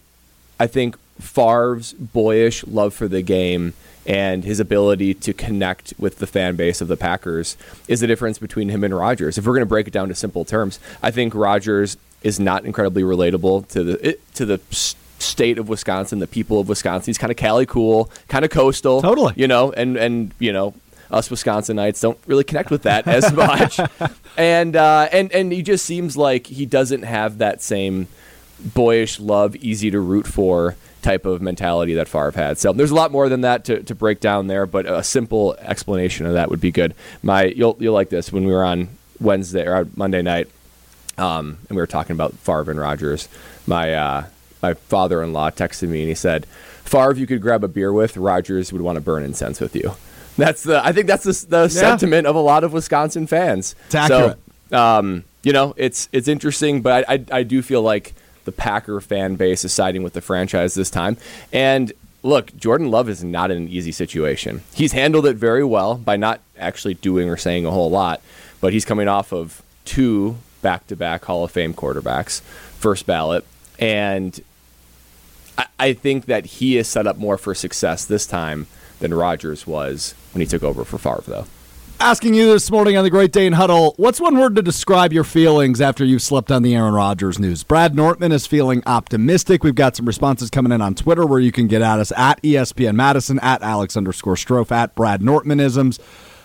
I 0.60 0.68
think 0.68 0.96
Favre's 1.20 1.92
boyish 1.94 2.64
love 2.68 2.94
for 2.94 3.08
the 3.08 3.20
game 3.20 3.74
and 4.06 4.44
his 4.44 4.60
ability 4.60 5.14
to 5.14 5.32
connect 5.32 5.94
with 5.98 6.18
the 6.18 6.26
fan 6.26 6.56
base 6.56 6.80
of 6.80 6.88
the 6.88 6.96
Packers 6.96 7.56
is 7.88 8.00
the 8.00 8.06
difference 8.06 8.38
between 8.38 8.68
him 8.68 8.82
and 8.84 8.94
Rodgers. 8.96 9.38
If 9.38 9.46
we're 9.46 9.54
going 9.54 9.62
to 9.62 9.66
break 9.66 9.86
it 9.86 9.92
down 9.92 10.08
to 10.08 10.14
simple 10.14 10.44
terms, 10.44 10.80
I 11.02 11.10
think 11.10 11.34
Rodgers 11.34 11.96
is 12.22 12.40
not 12.40 12.64
incredibly 12.64 13.02
relatable 13.02 13.68
to 13.68 13.84
the 13.84 14.08
it, 14.10 14.34
to 14.34 14.44
the 14.44 14.60
state 14.70 15.58
of 15.58 15.68
Wisconsin, 15.68 16.18
the 16.18 16.26
people 16.26 16.58
of 16.60 16.68
Wisconsin. 16.68 17.06
He's 17.06 17.18
kind 17.18 17.30
of 17.30 17.36
Cali 17.36 17.66
cool, 17.66 18.10
kind 18.28 18.44
of 18.44 18.50
coastal, 18.50 19.02
Totally. 19.02 19.34
you 19.36 19.46
know, 19.48 19.72
and 19.72 19.96
and 19.96 20.34
you 20.38 20.52
know. 20.52 20.74
Us 21.10 21.28
Wisconsinites 21.28 22.00
don't 22.00 22.16
really 22.26 22.42
connect 22.42 22.70
with 22.70 22.84
that 22.84 23.06
as 23.06 23.30
much, 23.34 23.78
and 24.38 24.74
uh, 24.74 25.10
and 25.12 25.30
and 25.32 25.52
he 25.52 25.60
just 25.60 25.84
seems 25.84 26.16
like 26.16 26.46
he 26.46 26.64
doesn't 26.64 27.02
have 27.02 27.36
that 27.36 27.60
same 27.60 28.06
boyish 28.58 29.20
love, 29.20 29.54
easy 29.56 29.90
to 29.90 30.00
root 30.00 30.26
for 30.26 30.74
type 31.02 31.26
of 31.26 31.42
mentality 31.42 31.94
that 31.94 32.08
Favre 32.08 32.32
had. 32.32 32.58
So 32.58 32.72
there's 32.72 32.90
a 32.90 32.94
lot 32.94 33.12
more 33.12 33.28
than 33.28 33.42
that 33.42 33.64
to, 33.66 33.82
to 33.82 33.94
break 33.94 34.20
down 34.20 34.46
there, 34.46 34.66
but 34.66 34.86
a 34.86 35.02
simple 35.02 35.54
explanation 35.58 36.26
of 36.26 36.34
that 36.34 36.48
would 36.48 36.60
be 36.60 36.70
good. 36.70 36.94
My 37.22 37.44
you'll 37.44 37.76
you'll 37.80 37.94
like 37.94 38.08
this 38.08 38.32
when 38.32 38.44
we 38.44 38.52
were 38.52 38.64
on 38.64 38.88
Wednesday 39.20 39.66
or 39.66 39.86
Monday 39.96 40.22
night, 40.22 40.48
um, 41.18 41.58
and 41.68 41.76
we 41.76 41.82
were 41.82 41.86
talking 41.86 42.14
about 42.14 42.34
Favre 42.34 42.70
and 42.70 42.80
Rodgers. 42.80 43.28
My 43.66 43.94
uh, 43.94 44.24
my 44.62 44.74
father-in-law 44.74 45.50
texted 45.50 45.88
me 45.88 46.00
and 46.00 46.08
he 46.08 46.14
said, 46.14 46.46
"Favre, 46.84 47.14
you 47.14 47.26
could 47.26 47.42
grab 47.42 47.64
a 47.64 47.68
beer 47.68 47.92
with 47.92 48.16
Rodgers 48.16 48.72
would 48.72 48.82
want 48.82 48.96
to 48.96 49.02
burn 49.02 49.22
incense 49.22 49.60
with 49.60 49.74
you." 49.76 49.94
That's 50.36 50.62
the 50.62 50.84
I 50.84 50.92
think 50.92 51.06
that's 51.08 51.24
the, 51.24 51.46
the 51.48 51.68
sentiment 51.68 52.26
of 52.26 52.36
a 52.36 52.40
lot 52.40 52.64
of 52.64 52.72
Wisconsin 52.72 53.26
fans. 53.26 53.74
It's 53.86 53.94
accurate. 53.94 54.38
So, 54.70 54.78
um, 54.78 55.24
you 55.42 55.52
know, 55.52 55.74
it's 55.76 56.08
it's 56.12 56.28
interesting, 56.28 56.80
but 56.80 57.08
I, 57.08 57.14
I 57.14 57.24
I 57.32 57.42
do 57.42 57.60
feel 57.60 57.82
like 57.82 58.14
the 58.44 58.52
Packer 58.52 59.00
fan 59.00 59.36
base 59.36 59.64
is 59.64 59.72
siding 59.72 60.02
with 60.02 60.12
the 60.12 60.20
franchise 60.20 60.74
this 60.74 60.90
time. 60.90 61.16
And 61.52 61.92
look, 62.22 62.56
Jordan 62.56 62.90
Love 62.90 63.08
is 63.08 63.24
not 63.24 63.50
in 63.50 63.56
an 63.56 63.68
easy 63.68 63.92
situation. 63.92 64.62
He's 64.74 64.92
handled 64.92 65.26
it 65.26 65.36
very 65.36 65.64
well 65.64 65.94
by 65.94 66.16
not 66.16 66.40
actually 66.58 66.94
doing 66.94 67.28
or 67.28 67.36
saying 67.36 67.66
a 67.66 67.70
whole 67.70 67.90
lot, 67.90 68.20
but 68.60 68.72
he's 68.72 68.84
coming 68.84 69.08
off 69.08 69.32
of 69.32 69.62
two 69.84 70.36
back-to-back 70.62 71.24
Hall 71.24 71.44
of 71.44 71.50
Fame 71.50 71.74
quarterbacks, 71.74 72.40
first 72.40 73.06
ballot, 73.06 73.44
and 73.78 74.40
I, 75.58 75.66
I 75.78 75.92
think 75.92 76.26
that 76.26 76.46
he 76.46 76.78
is 76.78 76.86
set 76.86 77.06
up 77.06 77.16
more 77.16 77.36
for 77.36 77.54
success 77.54 78.04
this 78.04 78.26
time 78.26 78.68
than 79.00 79.12
Rodgers 79.12 79.66
was 79.66 80.14
when 80.32 80.40
he 80.40 80.46
took 80.46 80.62
over 80.62 80.84
for 80.84 80.98
Favre, 80.98 81.24
though. 81.26 81.46
Asking 82.02 82.34
you 82.34 82.48
this 82.48 82.68
morning 82.68 82.96
on 82.96 83.04
the 83.04 83.10
Great 83.10 83.30
Dane 83.30 83.52
Huddle, 83.52 83.94
what's 83.96 84.20
one 84.20 84.36
word 84.36 84.56
to 84.56 84.62
describe 84.62 85.12
your 85.12 85.22
feelings 85.22 85.80
after 85.80 86.04
you've 86.04 86.20
slept 86.20 86.50
on 86.50 86.64
the 86.64 86.74
Aaron 86.74 86.94
Rodgers 86.94 87.38
news? 87.38 87.62
Brad 87.62 87.94
Nortman 87.94 88.32
is 88.32 88.44
feeling 88.44 88.82
optimistic. 88.86 89.62
We've 89.62 89.76
got 89.76 89.94
some 89.94 90.06
responses 90.06 90.50
coming 90.50 90.72
in 90.72 90.82
on 90.82 90.96
Twitter 90.96 91.24
where 91.24 91.38
you 91.38 91.52
can 91.52 91.68
get 91.68 91.80
at 91.80 92.00
us 92.00 92.10
at 92.16 92.42
ESPN 92.42 92.96
Madison, 92.96 93.38
at 93.38 93.62
Alex 93.62 93.96
underscore 93.96 94.34
Strouf, 94.34 94.72
at 94.72 94.96
Brad 94.96 95.20
Nortmanisms. 95.20 96.00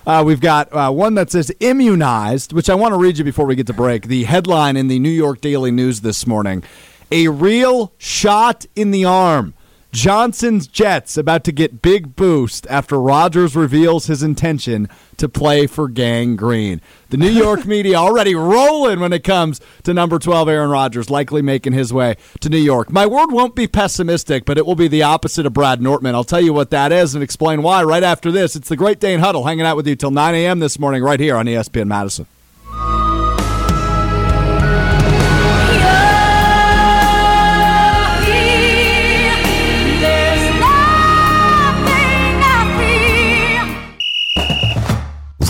Uh, 0.05 0.23
we've 0.23 0.41
got 0.41 0.71
uh, 0.71 0.91
one 0.91 1.15
that 1.15 1.31
says 1.31 1.51
immunized, 1.59 2.53
which 2.53 2.69
I 2.69 2.75
want 2.75 2.93
to 2.93 2.99
read 2.99 3.17
you 3.17 3.23
before 3.23 3.47
we 3.47 3.55
get 3.55 3.65
to 3.65 3.73
break. 3.73 4.09
The 4.09 4.25
headline 4.25 4.77
in 4.77 4.89
the 4.89 4.99
New 4.99 5.09
York 5.09 5.41
Daily 5.41 5.71
News 5.71 6.01
this 6.01 6.27
morning 6.27 6.63
A 7.11 7.29
real 7.29 7.93
shot 7.97 8.67
in 8.75 8.91
the 8.91 9.05
arm. 9.05 9.55
Johnson's 9.97 10.67
Jets 10.67 11.17
about 11.17 11.43
to 11.45 11.51
get 11.51 11.81
big 11.81 12.15
boost 12.15 12.67
after 12.69 13.01
Rodgers 13.01 13.55
reveals 13.55 14.05
his 14.05 14.21
intention 14.21 14.89
to 15.17 15.27
play 15.27 15.65
for 15.65 15.87
Gang 15.87 16.35
Green. 16.35 16.81
The 17.09 17.17
New 17.17 17.31
York 17.31 17.65
media 17.65 17.95
already 17.95 18.35
rolling 18.35 18.99
when 18.99 19.11
it 19.11 19.23
comes 19.23 19.59
to 19.85 19.95
number 19.95 20.19
12 20.19 20.49
Aaron 20.49 20.69
Rodgers, 20.69 21.09
likely 21.09 21.41
making 21.41 21.73
his 21.73 21.91
way 21.91 22.15
to 22.41 22.47
New 22.47 22.59
York. 22.59 22.91
My 22.91 23.07
word 23.07 23.31
won't 23.31 23.55
be 23.55 23.65
pessimistic, 23.65 24.45
but 24.45 24.59
it 24.59 24.67
will 24.67 24.75
be 24.75 24.87
the 24.87 25.01
opposite 25.01 25.47
of 25.47 25.53
Brad 25.53 25.81
Nortman. 25.81 26.13
I'll 26.13 26.23
tell 26.23 26.41
you 26.41 26.53
what 26.53 26.69
that 26.69 26.91
is 26.91 27.15
and 27.15 27.23
explain 27.23 27.63
why 27.63 27.83
right 27.83 28.03
after 28.03 28.31
this. 28.31 28.55
It's 28.55 28.69
the 28.69 28.75
Great 28.75 28.99
Dane 28.99 29.17
Huddle 29.19 29.45
hanging 29.45 29.65
out 29.65 29.77
with 29.77 29.87
you 29.87 29.95
till 29.95 30.11
9 30.11 30.35
a.m. 30.35 30.59
this 30.59 30.77
morning 30.77 31.01
right 31.01 31.19
here 31.19 31.35
on 31.35 31.47
ESPN 31.47 31.87
Madison. 31.87 32.27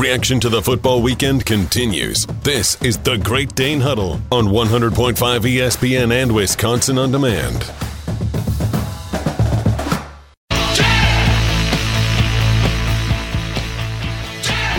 Reaction 0.07 0.39
to 0.39 0.47
the 0.47 0.61
football 0.61 1.01
weekend 1.01 1.45
continues. 1.45 2.25
This 2.41 2.81
is 2.81 2.97
the 2.97 3.17
Great 3.17 3.53
Dane 3.55 3.81
Huddle 3.81 4.21
on 4.31 4.45
100.5 4.45 5.17
ESPN 5.17 6.13
and 6.13 6.31
Wisconsin 6.33 6.97
On 6.97 7.11
Demand. 7.11 7.69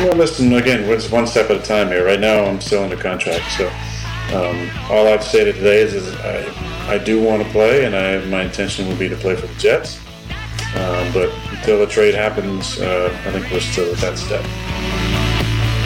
Well, 0.01 0.17
listen, 0.17 0.51
again, 0.55 0.85
it's 0.85 1.11
one 1.11 1.27
step 1.27 1.51
at 1.51 1.59
a 1.59 1.63
time 1.63 1.89
here. 1.89 2.07
Right 2.07 2.21
now, 2.21 2.47
I'm 2.47 2.59
still 2.63 2.83
under 2.83 2.97
contract, 2.97 3.53
so 3.53 3.69
um, 4.35 4.71
all 4.91 5.09
I've 5.09 5.23
stated 5.23 5.57
today 5.57 5.83
is, 5.83 5.93
is 5.93 6.17
I, 6.21 6.95
I 6.95 6.97
do 6.97 7.23
want 7.23 7.43
to 7.43 7.49
play, 7.51 7.85
and 7.85 7.95
I, 7.95 8.25
my 8.29 8.45
intention 8.45 8.89
will 8.89 8.97
be 8.97 9.11
to 9.11 9.17
play 9.17 9.37
for 9.37 9.47
the 9.47 9.55
Jets. 9.57 10.01
Um, 10.75 11.13
but 11.13 11.33
until 11.51 11.79
the 11.79 11.87
trade 11.87 12.15
happens, 12.15 12.79
uh, 12.79 13.11
I 13.27 13.33
think 13.33 13.51
we're 13.51 13.61
still 13.61 13.91
at 13.93 13.99
that 13.99 14.19
step. 14.19 14.45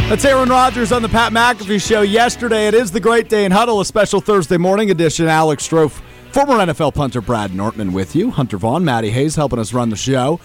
That's 0.09 0.25
Aaron 0.25 0.49
Rodgers 0.49 0.93
on 0.93 1.01
the 1.01 1.09
Pat 1.09 1.33
McAfee 1.33 1.81
Show 1.81 2.03
yesterday. 2.03 2.67
It 2.67 2.75
is 2.75 2.91
the 2.91 3.01
Great 3.01 3.29
Dane 3.29 3.51
Huddle, 3.51 3.81
a 3.81 3.85
special 3.85 4.21
Thursday 4.21 4.59
morning 4.59 4.91
edition. 4.91 5.27
Alex 5.27 5.67
Strouf, 5.67 6.03
former 6.33 6.55
NFL 6.55 6.95
punter 6.95 7.21
Brad 7.23 7.55
Nortman 7.55 7.93
with 7.93 8.15
you. 8.15 8.31
Hunter 8.31 8.59
Vaughn, 8.59 8.85
Maddie 8.85 9.11
Hayes 9.11 9.37
helping 9.37 9.59
us 9.59 9.73
run 9.73 9.89
the 9.89 9.97
show. 9.97 10.41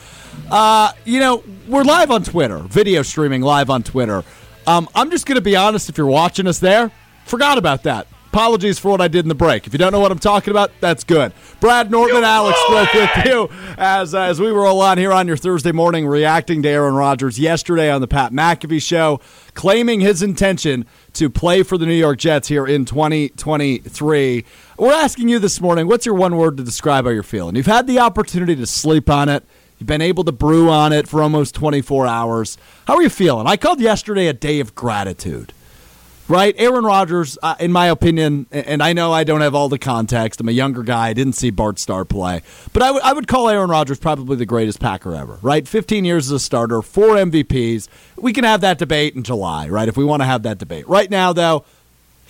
Uh, 0.50 0.94
you 1.04 1.20
know, 1.20 1.44
we're 1.68 1.84
live 1.84 2.12
on 2.12 2.24
Twitter, 2.24 2.60
video 2.60 3.02
streaming 3.02 3.42
live 3.42 3.70
on 3.70 3.84
Twitter. 3.84 4.24
Um, 4.68 4.88
I'm 4.96 5.10
just 5.12 5.26
going 5.26 5.36
to 5.36 5.42
be 5.42 5.56
honest, 5.56 5.90
if 5.90 5.98
you're 5.98 6.08
watching 6.08 6.48
us 6.48 6.60
there, 6.60 6.92
forgot 7.26 7.58
about 7.58 7.84
that. 7.84 8.08
Apologies 8.38 8.78
for 8.78 8.92
what 8.92 9.02
I 9.02 9.08
did 9.08 9.26
in 9.26 9.30
the 9.30 9.34
break. 9.34 9.66
If 9.66 9.74
you 9.74 9.80
don't 9.80 9.92
know 9.92 10.00
what 10.00 10.12
I'm 10.12 10.20
talking 10.20 10.52
about, 10.52 10.70
that's 10.80 11.04
good. 11.04 11.34
Brad 11.60 11.90
Nortman, 11.90 12.24
Alex 12.24 12.56
Strouf 12.68 12.94
with 12.94 13.26
you 13.26 13.50
as, 13.80 14.14
uh, 14.14 14.22
as 14.22 14.40
we 14.40 14.52
roll 14.52 14.80
on 14.80 15.00
here 15.00 15.12
on 15.12 15.28
your 15.28 15.38
Thursday 15.38 15.72
morning 15.72 16.06
reacting 16.06 16.62
to 16.62 16.70
Aaron 16.70 16.94
Rodgers 16.94 17.40
yesterday 17.40 17.90
on 17.90 18.00
the 18.00 18.08
Pat 18.08 18.32
McAfee 18.32 18.80
Show, 18.80 19.22
claiming 19.56 20.02
his 20.02 20.22
intention 20.22 20.86
to 21.14 21.32
play 21.32 21.64
for 21.64 21.80
the 21.80 21.88
New 21.88 21.96
York 21.96 22.20
Jets 22.20 22.48
here 22.48 22.68
in 22.68 22.86
2023. 22.86 24.46
We're 24.78 24.94
asking 24.94 25.30
you 25.30 25.40
this 25.40 25.60
morning, 25.60 25.88
what's 25.88 26.06
your 26.06 26.14
one 26.14 26.38
word 26.38 26.58
to 26.58 26.64
describe 26.64 27.06
how 27.06 27.10
you're 27.10 27.24
feeling? 27.24 27.56
You've 27.56 27.66
had 27.66 27.88
the 27.88 27.98
opportunity 27.98 28.56
to 28.56 28.68
sleep 28.68 29.10
on 29.10 29.30
it. 29.30 29.44
You've 29.80 29.88
been 29.88 30.04
able 30.04 30.24
to 30.26 30.32
brew 30.32 30.70
on 30.70 30.94
it 30.94 31.08
for 31.08 31.24
almost 31.24 31.56
24 31.56 32.06
hours. 32.06 32.60
How 32.86 32.98
are 32.98 33.02
you 33.02 33.10
feeling? 33.10 33.48
I 33.48 33.58
called 33.58 33.80
yesterday 33.80 34.28
a 34.28 34.34
day 34.34 34.60
of 34.60 34.76
gratitude 34.76 35.54
right? 36.28 36.54
Aaron 36.58 36.84
Rodgers, 36.84 37.38
uh, 37.42 37.56
in 37.60 37.72
my 37.72 37.88
opinion, 37.88 38.48
and 38.52 38.84
I 38.84 38.94
know 38.94 39.14
I 39.14 39.24
don't 39.24 39.42
have 39.42 39.56
all 39.56 39.70
the 39.70 39.80
context. 39.80 40.42
I'm 40.42 40.50
a 40.50 40.52
younger 40.54 40.84
guy. 40.84 41.10
I 41.10 41.14
didn't 41.14 41.34
see 41.34 41.50
Bart 41.50 41.80
Starr 41.80 42.06
play, 42.06 42.42
but 42.74 42.84
I, 42.84 42.88
w- 42.88 43.02
I 43.04 43.14
would 43.14 43.28
call 43.28 43.50
Aaron 43.50 43.70
Rodgers 43.70 44.00
probably 44.00 44.36
the 44.36 44.46
greatest 44.46 44.80
Packer 44.80 45.16
ever, 45.16 45.40
right? 45.42 45.68
15 45.68 46.06
years 46.06 46.28
as 46.28 46.32
a 46.34 46.40
starter, 46.40 46.82
four 46.82 47.16
MVPs. 47.16 47.88
We 48.18 48.34
can 48.34 48.44
have 48.44 48.62
that 48.62 48.78
debate 48.78 49.16
in 49.16 49.24
July, 49.24 49.70
right? 49.70 49.88
If 49.88 49.98
we 49.98 50.04
want 50.04 50.22
to 50.22 50.26
have 50.26 50.44
that 50.44 50.58
debate. 50.58 50.88
Right 50.88 51.10
now, 51.10 51.34
though, 51.34 51.66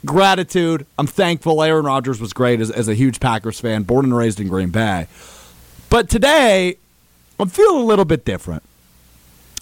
gratitude. 0.06 0.86
I'm 0.98 1.08
thankful 1.08 1.64
Aaron 1.64 1.86
Rodgers 1.86 2.20
was 2.20 2.34
great 2.34 2.60
as, 2.62 2.70
as 2.70 2.88
a 2.88 2.94
huge 2.94 3.20
Packers 3.20 3.60
fan, 3.60 3.84
born 3.84 4.06
and 4.06 4.16
raised 4.16 4.40
in 4.40 4.48
Green 4.48 4.70
Bay. 4.70 5.08
But 5.90 6.10
today, 6.10 6.78
I'm 7.40 7.50
feeling 7.50 7.82
a 7.82 7.86
little 7.86 8.06
bit 8.06 8.26
different. 8.26 8.64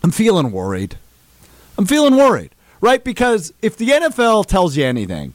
I'm 0.03 0.11
feeling 0.11 0.51
worried. 0.51 0.97
I'm 1.77 1.85
feeling 1.85 2.15
worried 2.15 2.54
right? 2.81 3.03
Because 3.03 3.53
if 3.61 3.77
the 3.77 3.89
NFL 3.89 4.45
tells 4.45 4.77
you 4.77 4.85
anything, 4.85 5.33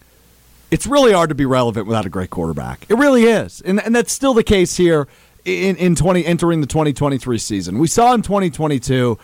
it's 0.70 0.87
really 0.87 1.12
hard 1.12 1.29
to 1.31 1.35
be 1.35 1.46
relevant 1.46 1.87
without 1.87 2.07
a 2.07 2.09
great 2.09 2.31
quarterback. 2.31 2.87
It 2.88 2.94
really 2.94 3.24
is, 3.24 3.61
and 3.62 3.81
and 3.83 3.94
that's 3.94 4.12
still 4.12 4.35
the 4.35 4.44
case 4.44 4.76
here 4.76 5.09
in 5.44 5.76
in 5.76 5.94
twenty 5.94 6.24
entering 6.24 6.61
the 6.61 6.66
twenty 6.66 6.92
twenty 6.92 7.18
three 7.18 7.38
season. 7.38 7.79
We 7.79 7.88
saw 7.88 8.14
in 8.14 8.22
twenty 8.22 8.50
twenty 8.50 8.79
two. 8.79 9.18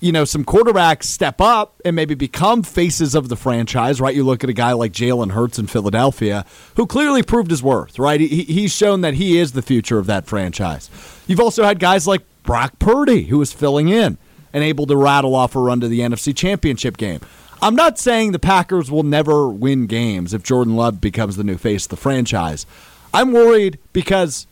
You 0.00 0.10
know, 0.10 0.24
some 0.24 0.44
quarterbacks 0.44 1.04
step 1.04 1.40
up 1.40 1.80
and 1.84 1.94
maybe 1.94 2.16
become 2.16 2.64
faces 2.64 3.14
of 3.14 3.28
the 3.28 3.36
franchise, 3.36 4.00
right? 4.00 4.12
You 4.12 4.24
look 4.24 4.42
at 4.42 4.50
a 4.50 4.52
guy 4.52 4.72
like 4.72 4.90
Jalen 4.90 5.30
Hurts 5.30 5.60
in 5.60 5.68
Philadelphia, 5.68 6.44
who 6.74 6.88
clearly 6.88 7.22
proved 7.22 7.52
his 7.52 7.62
worth, 7.62 8.00
right? 8.00 8.18
He, 8.18 8.42
he's 8.42 8.74
shown 8.74 9.02
that 9.02 9.14
he 9.14 9.38
is 9.38 9.52
the 9.52 9.62
future 9.62 10.00
of 10.00 10.06
that 10.06 10.26
franchise. 10.26 10.90
You've 11.28 11.38
also 11.38 11.62
had 11.62 11.78
guys 11.78 12.08
like 12.08 12.22
Brock 12.42 12.80
Purdy, 12.80 13.26
who 13.26 13.38
was 13.38 13.52
filling 13.52 13.90
in 13.90 14.18
and 14.52 14.64
able 14.64 14.86
to 14.86 14.96
rattle 14.96 15.36
off 15.36 15.54
a 15.54 15.60
run 15.60 15.78
to 15.78 15.86
the 15.86 16.00
NFC 16.00 16.34
Championship 16.34 16.96
game. 16.96 17.20
I'm 17.62 17.76
not 17.76 17.96
saying 17.96 18.32
the 18.32 18.40
Packers 18.40 18.90
will 18.90 19.04
never 19.04 19.48
win 19.48 19.86
games 19.86 20.34
if 20.34 20.42
Jordan 20.42 20.74
Love 20.74 21.00
becomes 21.00 21.36
the 21.36 21.44
new 21.44 21.56
face 21.56 21.84
of 21.84 21.90
the 21.90 21.96
franchise. 21.96 22.66
I'm 23.14 23.30
worried 23.30 23.78
because 23.92 24.48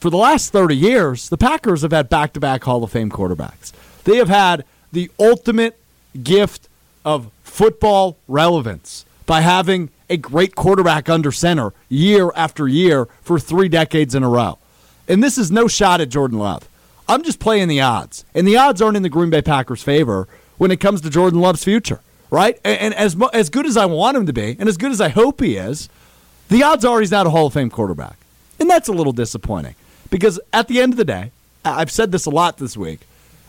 for 0.00 0.08
the 0.08 0.16
last 0.16 0.50
30 0.50 0.74
years, 0.74 1.28
the 1.28 1.36
Packers 1.36 1.82
have 1.82 1.92
had 1.92 2.08
back 2.08 2.32
to 2.32 2.40
back 2.40 2.64
Hall 2.64 2.82
of 2.82 2.90
Fame 2.90 3.10
quarterbacks. 3.10 3.72
They 4.04 4.16
have 4.16 4.30
had 4.30 4.64
the 4.92 5.10
ultimate 5.20 5.78
gift 6.22 6.68
of 7.04 7.30
football 7.42 8.16
relevance 8.28 9.04
by 9.26 9.42
having 9.42 9.90
a 10.08 10.16
great 10.16 10.54
quarterback 10.54 11.08
under 11.08 11.32
center 11.32 11.72
year 11.90 12.30
after 12.34 12.66
year 12.66 13.06
for 13.22 13.38
three 13.38 13.68
decades 13.68 14.14
in 14.14 14.22
a 14.22 14.28
row. 14.28 14.58
And 15.06 15.22
this 15.22 15.36
is 15.36 15.50
no 15.50 15.68
shot 15.68 16.00
at 16.00 16.08
Jordan 16.08 16.38
Love. 16.38 16.66
I'm 17.08 17.22
just 17.22 17.40
playing 17.40 17.68
the 17.68 17.82
odds. 17.82 18.24
And 18.34 18.48
the 18.48 18.56
odds 18.56 18.80
aren't 18.80 18.96
in 18.96 19.02
the 19.02 19.10
Green 19.10 19.28
Bay 19.28 19.42
Packers' 19.42 19.82
favor 19.82 20.26
when 20.56 20.70
it 20.70 20.80
comes 20.80 21.02
to 21.02 21.10
Jordan 21.10 21.40
Love's 21.40 21.64
future, 21.64 22.00
right? 22.34 22.58
And, 22.64 22.80
and 22.80 22.94
as, 22.94 23.16
as 23.32 23.48
good 23.48 23.64
as 23.64 23.76
I 23.76 23.86
want 23.86 24.16
him 24.16 24.26
to 24.26 24.32
be, 24.32 24.56
and 24.58 24.68
as 24.68 24.76
good 24.76 24.92
as 24.92 25.00
I 25.00 25.08
hope 25.08 25.40
he 25.40 25.56
is, 25.56 25.88
the 26.48 26.62
odds 26.62 26.84
are 26.84 27.00
he's 27.00 27.10
not 27.10 27.26
a 27.26 27.30
Hall 27.30 27.46
of 27.46 27.52
Fame 27.52 27.70
quarterback. 27.70 28.16
And 28.58 28.68
that's 28.68 28.88
a 28.88 28.92
little 28.92 29.12
disappointing 29.12 29.74
because 30.10 30.40
at 30.52 30.68
the 30.68 30.80
end 30.80 30.92
of 30.92 30.96
the 30.96 31.04
day, 31.04 31.30
I've 31.64 31.90
said 31.90 32.12
this 32.12 32.26
a 32.26 32.30
lot 32.30 32.58
this 32.58 32.76
week. 32.76 33.00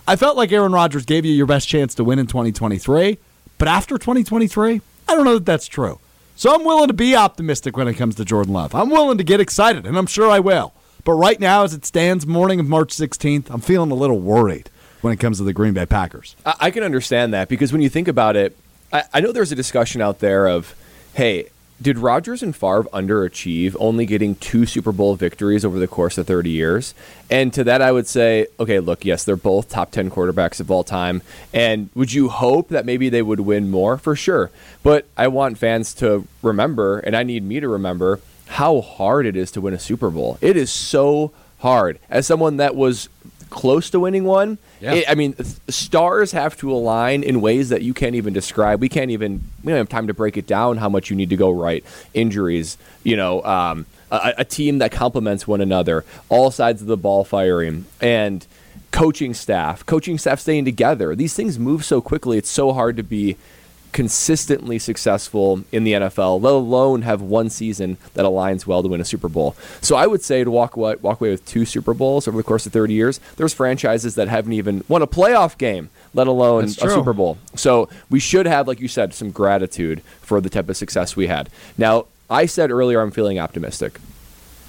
I 0.08 0.16
felt 0.16 0.38
like 0.38 0.52
Aaron 0.52 0.72
Rodgers 0.72 1.04
gave 1.04 1.26
you 1.26 1.34
your 1.34 1.48
best 1.48 1.68
chance 1.68 1.96
to 1.96 2.04
win 2.04 2.20
in 2.20 2.28
2023, 2.28 3.18
but 3.58 3.68
after 3.68 3.98
2023, 3.98 4.82
I 5.08 5.16
don't 5.16 5.26
know 5.26 5.34
that 5.34 5.46
that's 5.46 5.68
true. 5.68 6.00
So 6.36 6.54
I'm 6.54 6.64
willing 6.64 6.88
to 6.88 6.94
be 6.94 7.16
optimistic 7.16 7.78
when 7.78 7.88
it 7.88 7.96
comes 7.96 8.16
to 8.16 8.26
Jordan 8.26 8.54
Love. 8.54 8.76
I'm 8.76 8.90
willing 8.90 9.18
to 9.18 9.24
get 9.24 9.40
excited, 9.40 9.86
and 9.86 9.98
I'm 9.98 10.06
sure 10.06 10.30
I 10.30 10.40
will. 10.40 10.74
But 11.04 11.14
right 11.14 11.40
now, 11.40 11.64
as 11.64 11.74
it 11.74 11.86
stands, 11.86 12.28
morning 12.28 12.60
of 12.60 12.68
March 12.68 12.94
16th, 12.94 13.50
I'm 13.50 13.62
feeling 13.62 13.92
a 13.92 13.96
little 13.96 14.20
worried 14.20 14.70
when 15.02 15.14
it 15.14 15.18
comes 15.18 15.38
to 15.38 15.44
the 15.44 15.54
Green 15.54 15.74
Bay 15.74 15.86
Packers. 15.86 16.36
I, 16.46 16.56
I 16.62 16.72
can 16.72 16.84
understand 16.84 17.34
that 17.34 17.48
because 17.48 17.72
when 17.72 17.82
you 17.82 17.90
think 17.90 18.08
about 18.08 18.36
it, 18.36 18.58
I, 18.92 19.04
I 19.14 19.20
know 19.22 19.32
there's 19.32 19.52
a 19.52 19.56
discussion 19.56 20.02
out 20.02 20.20
there 20.20 20.48
of, 20.48 20.76
hey, 21.14 21.50
did 21.82 21.98
Rodgers 21.98 22.42
and 22.42 22.56
Favre 22.56 22.86
underachieve, 22.94 23.76
only 23.80 24.06
getting 24.06 24.36
two 24.36 24.66
Super 24.66 24.94
Bowl 24.94 25.16
victories 25.16 25.66
over 25.66 25.78
the 25.78 25.88
course 25.88 26.18
of 26.18 26.26
30 26.26 26.50
years? 26.50 26.94
And 27.30 27.54
to 27.54 27.66
that, 27.66 27.82
I 27.82 27.92
would 27.92 28.08
say, 28.08 28.48
okay, 28.60 28.80
look, 28.80 29.04
yes, 29.04 29.26
they're 29.26 29.36
both 29.36 29.70
top 29.70 29.92
10 29.92 30.10
quarterbacks 30.10 30.62
of 30.62 30.72
all 30.72 30.86
time. 30.86 31.22
And 31.54 31.90
would 31.94 32.14
you 32.14 32.30
hope 32.30 32.70
that 32.70 32.86
maybe 32.86 33.10
they 33.10 33.22
would 33.22 33.42
win 33.42 33.70
more? 33.70 33.98
For 33.98 34.16
sure. 34.16 34.52
But 34.84 35.06
I 35.18 35.28
want 35.28 35.58
fans 35.58 35.94
to 35.96 36.26
remember, 36.42 37.00
and 37.00 37.16
I 37.16 37.24
need 37.24 37.44
me 37.44 37.60
to 37.60 37.68
remember, 37.68 38.22
how 38.48 38.80
hard 38.80 39.26
it 39.26 39.36
is 39.36 39.52
to 39.52 39.62
win 39.62 39.74
a 39.74 39.80
Super 39.80 40.10
Bowl. 40.10 40.38
It 40.40 40.56
is 40.56 40.72
so 40.72 41.34
hard. 41.60 42.00
As 42.10 42.26
someone 42.26 42.58
that 42.58 42.76
was 42.76 43.10
close 43.50 43.90
to 43.92 44.00
winning 44.00 44.24
one. 44.24 44.58
Yeah. 44.80 44.94
It, 44.94 45.06
I 45.10 45.16
mean, 45.16 45.34
th- 45.34 45.48
stars 45.70 46.32
have 46.32 46.58
to 46.58 46.72
align 46.72 47.24
in 47.24 47.42
ways 47.42 47.70
that 47.70 47.82
you 47.82 47.94
can't 47.94 48.16
even 48.16 48.34
describe. 48.34 48.82
We 48.82 48.90
can't 48.90 49.12
even 49.12 49.44
we 49.64 49.72
don't 49.72 49.78
have 49.78 49.90
time 49.90 50.08
to 50.08 50.14
break 50.14 50.38
it 50.38 50.48
down 50.48 50.78
how 50.78 50.90
much 50.90 51.10
you 51.10 51.16
need 51.16 51.30
to 51.30 51.38
go 51.38 51.52
right. 51.52 51.84
Injuries, 52.14 52.78
you 53.04 53.16
know, 53.16 53.44
um, 53.44 53.86
a, 54.12 54.34
a 54.40 54.46
team 54.46 54.80
that 54.80 54.92
complements 54.92 55.48
one 55.48 55.62
another, 55.62 56.06
all 56.30 56.52
sides 56.52 56.82
of 56.82 56.88
the 56.88 56.98
ball 56.98 57.24
firing, 57.24 57.86
and 58.02 58.46
coaching 58.92 59.34
staff, 59.34 59.86
coaching 59.86 60.18
staff 60.18 60.40
staying 60.40 60.66
together. 60.66 61.16
These 61.16 61.34
things 61.34 61.60
move 61.60 61.84
so 61.84 62.02
quickly. 62.02 62.38
It's 62.38 62.50
so 62.50 62.74
hard 62.74 62.98
to 62.98 63.04
be 63.04 63.38
consistently 63.96 64.78
successful 64.78 65.64
in 65.72 65.86
the 65.86 65.94
NFL, 65.94 66.42
let 66.42 66.52
alone 66.52 67.04
have 67.04 67.22
one 67.22 67.50
season 67.50 67.96
that 68.14 68.26
aligns 68.26 68.68
well 68.68 68.84
to 68.84 68.90
win 68.90 69.00
a 69.00 69.06
Super 69.06 69.30
Bowl. 69.30 69.56
So 69.80 69.96
I 69.96 70.06
would 70.06 70.22
say 70.22 70.44
to 70.44 70.52
walk 70.52 70.76
away, 70.76 70.96
walk 70.96 71.22
away 71.22 71.30
with 71.30 71.46
two 71.46 71.64
Super 71.64 71.94
Bowls 71.94 72.28
over 72.28 72.36
the 72.36 72.44
course 72.44 72.66
of 72.66 72.74
30 72.74 72.94
years, 72.94 73.22
there's 73.38 73.54
franchises 73.54 74.16
that 74.16 74.28
haven't 74.28 74.52
even 74.52 74.84
won 74.90 75.02
a 75.02 75.08
playoff 75.08 75.58
game, 75.58 75.90
let 76.14 76.28
alone 76.28 76.66
a. 76.66 76.68
Super 76.68 77.14
Bowl. 77.14 77.38
So 77.56 77.88
we 78.10 78.20
should 78.20 78.46
have, 78.48 78.68
like 78.68 78.82
you 78.82 78.90
said, 78.90 79.14
some 79.14 79.32
gratitude 79.32 80.02
for 80.22 80.42
the 80.42 80.50
type 80.50 80.68
of 80.68 80.76
success 80.76 81.16
we 81.16 81.28
had. 81.28 81.50
Now, 81.78 82.08
I 82.30 82.48
said 82.48 82.72
earlier 82.72 83.00
I'm 83.00 83.12
feeling 83.12 83.40
optimistic, 83.40 84.02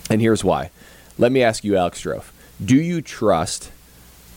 and 0.08 0.20
here's 0.20 0.44
why. 0.44 0.70
Let 1.18 1.32
me 1.32 1.42
ask 1.42 1.64
you, 1.64 1.76
Alex 1.76 2.00
Strouf, 2.00 2.30
do 2.64 2.76
you 2.76 3.02
trust 3.02 3.72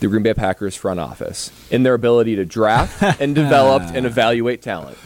the 0.00 0.08
Green 0.08 0.22
Bay 0.22 0.34
Packers 0.34 0.74
front 0.74 0.98
office 1.00 1.50
in 1.70 1.82
their 1.82 1.94
ability 1.94 2.36
to 2.36 2.44
draft 2.44 3.02
and 3.20 3.34
develop 3.34 3.82
and 3.94 4.06
evaluate 4.06 4.62
talent? 4.62 4.98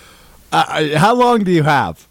Uh, 0.52 0.64
uh, 0.94 0.98
how 0.98 1.14
long 1.14 1.44
do 1.44 1.50
you 1.52 1.62
have? 1.64 2.06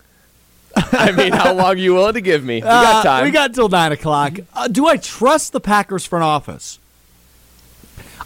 I 0.76 1.12
mean, 1.12 1.34
how 1.34 1.54
long 1.54 1.66
are 1.68 1.76
you 1.76 1.94
willing 1.94 2.14
to 2.16 2.22
give 2.22 2.44
me? 2.44 2.56
We 2.56 2.62
Uh, 2.64 2.82
got 2.82 3.04
time. 3.04 3.24
we 3.26 3.32
got 3.32 3.54
till 3.54 3.70
nine 3.70 3.92
o'clock. 3.92 4.34
Uh, 4.54 4.68
do 4.68 4.88
I 4.88 4.98
trust 4.98 5.52
the 5.54 5.60
Packers 5.60 6.06
front 6.06 6.24
office? 6.24 6.80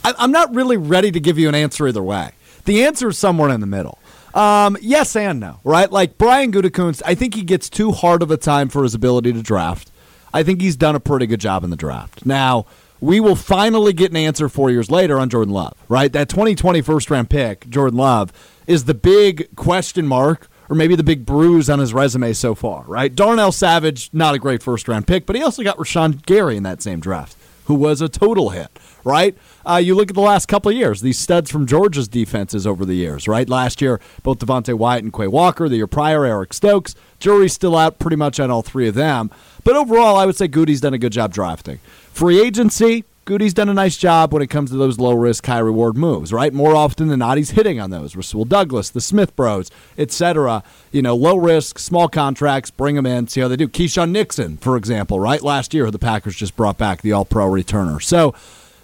I, 0.04 0.13
I'm 0.17 0.32
not 0.32 0.54
really 0.56 0.78
ready 0.78 1.12
to 1.12 1.20
give 1.20 1.38
you 1.38 1.50
an 1.50 1.56
answer 1.56 1.88
either 1.88 2.04
way. 2.04 2.32
The 2.65 2.84
answer 2.86 3.10
is 3.10 3.17
somewhere 3.17 3.50
in 3.50 3.60
the 3.62 3.67
middle. 3.67 3.98
Um, 4.34 4.78
yes 4.82 5.15
and 5.15 5.39
no, 5.39 5.60
right? 5.63 5.91
Like 5.91 6.17
Brian 6.17 6.52
Gutekunst, 6.52 7.02
I 7.06 7.15
think 7.15 7.34
he 7.34 7.41
gets 7.43 7.70
too 7.70 7.91
hard 7.91 8.22
of 8.22 8.30
a 8.32 8.38
time 8.38 8.70
for 8.70 8.84
his 8.84 8.93
ability 8.93 9.34
to 9.34 9.41
draft. 9.41 9.91
I 10.34 10.43
think 10.43 10.62
he's 10.62 10.76
done 10.76 10.96
a 10.96 11.00
pretty 11.00 11.26
good 11.28 11.39
job 11.39 11.63
in 11.63 11.70
the 11.70 11.76
draft. 11.76 12.26
Now, 12.26 12.65
we 12.99 13.19
will 13.19 13.36
finally 13.36 13.93
get 13.93 14.12
an 14.12 14.17
answer 14.17 14.49
four 14.49 14.69
years 14.69 14.89
later 14.89 15.19
on 15.19 15.29
Jordan 15.29 15.53
Love, 15.53 15.75
right? 15.88 16.12
That 16.12 16.29
2020 16.29 16.81
first 16.81 17.10
round 17.10 17.29
pick, 17.29 17.69
Jordan 17.69 17.97
Love, 17.97 18.31
is 18.65 18.86
the 18.86 18.93
big 18.93 19.55
question 19.55 20.07
mark 20.07 20.49
or 20.69 20.75
maybe 20.75 20.95
the 20.95 21.03
big 21.03 21.25
bruise 21.25 21.69
on 21.69 21.79
his 21.79 21.93
resume 21.93 22.33
so 22.33 22.53
far, 22.53 22.83
right? 22.83 23.13
Darnell 23.13 23.51
Savage, 23.51 24.10
not 24.12 24.36
a 24.36 24.39
great 24.39 24.62
first 24.62 24.88
round 24.88 25.07
pick, 25.07 25.25
but 25.25 25.36
he 25.36 25.41
also 25.41 25.63
got 25.63 25.77
Rashan 25.77 26.25
Gary 26.25 26.57
in 26.57 26.63
that 26.63 26.81
same 26.81 26.99
draft, 26.99 27.38
who 27.67 27.75
was 27.75 28.01
a 28.01 28.08
total 28.08 28.49
hit, 28.49 28.80
right? 29.03 29.38
Uh, 29.65 29.75
you 29.75 29.93
look 29.93 30.10
at 30.10 30.15
the 30.15 30.21
last 30.21 30.47
couple 30.47 30.71
of 30.71 30.77
years, 30.77 31.01
these 31.01 31.19
studs 31.19 31.51
from 31.51 31.67
Georgia's 31.67 32.08
defenses 32.08 32.65
over 32.65 32.86
the 32.86 32.95
years, 32.95 33.27
right? 33.27 33.47
Last 33.47 33.82
year, 33.82 33.99
both 34.23 34.39
Devonte 34.39 34.73
Wyatt 34.73 35.03
and 35.03 35.13
Quay 35.13 35.27
Walker. 35.27 35.67
The 35.67 35.75
year 35.75 35.88
prior, 35.88 36.25
Eric 36.25 36.53
Stokes. 36.53 36.95
Jury's 37.19 37.53
still 37.53 37.75
out 37.75 37.99
pretty 37.99 38.15
much 38.15 38.39
on 38.39 38.49
all 38.49 38.62
three 38.62 38.88
of 38.88 38.95
them. 38.95 39.30
But 39.65 39.75
overall, 39.75 40.15
I 40.15 40.25
would 40.25 40.38
say 40.38 40.47
Goody's 40.47 40.80
done 40.80 40.93
a 40.93 40.97
good 40.97 41.12
job 41.12 41.34
drafting. 41.34 41.80
Free 42.13 42.39
agency, 42.39 43.03
Goody's 43.27 43.53
done 43.53 43.67
a 43.67 43.73
nice 43.73 43.97
job 43.97 44.31
when 44.31 44.41
it 44.41 44.47
comes 44.47 44.71
to 44.71 44.77
those 44.77 44.99
low 44.99 45.13
risk, 45.13 45.45
high 45.45 45.59
reward 45.59 45.97
moves, 45.97 46.31
right? 46.31 46.53
More 46.53 46.73
often 46.73 47.09
than 47.09 47.19
not, 47.19 47.35
he's 47.35 47.49
hitting 47.49 47.77
on 47.77 47.89
those. 47.89 48.15
Rasul 48.15 48.45
Douglas, 48.45 48.89
the 48.89 49.01
Smith 49.01 49.35
Bros, 49.35 49.69
etc. 49.97 50.63
You 50.93 51.01
know, 51.01 51.13
low 51.13 51.35
risk, 51.35 51.77
small 51.77 52.07
contracts, 52.07 52.71
bring 52.71 52.95
them 52.95 53.05
in, 53.05 53.27
see 53.27 53.41
how 53.41 53.49
they 53.49 53.57
do. 53.57 53.67
Keisean 53.67 54.11
Nixon, 54.11 54.55
for 54.55 54.77
example, 54.77 55.19
right? 55.19 55.41
Last 55.41 55.73
year, 55.73 55.91
the 55.91 55.99
Packers 55.99 56.37
just 56.37 56.55
brought 56.55 56.77
back 56.77 57.01
the 57.01 57.11
All 57.11 57.25
Pro 57.25 57.51
returner. 57.51 58.01
So 58.01 58.33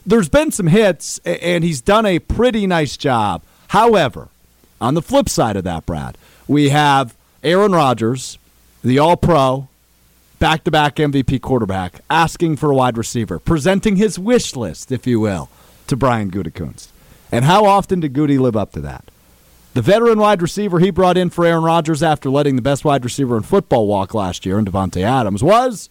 there's 0.05 0.27
been 0.27 0.51
some 0.51 0.67
hits, 0.67 1.19
and 1.19 1.63
he's 1.63 1.79
done 1.79 2.05
a 2.05 2.19
pretty 2.19 2.67
nice 2.67 2.97
job. 2.97 3.43
However, 3.69 4.27
on 4.81 4.93
the 4.93 5.01
flip 5.01 5.29
side 5.29 5.55
of 5.55 5.63
that, 5.63 5.85
Brad, 5.85 6.17
we 6.49 6.67
have 6.67 7.15
Aaron 7.45 7.71
Rodgers, 7.71 8.37
the 8.83 8.99
All 8.99 9.15
Pro, 9.15 9.69
back 10.43 10.65
to 10.65 10.71
back 10.71 10.97
MVP 10.97 11.39
quarterback, 11.39 12.01
asking 12.09 12.57
for 12.57 12.69
a 12.69 12.75
wide 12.75 12.97
receiver, 12.97 13.39
presenting 13.39 13.95
his 13.95 14.19
wish 14.19 14.57
list, 14.57 14.91
if 14.91 15.07
you 15.07 15.17
will, 15.17 15.47
to 15.87 15.95
Brian 15.95 16.29
Gutekunst. 16.29 16.89
And 17.31 17.45
how 17.45 17.63
often 17.63 18.01
did 18.01 18.11
Goody 18.11 18.37
live 18.37 18.57
up 18.57 18.73
to 18.73 18.81
that? 18.81 19.05
The 19.73 19.81
veteran 19.81 20.19
wide 20.19 20.41
receiver 20.41 20.79
he 20.79 20.91
brought 20.91 21.15
in 21.15 21.29
for 21.29 21.45
Aaron 21.45 21.63
Rodgers 21.63 22.03
after 22.03 22.29
letting 22.29 22.57
the 22.57 22.61
best 22.61 22.83
wide 22.83 23.05
receiver 23.05 23.37
in 23.37 23.43
football 23.43 23.87
walk 23.87 24.13
last 24.13 24.45
year 24.45 24.59
in 24.59 24.65
Davante 24.65 25.01
Adams 25.01 25.41
was 25.41 25.89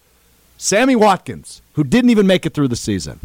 Sammy 0.58 0.96
Watkins, 0.96 1.62
who 1.72 1.82
didn't 1.82 2.10
even 2.10 2.26
make 2.26 2.44
it 2.44 2.52
through 2.52 2.68
the 2.68 2.76
season. 2.76 3.20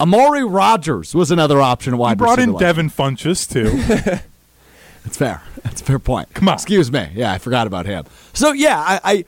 Amari 0.00 0.44
Rodgers 0.44 1.14
was 1.14 1.30
another 1.30 1.60
option 1.60 1.96
wide 1.96 2.10
He 2.10 2.16
brought 2.16 2.38
receiver 2.38 2.54
in. 2.54 2.58
Devin 2.58 2.90
Funchess 2.90 3.48
too. 3.48 3.70
That's 5.04 5.16
fair. 5.16 5.42
That's 5.62 5.80
a 5.80 5.84
fair 5.84 6.00
point. 6.00 6.34
Come 6.34 6.48
on. 6.48 6.54
Excuse 6.54 6.90
me. 6.90 7.08
Yeah, 7.14 7.32
I 7.32 7.38
forgot 7.38 7.68
about 7.68 7.86
him. 7.86 8.04
So 8.32 8.50
yeah, 8.50 8.80
I, 8.80 9.00
I 9.04 9.24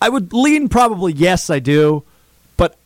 I 0.00 0.08
would 0.08 0.32
lean 0.32 0.68
probably 0.68 1.12
yes, 1.12 1.50
I 1.50 1.58
do, 1.58 2.04
but 2.56 2.76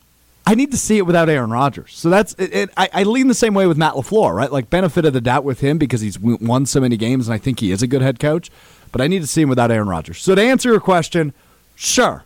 I 0.46 0.54
need 0.54 0.70
to 0.70 0.76
see 0.76 0.98
it 0.98 1.06
without 1.06 1.28
Aaron 1.28 1.50
Rodgers. 1.50 1.94
So 1.96 2.10
that's 2.10 2.34
it, 2.34 2.54
it, 2.54 2.70
I, 2.76 2.88
I 2.92 3.02
lean 3.02 3.28
the 3.28 3.34
same 3.34 3.54
way 3.54 3.66
with 3.66 3.76
Matt 3.76 3.94
LaFleur, 3.94 4.34
right? 4.34 4.50
Like 4.50 4.70
benefit 4.70 5.04
of 5.04 5.12
the 5.12 5.20
doubt 5.20 5.44
with 5.44 5.60
him 5.60 5.78
because 5.78 6.00
he's 6.00 6.18
won 6.18 6.66
so 6.66 6.80
many 6.80 6.96
games, 6.96 7.28
and 7.28 7.34
I 7.34 7.38
think 7.38 7.60
he 7.60 7.72
is 7.72 7.82
a 7.82 7.86
good 7.86 8.02
head 8.02 8.20
coach. 8.20 8.50
But 8.92 9.00
I 9.00 9.06
need 9.06 9.20
to 9.20 9.26
see 9.26 9.42
him 9.42 9.48
without 9.48 9.70
Aaron 9.70 9.88
Rodgers. 9.88 10.20
So 10.20 10.34
to 10.34 10.42
answer 10.42 10.70
your 10.70 10.80
question, 10.80 11.32
sure, 11.76 12.24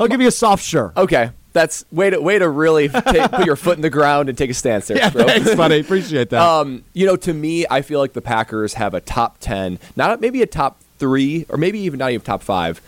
I'll 0.00 0.08
give 0.08 0.20
you 0.20 0.28
a 0.28 0.32
soft 0.32 0.64
sure. 0.64 0.92
okay, 0.96 1.30
that's 1.52 1.84
way 1.92 2.10
to 2.10 2.20
way 2.20 2.38
to 2.38 2.48
really 2.48 2.88
take, 3.08 3.30
put 3.30 3.46
your 3.46 3.56
foot 3.56 3.76
in 3.76 3.82
the 3.82 3.90
ground 3.90 4.28
and 4.28 4.36
take 4.36 4.50
a 4.50 4.54
stance 4.54 4.88
there, 4.88 4.98
yeah, 4.98 5.10
bro. 5.10 5.24
thanks, 5.24 5.54
buddy. 5.54 5.80
Appreciate 5.80 6.30
that. 6.30 6.42
Um, 6.42 6.84
you 6.92 7.06
know, 7.06 7.16
to 7.16 7.32
me, 7.32 7.64
I 7.70 7.82
feel 7.82 8.00
like 8.00 8.12
the 8.12 8.20
Packers 8.20 8.74
have 8.74 8.94
a 8.94 9.00
top 9.00 9.38
ten, 9.40 9.78
not 9.96 10.20
maybe 10.20 10.42
a 10.42 10.46
top 10.46 10.80
three, 10.98 11.46
or 11.48 11.56
maybe 11.56 11.78
even 11.80 11.98
not 11.98 12.10
even 12.10 12.24
top 12.24 12.42
five. 12.42 12.80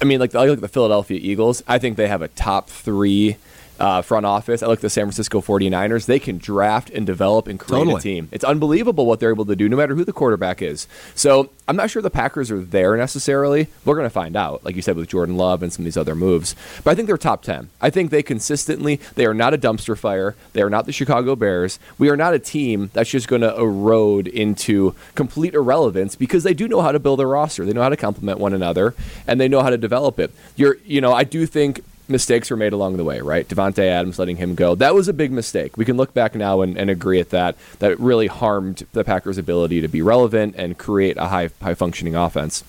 I 0.00 0.04
mean, 0.04 0.20
like 0.20 0.34
I 0.34 0.46
look 0.46 0.60
the 0.60 0.68
Philadelphia 0.68 1.18
Eagles. 1.22 1.62
I 1.66 1.78
think 1.78 1.96
they 1.96 2.08
have 2.08 2.22
a 2.22 2.28
top 2.28 2.68
three 2.68 3.36
uh, 3.78 4.02
front 4.02 4.26
office. 4.26 4.62
I 4.62 4.66
look 4.66 4.78
at 4.78 4.82
the 4.82 4.90
San 4.90 5.04
Francisco 5.04 5.40
49ers. 5.40 6.06
They 6.06 6.18
can 6.18 6.38
draft 6.38 6.90
and 6.90 7.06
develop 7.06 7.46
and 7.46 7.58
create 7.58 7.80
Totally. 7.80 7.96
a 7.96 8.00
team. 8.00 8.28
It's 8.32 8.44
unbelievable 8.44 9.06
what 9.06 9.20
they're 9.20 9.30
able 9.30 9.44
to 9.46 9.56
do, 9.56 9.68
no 9.68 9.76
matter 9.76 9.94
who 9.94 10.04
the 10.04 10.12
quarterback 10.12 10.62
is. 10.62 10.86
So 11.14 11.50
I'm 11.68 11.76
not 11.76 11.90
sure 11.90 12.00
the 12.00 12.10
Packers 12.10 12.50
are 12.50 12.60
there 12.60 12.96
necessarily. 12.96 13.68
We're 13.84 13.94
going 13.96 14.06
to 14.06 14.10
find 14.10 14.36
out, 14.36 14.64
like 14.64 14.76
you 14.76 14.82
said, 14.82 14.96
with 14.96 15.08
Jordan 15.08 15.36
Love 15.36 15.62
and 15.62 15.72
some 15.72 15.82
of 15.82 15.84
these 15.84 15.96
other 15.96 16.14
moves. 16.14 16.54
But 16.84 16.92
I 16.92 16.94
think 16.94 17.06
they're 17.08 17.18
top 17.18 17.42
10. 17.42 17.70
I 17.80 17.90
think 17.90 18.10
they 18.10 18.22
consistently, 18.22 19.00
they 19.14 19.26
are 19.26 19.34
not 19.34 19.52
a 19.54 19.58
dumpster 19.58 19.96
fire. 19.98 20.34
They 20.52 20.62
are 20.62 20.70
not 20.70 20.86
the 20.86 20.92
Chicago 20.92 21.36
Bears. 21.36 21.78
We 21.98 22.08
are 22.08 22.16
not 22.16 22.34
a 22.34 22.38
team 22.38 22.90
that's 22.92 23.10
just 23.10 23.28
going 23.28 23.42
to 23.42 23.54
erode 23.56 24.28
into 24.28 24.94
complete 25.14 25.54
irrelevance 25.54 26.14
because 26.16 26.44
they 26.44 26.54
do 26.54 26.68
know 26.68 26.80
how 26.80 26.92
to 26.92 26.98
build 26.98 27.20
a 27.20 27.26
roster. 27.26 27.64
They 27.64 27.72
know 27.72 27.82
how 27.82 27.88
to 27.88 27.96
complement 27.96 28.38
one 28.38 28.54
another 28.54 28.94
and 29.26 29.40
they 29.40 29.48
know 29.48 29.62
how 29.62 29.70
to 29.70 29.78
develop 29.78 30.18
it. 30.18 30.32
You're, 30.54 30.76
you 30.84 31.00
know, 31.00 31.12
I 31.12 31.24
do 31.24 31.46
think 31.46 31.82
mistakes 32.08 32.50
were 32.50 32.56
made 32.56 32.72
along 32.72 32.96
the 32.96 33.04
way, 33.04 33.20
right? 33.20 33.46
Davante 33.48 33.84
Adams 33.84 34.18
letting 34.18 34.36
him 34.36 34.54
go. 34.54 34.74
That 34.74 34.94
was 34.94 35.08
a 35.08 35.12
big 35.12 35.32
mistake. 35.32 35.76
We 35.76 35.84
can 35.84 35.96
look 35.96 36.14
back 36.14 36.34
now 36.34 36.60
and, 36.60 36.76
and 36.76 36.90
agree 36.90 37.20
at 37.20 37.30
that. 37.30 37.56
That 37.78 37.98
really 37.98 38.26
harmed 38.26 38.86
the 38.92 39.04
Packers' 39.04 39.38
ability 39.38 39.80
to 39.80 39.88
be 39.88 40.02
relevant 40.02 40.54
and 40.56 40.78
create 40.78 41.16
a 41.16 41.28
high 41.28 41.50
high 41.62 41.74
functioning 41.74 42.14
offense. 42.14 42.64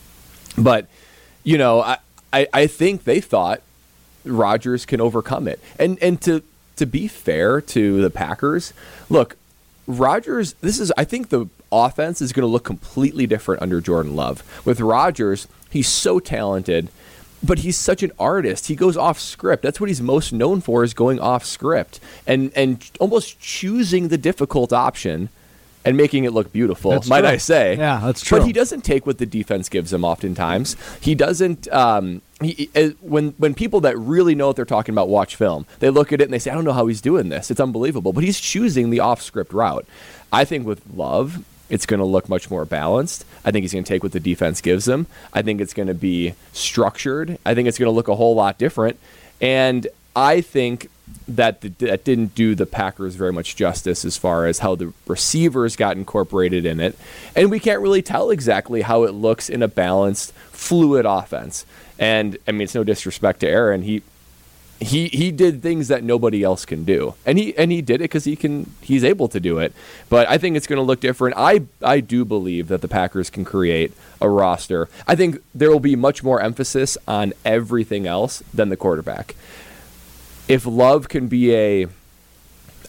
But, 0.58 0.88
you 1.44 1.58
know, 1.58 1.82
I, 1.82 1.98
I, 2.34 2.48
I 2.54 2.68
think 2.68 3.04
they 3.04 3.22
thought 3.22 3.62
Rodgers 4.26 4.86
can 4.86 5.02
overcome 5.02 5.48
it. 5.48 5.60
And 5.80 5.98
and 6.02 6.22
to 6.22 6.42
to 6.78 6.86
be 6.86 7.08
fair 7.08 7.62
to 7.62 8.02
the 8.02 8.10
Packers, 8.10 8.74
look, 9.10 9.36
Rodgers, 9.88 10.54
this 10.62 10.80
is 10.80 10.92
I 10.98 11.04
think 11.04 11.30
the 11.30 11.48
offense 11.72 12.22
is 12.22 12.34
going 12.34 12.44
to 12.44 12.52
look 12.52 12.64
completely 12.64 13.28
different 13.28 13.62
under 13.62 13.82
Jordan 13.82 14.16
Love. 14.16 14.44
With 14.66 14.80
Rodgers, 14.80 15.48
he's 15.70 15.88
so 15.88 16.20
talented, 16.20 16.90
but 17.44 17.60
he's 17.60 17.78
such 17.78 18.04
an 18.04 18.12
artist. 18.20 18.68
He 18.68 18.76
goes 18.76 18.98
off 18.98 19.20
script. 19.20 19.64
That's 19.64 19.80
what 19.80 19.90
he's 19.90 20.02
most 20.02 20.34
known 20.34 20.62
for 20.62 20.84
is 20.84 20.94
going 20.94 21.20
off 21.20 21.46
script 21.46 22.00
and 22.26 22.52
and 22.56 22.90
almost 23.00 23.40
choosing 23.40 24.08
the 24.08 24.18
difficult 24.18 24.74
option 24.74 25.30
and 25.86 25.96
making 25.96 26.26
it 26.26 26.34
look 26.34 26.52
beautiful, 26.52 26.92
That's 26.92 27.08
might 27.08 27.22
true. 27.22 27.30
I 27.30 27.38
say? 27.38 27.78
Yeah, 27.78 28.02
that's 28.04 28.22
true. 28.22 28.40
But 28.40 28.46
he 28.46 28.52
doesn't 28.52 28.82
take 28.82 29.06
what 29.06 29.20
the 29.20 29.26
defense 29.26 29.70
gives 29.70 29.94
him. 29.94 30.04
Oftentimes, 30.04 30.76
he 31.00 31.16
doesn't. 31.16 31.72
Um, 31.72 32.22
he, 32.42 32.70
uh, 32.76 32.90
when 33.00 33.30
when 33.38 33.54
people 33.54 33.80
that 33.82 33.98
really 33.98 34.36
know 34.36 34.48
what 34.48 34.58
they're 34.58 34.66
talking 34.66 34.94
about 34.94 35.08
watch 35.08 35.38
film, 35.38 35.66
they 35.80 35.90
look 35.90 36.12
at 36.12 36.20
it 36.20 36.26
and 36.26 36.34
they 36.34 36.40
say, 36.40 36.52
"I 36.52 36.56
don't 36.56 36.66
know 36.66 36.74
how 36.74 36.88
he's 36.88 37.00
doing 37.00 37.30
this. 37.30 37.50
It's 37.50 37.62
unbelievable." 37.62 38.12
But 38.12 38.26
he's 38.26 38.40
choosing 38.40 38.90
the 38.90 39.00
off-script 39.00 39.54
route. 39.54 39.86
I 40.32 40.44
think 40.44 40.68
with 40.68 40.82
Love, 40.94 41.46
it's 41.70 41.86
going 41.86 42.00
to 42.00 42.06
look 42.06 42.30
much 42.30 42.50
more 42.50 42.66
balanced. 42.66 43.26
I 43.44 43.52
think 43.52 43.64
he's 43.64 43.74
going 43.74 43.84
to 43.84 43.88
take 43.88 44.04
what 44.04 44.12
the 44.12 44.20
defense 44.20 44.62
gives 44.62 44.88
him. 44.88 45.08
I 45.34 45.42
think 45.42 45.62
it's 45.62 45.74
going 45.74 45.88
to 45.88 45.94
be 45.94 46.34
structured. 46.54 47.38
I 47.46 47.54
think 47.54 47.68
it's 47.68 47.78
going 47.78 47.88
to 47.88 47.96
look 47.96 48.08
a 48.08 48.16
whole 48.16 48.36
lot 48.36 48.58
different. 48.58 48.98
And 49.42 49.88
I 50.16 50.42
think 50.42 50.90
that 51.28 51.62
the, 51.62 51.70
that 51.70 52.04
didn't 52.04 52.36
do 52.36 52.56
the 52.56 52.66
Packers 52.66 53.16
very 53.16 53.32
much 53.32 53.56
justice 53.56 54.04
as 54.04 54.18
far 54.18 54.46
as 54.46 54.60
how 54.60 54.76
the 54.76 54.94
receivers 55.06 55.76
got 55.76 55.96
incorporated 55.96 56.66
in 56.66 56.80
it, 56.80 56.98
and 57.36 57.52
we 57.52 57.60
can't 57.60 57.82
really 57.82 58.02
tell 58.02 58.30
exactly 58.30 58.82
how 58.82 59.04
it 59.04 59.12
looks 59.12 59.50
in 59.50 59.62
a 59.62 59.68
balanced, 59.68 60.34
fluid 60.52 61.06
offense. 61.06 61.66
And 62.00 62.38
I 62.48 62.52
mean, 62.52 62.62
it's 62.62 62.76
no 62.76 62.84
disrespect 62.84 63.42
to 63.42 63.48
Aaron. 63.48 63.84
He 63.84 64.02
he 64.80 65.08
he 65.08 65.32
did 65.32 65.62
things 65.62 65.88
that 65.88 66.04
nobody 66.04 66.44
else 66.44 66.66
can 66.66 66.84
do, 66.84 67.16
and 67.26 67.38
he 67.38 67.58
and 67.58 67.72
he 67.72 67.82
did 67.82 67.96
it 67.96 68.06
because 68.06 68.26
he 68.26 68.36
can. 68.36 68.72
He's 68.82 69.04
able 69.04 69.28
to 69.30 69.40
do 69.40 69.58
it. 69.60 69.74
But 70.10 70.30
I 70.30 70.38
think 70.38 70.56
it's 70.56 70.68
going 70.68 70.78
to 70.78 70.84
look 70.84 71.00
different. 71.00 71.36
I 71.38 71.62
I 71.82 72.00
do 72.00 72.26
believe 72.26 72.68
that 72.68 72.82
the 72.82 72.88
Packers 72.88 73.30
can 73.30 73.44
create 73.46 73.94
a 74.22 74.30
roster. 74.30 74.90
I 75.08 75.16
think 75.16 75.42
there 75.54 75.72
will 75.72 75.80
be 75.80 75.96
much 75.96 76.24
more 76.24 76.42
emphasis 76.42 76.98
on 77.08 77.34
everything 77.44 78.08
else 78.08 78.44
than 78.54 78.70
the 78.70 78.78
quarterback 78.78 79.36
if 80.48 80.66
Love 80.66 81.10
can 81.10 81.28
be 81.28 81.54
a 81.54 81.88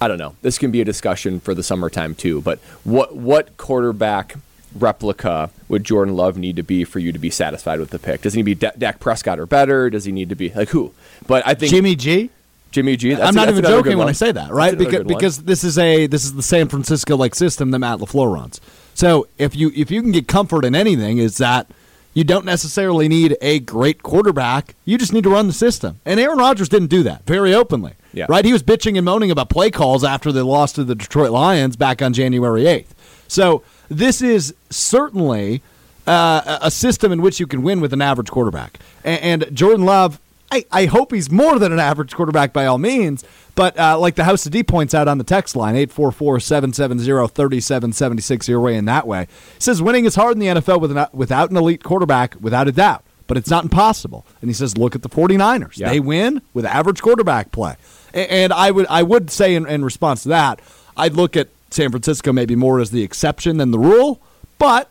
I 0.01 0.07
don't 0.07 0.18
know. 0.18 0.37
This 0.42 0.59
can 0.59 0.70
be 0.70 0.81
a 0.81 0.85
discussion 0.85 1.40
for 1.40 1.55
the 1.55 1.62
summertime 1.62 2.14
too, 2.14 2.40
but 2.40 2.61
what 2.85 3.16
what 3.16 3.57
quarterback 3.57 4.37
replica 4.74 5.50
would 5.68 5.85
Jordan 5.85 6.16
Love 6.16 6.38
need 6.38 6.57
to 6.57 6.62
be 6.62 6.85
for 6.85 6.98
you 6.98 7.12
to 7.12 7.18
be 7.18 7.31
satisfied 7.31 7.81
with 7.81 7.90
the 7.90 7.98
pick? 7.98 8.22
Does 8.22 8.35
he 8.35 8.42
need 8.42 8.61
to 8.61 8.66
be 8.66 8.66
D- 8.66 8.78
Dak 8.78 9.00
Prescott 9.00 9.38
or 9.38 9.46
better? 9.46 9.90
Does 9.90 10.04
he 10.04 10.12
need 10.12 10.28
to 10.28 10.35
be 10.35 10.50
like 10.50 10.70
who? 10.70 10.92
But 11.26 11.46
I 11.46 11.54
think 11.54 11.70
Jimmy 11.70 11.96
G. 11.96 12.31
Jimmy 12.70 12.96
G. 12.96 13.14
that's 13.14 13.28
I'm 13.28 13.35
not 13.35 13.48
even 13.48 13.64
joking 13.64 13.96
when. 13.96 14.09
I 14.09 14.12
say 14.12 14.33
that, 14.33 14.50
right? 14.50 14.76
Because 14.76 15.04
because 15.04 15.42
this 15.44 15.64
is 15.64 15.78
a 15.78 16.07
this 16.07 16.24
is 16.24 16.35
the 16.35 16.42
San 16.42 16.68
Francisco 16.68 17.16
like 17.16 17.35
system 17.35 17.70
that 17.70 17.78
Matt 17.78 17.98
LaFleur 17.98 18.33
runs. 18.33 18.61
So 18.94 19.26
if 19.38 19.57
you 19.57 19.72
if 19.74 19.90
you 19.90 20.02
can 20.02 20.12
get 20.12 20.28
comfort 20.28 20.64
in 20.64 20.74
anything, 20.74 21.18
is 21.18 21.38
that 21.38 21.66
you 22.14 22.24
don't 22.24 22.44
necessarily 22.44 23.09
need 23.09 23.37
a 23.40 23.61
great 23.61 24.02
quarterback. 24.02 24.74
You 24.85 24.98
just 24.98 25.12
need 25.12 25.24
to 25.24 25.31
run 25.31 25.46
the 25.46 25.52
system. 25.52 26.00
And 26.04 26.18
Aaron 26.18 26.38
Rodgers 26.38 26.68
didn't 26.68 26.88
do 26.88 27.02
that 27.04 27.24
very 27.24 27.54
openly. 27.54 27.92
Yeah. 28.12 28.26
Right? 28.28 28.44
He 28.44 28.52
was 28.52 28.62
bitching 28.62 28.96
and 28.96 29.04
moaning 29.04 29.31
about 29.31 29.50
play 29.50 29.70
calls 29.70 30.02
after 30.02 30.33
they 30.33 30.40
lost 30.40 30.74
to 30.76 30.85
the 30.85 30.94
Detroit 30.94 31.31
Lions 31.31 31.76
back 31.76 32.02
on 32.02 32.12
January 32.12 32.64
8th. 32.64 32.88
So 33.28 33.62
this 33.88 34.22
is 34.22 34.55
certainly 34.70 35.62
uh, 36.07 36.59
a 36.62 36.70
system 36.70 37.12
in 37.12 37.22
which 37.22 37.38
you 37.38 37.46
can 37.46 37.62
win 37.62 37.81
with 37.81 37.92
an 37.92 38.03
average 38.03 38.31
quarterback. 38.31 38.79
And, 39.05 39.42
and 39.42 39.57
Jordan 39.57 39.85
Love, 39.85 40.20
I, 40.51 40.64
I 40.72 40.87
hope 40.87 41.12
he's 41.12 41.31
more 41.31 41.59
than 41.59 41.72
an 41.72 41.79
average 41.79 42.14
quarterback 42.14 42.53
by 42.53 42.66
all 42.66 42.79
means. 42.79 43.24
But 43.55 43.79
uh, 43.79 43.98
like 43.98 44.14
the 44.14 44.24
House 44.24 44.46
of 44.46 44.53
D 44.53 44.62
points 44.62 44.94
out 44.94 45.09
on 45.09 45.18
the 45.18 45.24
text 45.24 45.57
line, 45.57 45.74
844 45.74 46.40
770 46.40 47.05
3776, 47.05 48.48
your 48.48 48.61
way 48.61 48.77
in 48.77 48.85
that 48.87 49.07
way. 49.07 49.27
Says 49.59 49.83
winning 49.83 50.05
is 50.05 50.14
hard 50.14 50.33
in 50.35 50.38
the 50.38 50.46
NFL 50.46 50.81
with 50.81 50.96
an, 50.96 51.07
without 51.12 51.51
an 51.51 51.57
elite 51.57 51.83
quarterback, 51.83 52.37
without 52.40 52.68
a 52.68 52.72
doubt. 52.72 53.05
But 53.27 53.37
it's 53.37 53.51
not 53.51 53.64
impossible. 53.64 54.24
And 54.40 54.48
he 54.48 54.55
says, 54.55 54.79
look 54.79 54.94
at 54.94 55.03
the 55.03 55.09
49ers. 55.11 55.77
Yeah. 55.77 55.90
They 55.90 56.01
win 56.01 56.40
with 56.55 56.64
average 56.64 57.03
quarterback 57.03 57.53
play. 57.53 57.77
And 58.14 58.55
I 58.55 58.70
would 58.70 58.87
I 58.88 59.03
would 59.03 59.31
say 59.31 59.55
in, 59.55 59.66
in 59.66 59.85
response 59.85 60.22
to 60.22 60.31
that, 60.31 60.61
I'd 60.96 61.12
look 61.12 61.37
at 61.37 61.48
San 61.70 61.90
Francisco 61.90 62.33
maybe 62.33 62.57
more 62.57 62.81
as 62.81 62.90
the 62.90 63.02
exception 63.02 63.57
than 63.59 63.70
the 63.70 63.78
rule. 63.78 64.20
But 64.59 64.90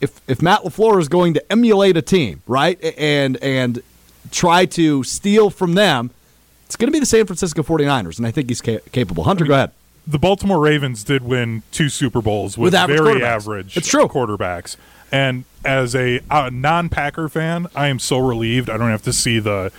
if 0.00 0.20
if 0.28 0.40
Matt 0.42 0.60
LaFleur 0.62 1.00
is 1.00 1.08
going 1.08 1.34
to 1.34 1.52
emulate 1.52 1.96
a 1.96 2.02
team, 2.02 2.42
right, 2.46 2.78
and 2.98 3.36
and 3.38 3.82
try 4.30 4.64
to 4.66 5.02
steal 5.04 5.50
from 5.50 5.74
them, 5.74 6.10
it's 6.66 6.76
going 6.76 6.88
to 6.88 6.92
be 6.92 6.98
the 7.00 7.06
San 7.06 7.26
Francisco 7.26 7.62
49ers, 7.62 8.18
and 8.18 8.26
I 8.26 8.30
think 8.30 8.48
he's 8.48 8.60
ca- 8.60 8.80
capable. 8.92 9.24
Hunter, 9.24 9.44
go 9.44 9.54
ahead. 9.54 9.70
the 10.06 10.18
Baltimore 10.18 10.58
Ravens 10.60 11.04
did 11.04 11.22
win 11.22 11.62
two 11.72 11.88
Super 11.88 12.20
Bowls 12.22 12.56
with, 12.58 12.68
With 12.72 12.74
average 12.74 12.98
very 13.00 13.22
average 13.24 13.76
It's 13.76 13.88
true. 13.88 14.06
quarterbacks. 14.08 14.76
And 15.12 15.44
as 15.64 15.94
a, 15.94 16.20
a 16.30 16.50
non-Packer 16.50 17.28
fan, 17.28 17.68
I 17.76 17.86
am 17.88 17.98
so 17.98 18.18
relieved 18.18 18.68
I 18.68 18.76
don't 18.76 18.90
have 18.90 19.02
to 19.02 19.12
see 19.12 19.38
the 19.38 19.70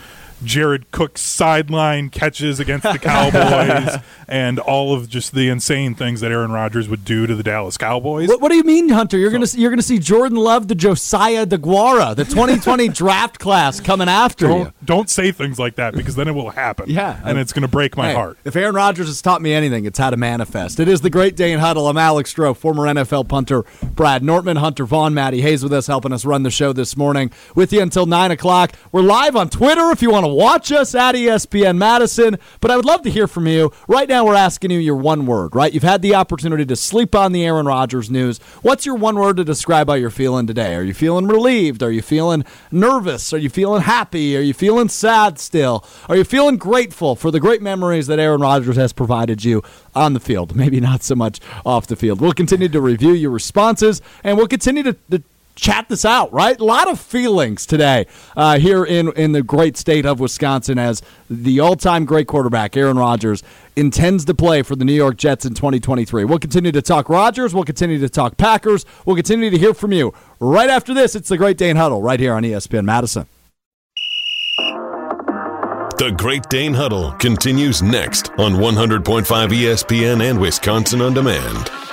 Jared 0.43 0.91
Cook 0.91 1.17
sideline 1.17 2.09
catches 2.09 2.59
against 2.59 2.83
the 2.83 2.99
Cowboys 2.99 3.97
and 4.27 4.59
all 4.59 4.93
of 4.93 5.09
just 5.09 5.33
the 5.33 5.49
insane 5.49 5.95
things 5.95 6.21
that 6.21 6.31
Aaron 6.31 6.51
Rodgers 6.51 6.87
would 6.89 7.05
do 7.05 7.25
to 7.25 7.35
the 7.35 7.43
Dallas 7.43 7.77
Cowboys. 7.77 8.27
What, 8.27 8.41
what 8.41 8.49
do 8.51 8.55
you 8.57 8.63
mean, 8.63 8.89
Hunter? 8.89 9.17
You're 9.17 9.31
gonna 9.31 9.47
see, 9.47 9.61
you're 9.61 9.69
gonna 9.69 9.81
see 9.81 9.99
Jordan 9.99 10.37
Love 10.37 10.67
to 10.67 10.75
Josiah 10.75 11.45
Deguara, 11.45 12.15
the 12.15 12.25
2020 12.25 12.87
draft 12.89 13.39
class 13.39 13.79
coming 13.79 14.09
after 14.09 14.45
you. 14.47 14.53
Don't, 14.65 14.85
don't 14.85 15.09
say 15.09 15.31
things 15.31 15.57
like 15.57 15.75
that 15.75 15.93
because 15.93 16.15
then 16.15 16.27
it 16.27 16.33
will 16.33 16.49
happen. 16.51 16.89
Yeah. 16.89 17.19
and 17.23 17.37
it's 17.39 17.53
going 17.53 17.61
to 17.63 17.67
break 17.67 17.95
my 17.97 18.09
Hey, 18.09 18.13
heart. 18.13 18.37
If 18.43 18.55
Aaron 18.55 18.75
Rodgers 18.75 19.07
has 19.07 19.21
taught 19.21 19.41
me 19.41 19.53
anything, 19.53 19.85
it's 19.85 19.97
how 19.97 20.09
to 20.09 20.17
manifest. 20.17 20.79
It 20.79 20.87
is 20.87 21.01
the 21.01 21.09
Great 21.09 21.35
Dane 21.35 21.59
Huddle. 21.59 21.87
I'm 21.87 21.97
Alex 21.97 22.33
Strouf, 22.33 22.57
former 22.57 22.83
NFL 22.83 23.27
punter 23.27 23.63
Brad 23.83 24.23
Nortman, 24.23 24.57
Hunter 24.57 24.85
Vaughn, 24.85 25.13
Matty 25.13 25.41
Hayes 25.41 25.63
with 25.63 25.73
us, 25.73 25.87
helping 25.87 26.11
us 26.13 26.25
run 26.25 26.43
the 26.43 26.51
show 26.51 26.73
this 26.73 26.95
morning. 26.97 27.31
With 27.55 27.71
you 27.73 27.81
until 27.81 28.05
9 28.05 28.31
o'clock. 28.31 28.73
We're 28.91 29.01
live 29.01 29.35
on 29.35 29.49
Twitter 29.49 29.91
if 29.91 30.01
you 30.01 30.11
want 30.11 30.24
to 30.25 30.33
watch 30.33 30.71
us 30.71 30.95
at 30.95 31.15
ESPN 31.15 31.77
Madison. 31.77 32.37
But 32.59 32.71
I 32.71 32.75
would 32.75 32.85
love 32.85 33.01
to 33.03 33.09
hear 33.09 33.27
from 33.27 33.47
you. 33.47 33.71
Right 33.87 34.09
now, 34.09 34.25
we're 34.25 34.35
asking 34.35 34.71
you 34.71 34.79
your 34.79 34.95
one 34.95 35.25
word, 35.25 35.55
right? 35.55 35.73
You've 35.73 35.83
had 35.83 36.01
the 36.01 36.15
opportunity 36.15 36.65
to 36.65 36.75
sleep 36.75 37.15
on 37.15 37.31
the 37.31 37.45
Aaron 37.45 37.65
Rodgers 37.65 38.09
news. 38.09 38.39
What's 38.61 38.85
your 38.85 38.95
one 38.95 39.17
word 39.17 39.37
to 39.37 39.43
describe 39.43 39.87
how 39.87 39.95
you're 39.95 40.09
feeling 40.09 40.47
today? 40.47 40.75
Are 40.75 40.83
you 40.83 40.93
feeling 40.93 41.27
relieved? 41.27 41.83
Are 41.83 41.91
you 41.91 42.01
feeling 42.01 42.43
nervous? 42.71 43.33
Are 43.33 43.37
you 43.37 43.49
feeling 43.49 43.81
happy? 43.81 44.35
Are 44.37 44.41
you 44.41 44.53
feeling 44.53 44.89
sad 44.89 45.39
still? 45.39 45.85
Are 46.09 46.15
you 46.15 46.23
feeling 46.23 46.57
grateful 46.57 47.15
for 47.15 47.31
the 47.31 47.39
great 47.39 47.61
memories 47.61 48.07
that 48.07 48.19
Aaron 48.19 48.41
Rodgers 48.41 48.75
has 48.75 48.93
provided 48.93 49.43
you 49.43 49.61
on 49.93 50.13
the 50.13 50.19
field? 50.19 50.55
Maybe 50.55 50.79
not 50.79 51.03
so 51.03 51.15
much 51.15 51.39
off 51.65 51.87
the 51.87 51.95
field. 51.95 52.21
We'll 52.21 52.33
continue 52.33 52.69
to 52.69 52.81
review 52.81 53.11
your 53.11 53.31
responses 53.31 54.01
and 54.23 54.37
we'll 54.37 54.47
continue 54.47 54.83
to. 54.83 54.93
to 55.11 55.23
Chat 55.55 55.87
this 55.89 56.03
out, 56.03 56.31
right? 56.33 56.59
A 56.59 56.63
lot 56.63 56.89
of 56.89 56.99
feelings 56.99 57.65
today 57.65 58.05
uh, 58.35 58.59
here 58.59 58.83
in, 58.83 59.11
in 59.13 59.31
the 59.31 59.41
great 59.41 59.77
state 59.77 60.05
of 60.05 60.19
Wisconsin 60.19 60.77
as 60.77 61.01
the 61.29 61.59
all 61.59 61.75
time 61.75 62.05
great 62.05 62.27
quarterback, 62.27 62.75
Aaron 62.75 62.97
Rodgers, 62.97 63.41
intends 63.75 64.25
to 64.25 64.33
play 64.33 64.61
for 64.63 64.75
the 64.75 64.85
New 64.85 64.93
York 64.93 65.17
Jets 65.17 65.45
in 65.45 65.53
2023. 65.53 66.25
We'll 66.25 66.39
continue 66.39 66.71
to 66.71 66.81
talk 66.81 67.09
Rodgers. 67.09 67.53
We'll 67.53 67.63
continue 67.63 67.99
to 67.99 68.09
talk 68.09 68.37
Packers. 68.37 68.85
We'll 69.05 69.15
continue 69.15 69.49
to 69.49 69.57
hear 69.57 69.73
from 69.73 69.91
you. 69.91 70.13
Right 70.39 70.69
after 70.69 70.93
this, 70.93 71.15
it's 71.15 71.29
the 71.29 71.37
Great 71.37 71.57
Dane 71.57 71.77
Huddle 71.77 72.01
right 72.01 72.19
here 72.19 72.33
on 72.33 72.43
ESPN 72.43 72.85
Madison. 72.85 73.27
The 75.97 76.13
Great 76.17 76.49
Dane 76.49 76.73
Huddle 76.73 77.13
continues 77.13 77.81
next 77.81 78.29
on 78.37 78.55
100.5 78.55 79.03
ESPN 79.23 80.29
and 80.29 80.41
Wisconsin 80.41 81.01
On 81.01 81.13
Demand. 81.13 81.84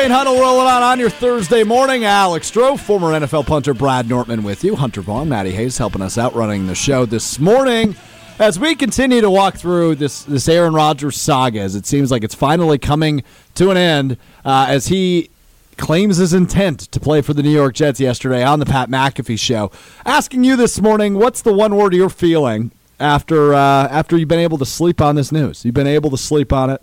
Great 0.00 0.10
Huddle 0.10 0.40
rolling 0.40 0.66
on 0.66 0.82
on 0.82 0.98
your 0.98 1.10
Thursday 1.10 1.62
morning. 1.62 2.06
Alex 2.06 2.50
Strouf, 2.50 2.80
former 2.80 3.08
NFL 3.08 3.44
punter 3.46 3.74
Brad 3.74 4.08
Nortman 4.08 4.42
with 4.42 4.64
you. 4.64 4.74
Hunter 4.74 5.02
Vaughn, 5.02 5.28
Maddie 5.28 5.50
Hayes 5.50 5.76
helping 5.76 6.00
us 6.00 6.16
out 6.16 6.34
running 6.34 6.66
the 6.66 6.74
show 6.74 7.04
this 7.04 7.38
morning. 7.38 7.94
As 8.38 8.58
we 8.58 8.74
continue 8.74 9.20
to 9.20 9.28
walk 9.28 9.56
through 9.56 9.96
this 9.96 10.24
this 10.24 10.48
Aaron 10.48 10.72
Rodgers 10.72 11.20
saga, 11.20 11.60
as 11.60 11.74
it 11.74 11.84
seems 11.84 12.10
like 12.10 12.24
it's 12.24 12.34
finally 12.34 12.78
coming 12.78 13.22
to 13.56 13.70
an 13.70 13.76
end, 13.76 14.16
uh, 14.42 14.64
as 14.70 14.86
he 14.86 15.28
claims 15.76 16.16
his 16.16 16.32
intent 16.32 16.80
to 16.92 16.98
play 16.98 17.20
for 17.20 17.34
the 17.34 17.42
New 17.42 17.52
York 17.52 17.74
Jets 17.74 18.00
yesterday 18.00 18.42
on 18.42 18.58
the 18.58 18.64
Pat 18.64 18.88
McAfee 18.88 19.38
show. 19.38 19.70
Asking 20.06 20.44
you 20.44 20.56
this 20.56 20.80
morning, 20.80 21.16
what's 21.16 21.42
the 21.42 21.52
one 21.52 21.76
word 21.76 21.92
you're 21.92 22.08
feeling 22.08 22.70
after 22.98 23.52
uh, 23.52 23.86
after 23.88 24.16
you've 24.16 24.28
been 24.28 24.40
able 24.40 24.56
to 24.56 24.66
sleep 24.66 25.02
on 25.02 25.16
this 25.16 25.30
news? 25.30 25.62
You've 25.62 25.74
been 25.74 25.86
able 25.86 26.08
to 26.08 26.16
sleep 26.16 26.54
on 26.54 26.70
it. 26.70 26.80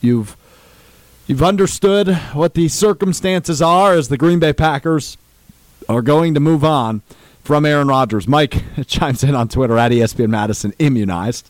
You've 0.00 0.36
you've 1.30 1.44
understood 1.44 2.12
what 2.32 2.54
the 2.54 2.66
circumstances 2.66 3.62
are 3.62 3.92
as 3.92 4.08
the 4.08 4.16
Green 4.16 4.40
Bay 4.40 4.52
Packers 4.52 5.16
are 5.88 6.02
going 6.02 6.34
to 6.34 6.40
move 6.40 6.64
on 6.64 7.02
from 7.44 7.64
Aaron 7.64 7.86
Rodgers. 7.86 8.26
Mike 8.26 8.64
chimes 8.88 9.22
in 9.22 9.36
on 9.36 9.46
Twitter 9.46 9.78
at 9.78 9.92
ESPN 9.92 10.30
Madison, 10.30 10.74
immunized. 10.80 11.48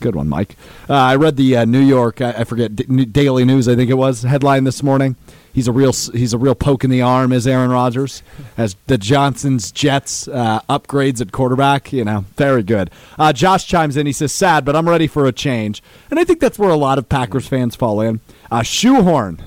Good 0.00 0.16
one, 0.16 0.28
Mike. 0.28 0.56
Uh, 0.88 0.94
I 0.94 1.14
read 1.14 1.36
the 1.36 1.58
uh, 1.58 1.64
New 1.64 1.78
York, 1.78 2.20
I, 2.20 2.32
I 2.38 2.44
forget, 2.44 2.74
D- 2.74 3.04
Daily 3.04 3.44
News, 3.44 3.68
I 3.68 3.76
think 3.76 3.88
it 3.88 3.94
was, 3.94 4.24
headline 4.24 4.64
this 4.64 4.82
morning. 4.82 5.14
He's 5.52 5.66
a 5.66 5.72
real 5.72 5.92
he's 5.92 6.32
a 6.32 6.38
real 6.38 6.54
poke 6.54 6.84
in 6.84 6.90
the 6.90 7.02
arm, 7.02 7.32
is 7.32 7.46
Aaron 7.46 7.70
Rodgers, 7.70 8.22
as 8.56 8.76
the 8.86 8.96
Johnson's 8.96 9.72
Jets 9.72 10.28
uh, 10.28 10.60
upgrades 10.68 11.20
at 11.20 11.32
quarterback. 11.32 11.92
You 11.92 12.04
know, 12.04 12.24
very 12.36 12.62
good. 12.62 12.90
Uh, 13.18 13.32
Josh 13.32 13.66
chimes 13.66 13.96
in. 13.96 14.06
He 14.06 14.12
says, 14.12 14.32
"Sad, 14.32 14.64
but 14.64 14.76
I'm 14.76 14.88
ready 14.88 15.06
for 15.06 15.26
a 15.26 15.32
change," 15.32 15.82
and 16.10 16.20
I 16.20 16.24
think 16.24 16.40
that's 16.40 16.58
where 16.58 16.70
a 16.70 16.76
lot 16.76 16.98
of 16.98 17.08
Packers 17.08 17.48
fans 17.48 17.74
fall 17.74 18.00
in. 18.00 18.20
Uh, 18.50 18.62
Shoehorn, 18.62 19.42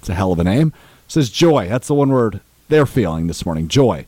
it's 0.00 0.08
a 0.08 0.14
hell 0.14 0.32
of 0.32 0.38
a 0.38 0.44
name. 0.44 0.72
Says 1.08 1.30
joy. 1.30 1.68
That's 1.68 1.88
the 1.88 1.94
one 1.94 2.08
word 2.08 2.40
they're 2.68 2.86
feeling 2.86 3.26
this 3.26 3.44
morning. 3.44 3.68
Joy. 3.68 4.06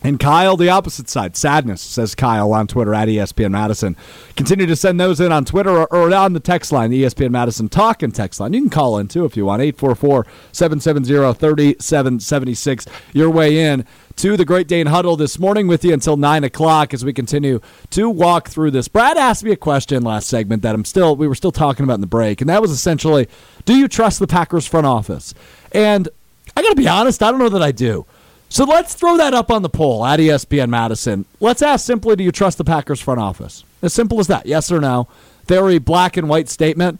And 0.00 0.20
Kyle, 0.20 0.56
the 0.56 0.68
opposite 0.68 1.08
side, 1.08 1.36
sadness, 1.36 1.82
says 1.82 2.14
Kyle 2.14 2.52
on 2.52 2.68
Twitter 2.68 2.94
at 2.94 3.08
ESPN 3.08 3.50
Madison. 3.50 3.96
Continue 4.36 4.66
to 4.66 4.76
send 4.76 5.00
those 5.00 5.18
in 5.18 5.32
on 5.32 5.44
Twitter 5.44 5.70
or, 5.70 5.92
or 5.92 6.14
on 6.14 6.34
the 6.34 6.40
text 6.40 6.70
line, 6.70 6.90
the 6.90 7.02
ESPN 7.02 7.30
Madison 7.30 7.68
talk 7.68 8.04
and 8.04 8.14
text 8.14 8.38
line. 8.38 8.52
You 8.52 8.60
can 8.60 8.70
call 8.70 8.98
in 8.98 9.08
too 9.08 9.24
if 9.24 9.36
you 9.36 9.44
want, 9.44 9.60
844 9.60 10.24
770 10.52 11.34
3776. 11.34 12.86
Your 13.12 13.28
way 13.28 13.58
in 13.58 13.84
to 14.16 14.36
the 14.36 14.44
Great 14.44 14.68
Dane 14.68 14.86
Huddle 14.86 15.16
this 15.16 15.36
morning 15.36 15.66
with 15.66 15.84
you 15.84 15.92
until 15.92 16.16
9 16.16 16.44
o'clock 16.44 16.94
as 16.94 17.04
we 17.04 17.12
continue 17.12 17.60
to 17.90 18.08
walk 18.08 18.48
through 18.48 18.70
this. 18.70 18.86
Brad 18.86 19.16
asked 19.16 19.42
me 19.42 19.50
a 19.50 19.56
question 19.56 20.04
last 20.04 20.28
segment 20.28 20.62
that 20.62 20.76
I'm 20.76 20.84
still, 20.84 21.16
we 21.16 21.26
were 21.26 21.34
still 21.34 21.52
talking 21.52 21.82
about 21.82 21.94
in 21.94 22.00
the 22.00 22.06
break, 22.06 22.40
and 22.40 22.48
that 22.50 22.62
was 22.62 22.70
essentially 22.70 23.28
do 23.64 23.76
you 23.76 23.88
trust 23.88 24.20
the 24.20 24.28
Packers 24.28 24.66
front 24.66 24.86
office? 24.86 25.34
And 25.72 26.08
I 26.56 26.62
got 26.62 26.70
to 26.70 26.76
be 26.76 26.88
honest, 26.88 27.22
I 27.22 27.30
don't 27.30 27.40
know 27.40 27.48
that 27.48 27.62
I 27.62 27.72
do. 27.72 28.06
So 28.48 28.64
let's 28.64 28.94
throw 28.94 29.16
that 29.18 29.34
up 29.34 29.50
on 29.50 29.62
the 29.62 29.68
poll 29.68 30.04
at 30.04 30.20
ESPN 30.20 30.70
Madison. 30.70 31.26
Let's 31.40 31.62
ask 31.62 31.84
simply 31.84 32.16
do 32.16 32.24
you 32.24 32.32
trust 32.32 32.58
the 32.58 32.64
Packers 32.64 33.00
front 33.00 33.20
office? 33.20 33.64
As 33.82 33.92
simple 33.92 34.20
as 34.20 34.26
that. 34.28 34.46
Yes 34.46 34.72
or 34.72 34.80
no. 34.80 35.06
Very 35.46 35.78
black 35.78 36.16
and 36.16 36.28
white 36.28 36.48
statement. 36.48 36.98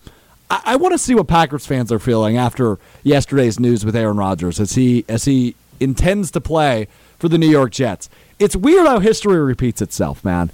I, 0.51 0.61
I 0.65 0.77
want 0.77 0.93
to 0.93 0.99
see 0.99 1.15
what 1.15 1.27
Packers 1.27 1.67
fans 1.67 1.91
are 1.91 1.99
feeling 1.99 2.37
after 2.37 2.79
yesterday's 3.03 3.59
news 3.59 3.85
with 3.85 3.97
Aaron 3.97 4.17
Rodgers 4.17 4.61
as 4.61 4.73
he 4.73 5.05
as 5.09 5.25
he 5.25 5.55
intends 5.81 6.31
to 6.33 6.41
play 6.41 6.89
for 7.19 7.29
the 7.29 7.39
New 7.39 7.49
York 7.49 7.73
Jets. 7.73 8.09
It's 8.39 8.55
weird 8.55 8.87
how 8.87 9.01
history 9.01 9.39
repeats 9.39 9.83
itself, 9.83 10.25
man. 10.25 10.51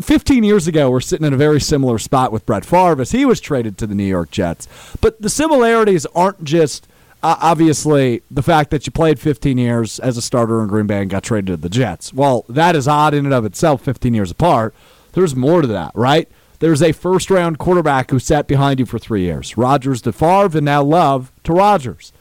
15 0.00 0.44
years 0.44 0.66
ago, 0.66 0.90
we're 0.90 1.00
sitting 1.00 1.26
in 1.26 1.32
a 1.32 1.36
very 1.36 1.60
similar 1.60 1.98
spot 1.98 2.32
with 2.32 2.46
Brett 2.46 2.64
Favre 2.64 3.00
as 3.00 3.10
he 3.12 3.24
was 3.24 3.40
traded 3.40 3.76
to 3.78 3.86
the 3.86 3.94
New 3.94 4.04
York 4.04 4.30
Jets. 4.30 4.68
But 5.00 5.20
the 5.20 5.28
similarities 5.28 6.06
aren't 6.14 6.44
just 6.44 6.86
uh, 7.22 7.36
obviously 7.40 8.22
the 8.30 8.42
fact 8.42 8.70
that 8.70 8.86
you 8.86 8.92
played 8.92 9.20
15 9.20 9.56
years 9.58 9.98
as 10.00 10.16
a 10.16 10.22
starter 10.22 10.60
in 10.60 10.68
Green 10.68 10.86
Bay 10.86 11.02
and 11.02 11.10
got 11.10 11.22
traded 11.22 11.46
to 11.46 11.56
the 11.56 11.68
Jets. 11.68 12.12
Well, 12.12 12.44
that 12.48 12.74
is 12.74 12.88
odd 12.88 13.14
in 13.14 13.24
and 13.24 13.34
of 13.34 13.44
itself, 13.44 13.82
15 13.82 14.12
years 14.12 14.30
apart. 14.30 14.74
There's 15.12 15.36
more 15.36 15.62
to 15.62 15.68
that, 15.68 15.92
right? 15.94 16.28
There's 16.58 16.82
a 16.82 16.92
first 16.92 17.30
round 17.30 17.58
quarterback 17.58 18.10
who 18.10 18.18
sat 18.18 18.46
behind 18.46 18.80
you 18.80 18.86
for 18.86 18.98
three 18.98 19.22
years 19.22 19.56
Rodgers 19.56 20.02
to 20.02 20.12
Favre, 20.12 20.58
and 20.58 20.64
now 20.64 20.82
Love 20.82 21.32
to 21.44 21.52
Rodgers. 21.52 22.12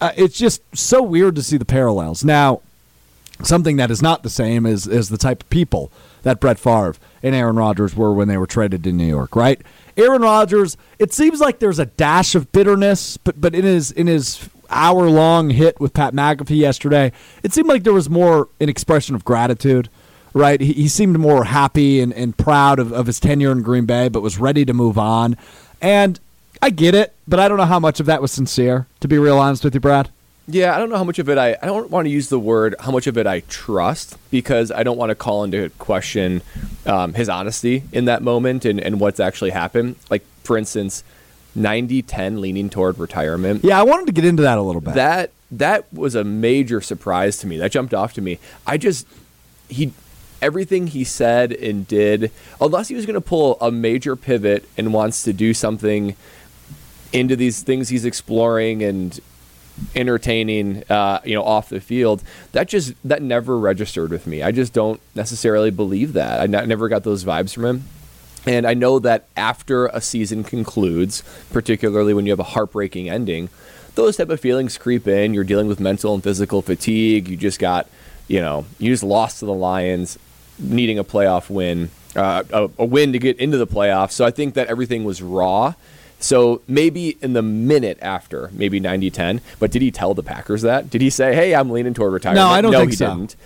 Uh, 0.00 0.12
it's 0.16 0.38
just 0.38 0.62
so 0.76 1.02
weird 1.02 1.34
to 1.36 1.42
see 1.42 1.56
the 1.56 1.64
parallels. 1.64 2.22
Now, 2.22 2.60
something 3.42 3.76
that 3.76 3.90
is 3.90 4.02
not 4.02 4.22
the 4.22 4.30
same 4.30 4.66
is, 4.66 4.86
is 4.86 5.08
the 5.08 5.16
type 5.16 5.42
of 5.42 5.50
people 5.50 5.90
that 6.26 6.40
Brett 6.40 6.58
Favre 6.58 6.96
and 7.22 7.36
Aaron 7.36 7.54
Rodgers 7.54 7.94
were 7.94 8.12
when 8.12 8.26
they 8.26 8.36
were 8.36 8.48
traded 8.48 8.82
to 8.82 8.90
New 8.90 9.06
York, 9.06 9.36
right? 9.36 9.62
Aaron 9.96 10.22
Rodgers, 10.22 10.76
it 10.98 11.12
seems 11.12 11.38
like 11.38 11.60
there's 11.60 11.78
a 11.78 11.86
dash 11.86 12.34
of 12.34 12.50
bitterness, 12.50 13.16
but 13.16 13.40
but 13.40 13.54
in 13.54 13.64
his 13.64 13.92
in 13.92 14.08
his 14.08 14.48
hour 14.68 15.08
long 15.08 15.50
hit 15.50 15.78
with 15.78 15.94
Pat 15.94 16.14
McAfee 16.14 16.56
yesterday, 16.58 17.12
it 17.44 17.52
seemed 17.52 17.68
like 17.68 17.84
there 17.84 17.92
was 17.92 18.10
more 18.10 18.48
an 18.58 18.68
expression 18.68 19.14
of 19.14 19.24
gratitude. 19.24 19.88
Right, 20.34 20.60
he, 20.60 20.72
he 20.72 20.88
seemed 20.88 21.16
more 21.18 21.44
happy 21.44 22.00
and, 22.00 22.12
and 22.12 22.36
proud 22.36 22.78
of, 22.78 22.92
of 22.92 23.06
his 23.06 23.18
tenure 23.20 23.52
in 23.52 23.62
Green 23.62 23.86
Bay, 23.86 24.08
but 24.08 24.20
was 24.20 24.36
ready 24.36 24.66
to 24.66 24.74
move 24.74 24.98
on. 24.98 25.36
And 25.80 26.20
I 26.60 26.70
get 26.70 26.94
it, 26.94 27.14
but 27.26 27.38
I 27.38 27.48
don't 27.48 27.56
know 27.56 27.64
how 27.64 27.80
much 27.80 28.00
of 28.00 28.06
that 28.06 28.20
was 28.20 28.32
sincere. 28.32 28.86
To 29.00 29.08
be 29.08 29.16
real 29.16 29.38
honest 29.38 29.64
with 29.64 29.74
you, 29.74 29.80
Brad. 29.80 30.10
Yeah, 30.48 30.74
I 30.74 30.78
don't 30.78 30.88
know 30.88 30.96
how 30.96 31.04
much 31.04 31.18
of 31.18 31.28
it 31.28 31.38
I 31.38 31.56
I 31.60 31.66
don't 31.66 31.90
want 31.90 32.06
to 32.06 32.10
use 32.10 32.28
the 32.28 32.38
word 32.38 32.76
how 32.78 32.92
much 32.92 33.06
of 33.06 33.18
it 33.18 33.26
I 33.26 33.40
trust 33.40 34.16
because 34.30 34.70
I 34.70 34.82
don't 34.82 34.96
want 34.96 35.10
to 35.10 35.14
call 35.14 35.42
into 35.44 35.70
question 35.78 36.42
um, 36.86 37.14
his 37.14 37.28
honesty 37.28 37.82
in 37.92 38.04
that 38.04 38.22
moment 38.22 38.64
and, 38.64 38.80
and 38.80 39.00
what's 39.00 39.18
actually 39.18 39.50
happened. 39.50 39.96
Like 40.08 40.24
for 40.44 40.56
instance, 40.56 41.02
90-10 41.56 42.38
leaning 42.38 42.70
toward 42.70 42.98
retirement. 42.98 43.64
Yeah, 43.64 43.80
I 43.80 43.82
wanted 43.82 44.06
to 44.06 44.12
get 44.12 44.24
into 44.24 44.42
that 44.42 44.58
a 44.58 44.62
little 44.62 44.80
bit. 44.80 44.94
That 44.94 45.30
that 45.50 45.92
was 45.92 46.14
a 46.14 46.24
major 46.24 46.80
surprise 46.80 47.38
to 47.38 47.46
me. 47.46 47.58
That 47.58 47.72
jumped 47.72 47.94
off 47.94 48.12
to 48.14 48.20
me. 48.20 48.38
I 48.66 48.78
just 48.78 49.06
he 49.68 49.92
everything 50.40 50.88
he 50.88 51.02
said 51.02 51.52
and 51.52 51.88
did, 51.88 52.30
unless 52.60 52.88
he 52.88 52.94
was 52.94 53.06
going 53.06 53.14
to 53.14 53.20
pull 53.20 53.58
a 53.60 53.70
major 53.70 54.14
pivot 54.14 54.68
and 54.76 54.92
wants 54.92 55.22
to 55.24 55.32
do 55.32 55.54
something 55.54 56.14
into 57.12 57.36
these 57.36 57.62
things 57.62 57.88
he's 57.88 58.04
exploring 58.04 58.82
and 58.82 59.18
entertaining, 59.94 60.84
uh, 60.90 61.20
you 61.24 61.34
know, 61.34 61.44
off 61.44 61.68
the 61.68 61.80
field. 61.80 62.22
That 62.52 62.68
just 62.68 62.94
that 63.04 63.22
never 63.22 63.58
registered 63.58 64.10
with 64.10 64.26
me. 64.26 64.42
I 64.42 64.52
just 64.52 64.72
don't 64.72 65.00
necessarily 65.14 65.70
believe 65.70 66.12
that. 66.14 66.40
I 66.40 66.46
never 66.46 66.88
got 66.88 67.04
those 67.04 67.24
vibes 67.24 67.54
from 67.54 67.64
him. 67.64 67.84
And 68.46 68.64
I 68.66 68.74
know 68.74 69.00
that 69.00 69.26
after 69.36 69.86
a 69.86 70.00
season 70.00 70.44
concludes, 70.44 71.24
particularly 71.50 72.14
when 72.14 72.26
you 72.26 72.32
have 72.32 72.38
a 72.40 72.44
heartbreaking 72.44 73.10
ending, 73.10 73.48
those 73.96 74.16
type 74.16 74.30
of 74.30 74.38
feelings 74.38 74.78
creep 74.78 75.08
in. 75.08 75.34
You're 75.34 75.44
dealing 75.44 75.66
with 75.66 75.80
mental 75.80 76.14
and 76.14 76.22
physical 76.22 76.62
fatigue. 76.62 77.28
You 77.28 77.36
just 77.36 77.58
got, 77.58 77.88
you 78.28 78.40
know, 78.40 78.66
you 78.78 78.92
just 78.92 79.02
lost 79.02 79.40
to 79.40 79.46
the 79.46 79.54
Lions, 79.54 80.16
needing 80.58 80.98
a 80.98 81.04
playoff 81.04 81.50
win, 81.50 81.90
uh, 82.14 82.44
a, 82.52 82.70
a 82.78 82.84
win 82.84 83.12
to 83.12 83.18
get 83.18 83.38
into 83.38 83.58
the 83.58 83.66
playoffs. 83.66 84.12
So 84.12 84.24
I 84.24 84.30
think 84.30 84.54
that 84.54 84.68
everything 84.68 85.02
was 85.02 85.20
raw 85.20 85.74
so 86.18 86.62
maybe 86.66 87.16
in 87.20 87.32
the 87.34 87.42
minute 87.42 87.98
after, 88.00 88.50
maybe 88.52 88.80
90 88.80 89.10
10, 89.10 89.40
but 89.58 89.70
did 89.70 89.82
he 89.82 89.90
tell 89.90 90.14
the 90.14 90.22
Packers 90.22 90.62
that? 90.62 90.90
Did 90.90 91.00
he 91.00 91.10
say, 91.10 91.34
hey, 91.34 91.54
I'm 91.54 91.70
leaning 91.70 91.94
toward 91.94 92.12
retirement? 92.12 92.44
No, 92.44 92.48
I 92.48 92.60
don't 92.60 92.72
no, 92.72 92.78
think 92.80 92.92
he 92.92 92.96
so. 92.96 93.08
didn't. 93.14 93.36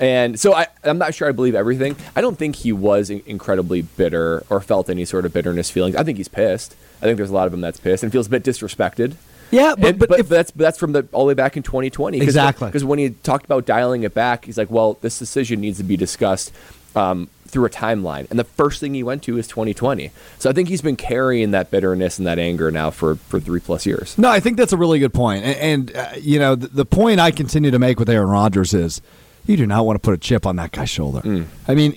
And 0.00 0.38
so 0.38 0.54
I, 0.54 0.68
I'm 0.84 0.98
not 0.98 1.14
sure 1.14 1.28
I 1.28 1.32
believe 1.32 1.54
everything. 1.54 1.96
I 2.14 2.20
don't 2.20 2.38
think 2.38 2.56
he 2.56 2.72
was 2.72 3.10
incredibly 3.10 3.82
bitter 3.82 4.44
or 4.48 4.60
felt 4.60 4.88
any 4.88 5.04
sort 5.04 5.24
of 5.24 5.32
bitterness 5.32 5.70
feelings. 5.70 5.96
I 5.96 6.04
think 6.04 6.18
he's 6.18 6.28
pissed. 6.28 6.76
I 6.98 7.00
think 7.06 7.16
there's 7.16 7.30
a 7.30 7.34
lot 7.34 7.46
of 7.48 7.54
him 7.54 7.60
that's 7.60 7.80
pissed 7.80 8.02
and 8.02 8.12
feels 8.12 8.28
a 8.28 8.30
bit 8.30 8.44
disrespected. 8.44 9.16
Yeah, 9.50 9.74
but, 9.76 9.90
And- 9.90 9.98
but, 9.98 10.08
but, 10.10 10.20
if, 10.20 10.28
that's 10.28 10.50
that's 10.52 10.78
from 10.78 10.92
the 10.92 11.08
all 11.12 11.24
the 11.24 11.28
way 11.28 11.34
back 11.34 11.56
in 11.56 11.62
2020. 11.62 12.18
Cause, 12.18 12.28
Exactly. 12.28 12.68
Because 12.68 12.84
when 12.84 12.98
he 12.98 13.10
talked 13.10 13.44
about 13.46 13.64
dialing 13.66 14.02
it 14.02 14.12
back, 14.14 14.44
he's 14.44 14.58
like, 14.58 14.70
"Well, 14.70 14.98
this 15.00 15.18
decision 15.18 15.60
needs 15.60 15.78
to 15.78 15.84
be 15.84 15.96
discussed 15.96 16.52
um, 16.94 17.28
through 17.48 17.64
a 17.64 17.70
timeline." 17.70 18.30
And 18.30 18.38
the 18.38 18.44
first 18.44 18.80
thing 18.80 18.94
he 18.94 19.02
went 19.02 19.22
to 19.24 19.36
is 19.38 19.48
2020. 19.48 20.10
So 20.38 20.48
I 20.48 20.52
think 20.52 20.68
he's 20.68 20.82
been 20.82 20.96
carrying 20.96 21.50
that 21.50 21.70
bitterness 21.70 22.18
and 22.18 22.26
that 22.26 22.38
anger 22.38 22.70
now 22.70 22.90
for 22.90 23.16
for 23.16 23.40
three 23.40 23.60
plus 23.60 23.86
years. 23.86 24.16
No, 24.16 24.30
I 24.30 24.40
think 24.40 24.56
that's 24.56 24.72
a 24.72 24.76
really 24.76 24.98
good 24.98 25.14
point. 25.14 25.44
And, 25.44 25.56
and 25.90 25.96
uh, 25.96 26.10
you 26.20 26.38
know, 26.38 26.54
the, 26.54 26.68
the 26.68 26.84
point 26.84 27.20
I 27.20 27.30
continue 27.30 27.70
to 27.70 27.78
make 27.78 27.98
with 27.98 28.08
Aaron 28.08 28.28
Rodgers 28.28 28.74
is 28.74 29.00
you 29.48 29.56
do 29.56 29.66
not 29.66 29.86
want 29.86 29.96
to 29.96 30.00
put 30.00 30.12
a 30.14 30.18
chip 30.18 30.46
on 30.46 30.56
that 30.56 30.72
guy's 30.72 30.90
shoulder. 30.90 31.20
Mm. 31.22 31.46
I 31.66 31.74
mean, 31.74 31.96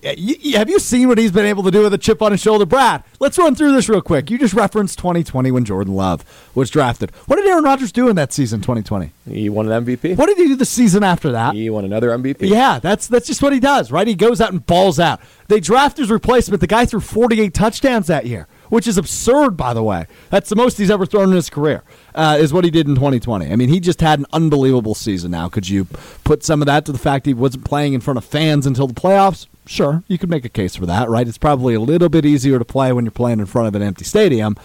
have 0.53 0.69
you 0.69 0.79
seen 0.79 1.09
what 1.09 1.17
he's 1.17 1.31
been 1.31 1.45
able 1.45 1.63
to 1.63 1.71
do 1.71 1.81
with 1.83 1.93
a 1.93 1.97
chip 1.97 2.21
on 2.21 2.31
his 2.31 2.41
shoulder? 2.41 2.65
Brad, 2.65 3.03
let's 3.19 3.37
run 3.37 3.55
through 3.55 3.73
this 3.73 3.89
real 3.89 4.01
quick. 4.01 4.31
You 4.31 4.37
just 4.37 4.53
referenced 4.53 4.97
2020 4.99 5.51
when 5.51 5.65
Jordan 5.65 5.93
Love 5.93 6.23
was 6.55 6.69
drafted. 6.69 7.11
What 7.27 7.35
did 7.35 7.45
Aaron 7.47 7.63
Rodgers 7.63 7.91
do 7.91 8.07
in 8.07 8.15
that 8.15 8.31
season, 8.31 8.61
2020? 8.61 9.11
He 9.29 9.49
won 9.49 9.69
an 9.69 9.85
MVP. 9.85 10.15
What 10.15 10.27
did 10.27 10.37
he 10.37 10.47
do 10.47 10.55
the 10.55 10.65
season 10.65 11.03
after 11.03 11.31
that? 11.33 11.53
He 11.53 11.69
won 11.69 11.83
another 11.83 12.09
MVP. 12.09 12.37
Yeah, 12.41 12.79
that's 12.79 13.07
that's 13.07 13.27
just 13.27 13.41
what 13.41 13.51
he 13.51 13.59
does, 13.59 13.91
right? 13.91 14.07
He 14.07 14.15
goes 14.15 14.39
out 14.39 14.51
and 14.51 14.65
balls 14.65 14.99
out. 14.99 15.19
They 15.47 15.59
draft 15.59 15.97
his 15.97 16.09
replacement. 16.09 16.61
The 16.61 16.67
guy 16.67 16.85
threw 16.85 17.01
48 17.01 17.53
touchdowns 17.53 18.07
that 18.07 18.25
year, 18.25 18.47
which 18.71 18.87
is 18.87 18.97
absurd, 18.97 19.57
by 19.57 19.73
the 19.73 19.83
way. 19.83 20.07
That's 20.29 20.49
the 20.49 20.55
most 20.55 20.77
he's 20.77 20.89
ever 20.89 21.05
thrown 21.05 21.29
in 21.29 21.35
his 21.35 21.49
career, 21.49 21.83
uh, 22.15 22.37
is 22.39 22.53
what 22.53 22.63
he 22.63 22.71
did 22.71 22.87
in 22.87 22.95
2020. 22.95 23.51
I 23.51 23.55
mean, 23.57 23.67
he 23.67 23.81
just 23.81 23.99
had 23.99 24.17
an 24.17 24.25
unbelievable 24.31 24.95
season 24.95 25.31
now. 25.31 25.49
Could 25.49 25.67
you 25.67 25.85
put 26.23 26.41
some 26.43 26.61
of 26.61 26.67
that 26.67 26.85
to 26.85 26.93
the 26.93 26.97
fact 26.97 27.25
he 27.25 27.33
wasn't 27.33 27.65
playing 27.65 27.91
in 27.93 27.99
front 27.99 28.17
of 28.17 28.23
fans 28.23 28.65
until 28.65 28.87
the 28.87 28.93
playoffs? 28.93 29.47
Sure, 29.67 30.03
you 30.07 30.17
could 30.17 30.29
make 30.29 30.45
a 30.45 30.49
case 30.49 30.73
for 30.73 30.85
that, 30.85 31.09
right? 31.09 31.27
It's 31.27 31.37
probably 31.37 31.73
a 31.73 31.81
little 31.81 32.07
bit 32.07 32.25
easier 32.25 32.57
to 32.59 32.65
play 32.65 32.93
when 32.93 33.03
you're 33.03 33.11
playing 33.11 33.39
in 33.41 33.45
front 33.45 33.67
of 33.67 33.75
an 33.75 33.81
empty 33.81 34.05
stadium. 34.05 34.55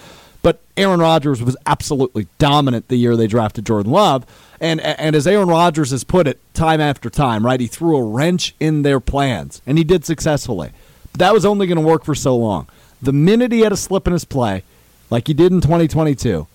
But 0.41 0.61
Aaron 0.77 1.01
Rodgers 1.01 1.43
was 1.43 1.57
absolutely 1.67 2.29
dominant 2.39 2.87
the 2.87 2.95
year 2.95 3.17
they 3.17 3.27
drafted 3.27 3.67
Jordan 3.67 3.91
Love. 3.91 4.25
And 4.61 4.81
and 4.81 5.17
as 5.17 5.27
Aaron 5.27 5.49
Rodgers 5.49 5.91
has 5.91 6.05
put 6.05 6.29
it 6.29 6.39
time 6.55 6.81
after 6.81 7.11
time, 7.11 7.45
right? 7.45 7.59
He 7.59 7.67
threw 7.67 7.97
a 7.97 8.05
wrench 8.05 8.55
in 8.61 8.83
their 8.83 9.01
plans, 9.01 9.61
and 9.67 9.77
he 9.77 9.83
did 9.83 10.05
successfully. 10.05 10.71
But 11.11 11.19
that 11.19 11.35
was 11.35 11.45
only 11.45 11.67
going 11.67 11.77
to 11.77 11.83
work 11.83 12.05
for 12.05 12.15
so 12.15 12.37
long. 12.37 12.69
The 13.01 13.13
minute 13.13 13.53
he 13.53 13.61
had 13.61 13.73
a 13.73 13.77
slip 13.77 14.07
in 14.07 14.13
his 14.13 14.25
play, 14.25 14.63
like 15.11 15.27
he 15.29 15.35
did 15.35 15.53
in 15.53 15.61
2022, 15.61 16.47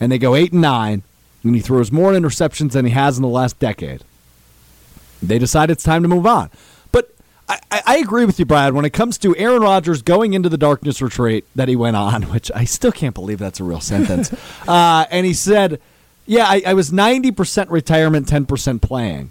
and 0.00 0.12
they 0.12 0.18
go 0.18 0.34
eight 0.34 0.52
and 0.52 0.60
nine, 0.60 1.02
and 1.42 1.54
he 1.54 1.60
throws 1.60 1.90
more 1.90 2.12
interceptions 2.12 2.72
than 2.72 2.84
he 2.84 2.92
has 2.92 3.16
in 3.16 3.22
the 3.22 3.28
last 3.28 3.58
decade, 3.58 4.02
they 5.22 5.38
decide 5.38 5.70
it's 5.70 5.82
time 5.82 6.02
to 6.02 6.08
move 6.08 6.26
on. 6.26 6.50
But 6.92 7.14
I, 7.48 7.58
I 7.70 7.96
agree 7.98 8.24
with 8.24 8.38
you, 8.38 8.44
Brad. 8.44 8.74
When 8.74 8.84
it 8.84 8.92
comes 8.92 9.16
to 9.18 9.34
Aaron 9.36 9.62
Rodgers 9.62 10.02
going 10.02 10.34
into 10.34 10.48
the 10.48 10.58
darkness 10.58 11.00
retreat 11.00 11.44
that 11.54 11.68
he 11.68 11.76
went 11.76 11.96
on, 11.96 12.22
which 12.32 12.50
I 12.54 12.64
still 12.64 12.92
can't 12.92 13.14
believe 13.14 13.38
that's 13.38 13.60
a 13.60 13.64
real 13.64 13.80
sentence, 13.80 14.32
uh, 14.68 15.06
and 15.10 15.24
he 15.24 15.32
said, 15.32 15.80
"Yeah, 16.26 16.46
I, 16.46 16.62
I 16.66 16.74
was 16.74 16.90
90% 16.90 17.70
retirement, 17.70 18.26
10% 18.26 18.82
playing." 18.82 19.30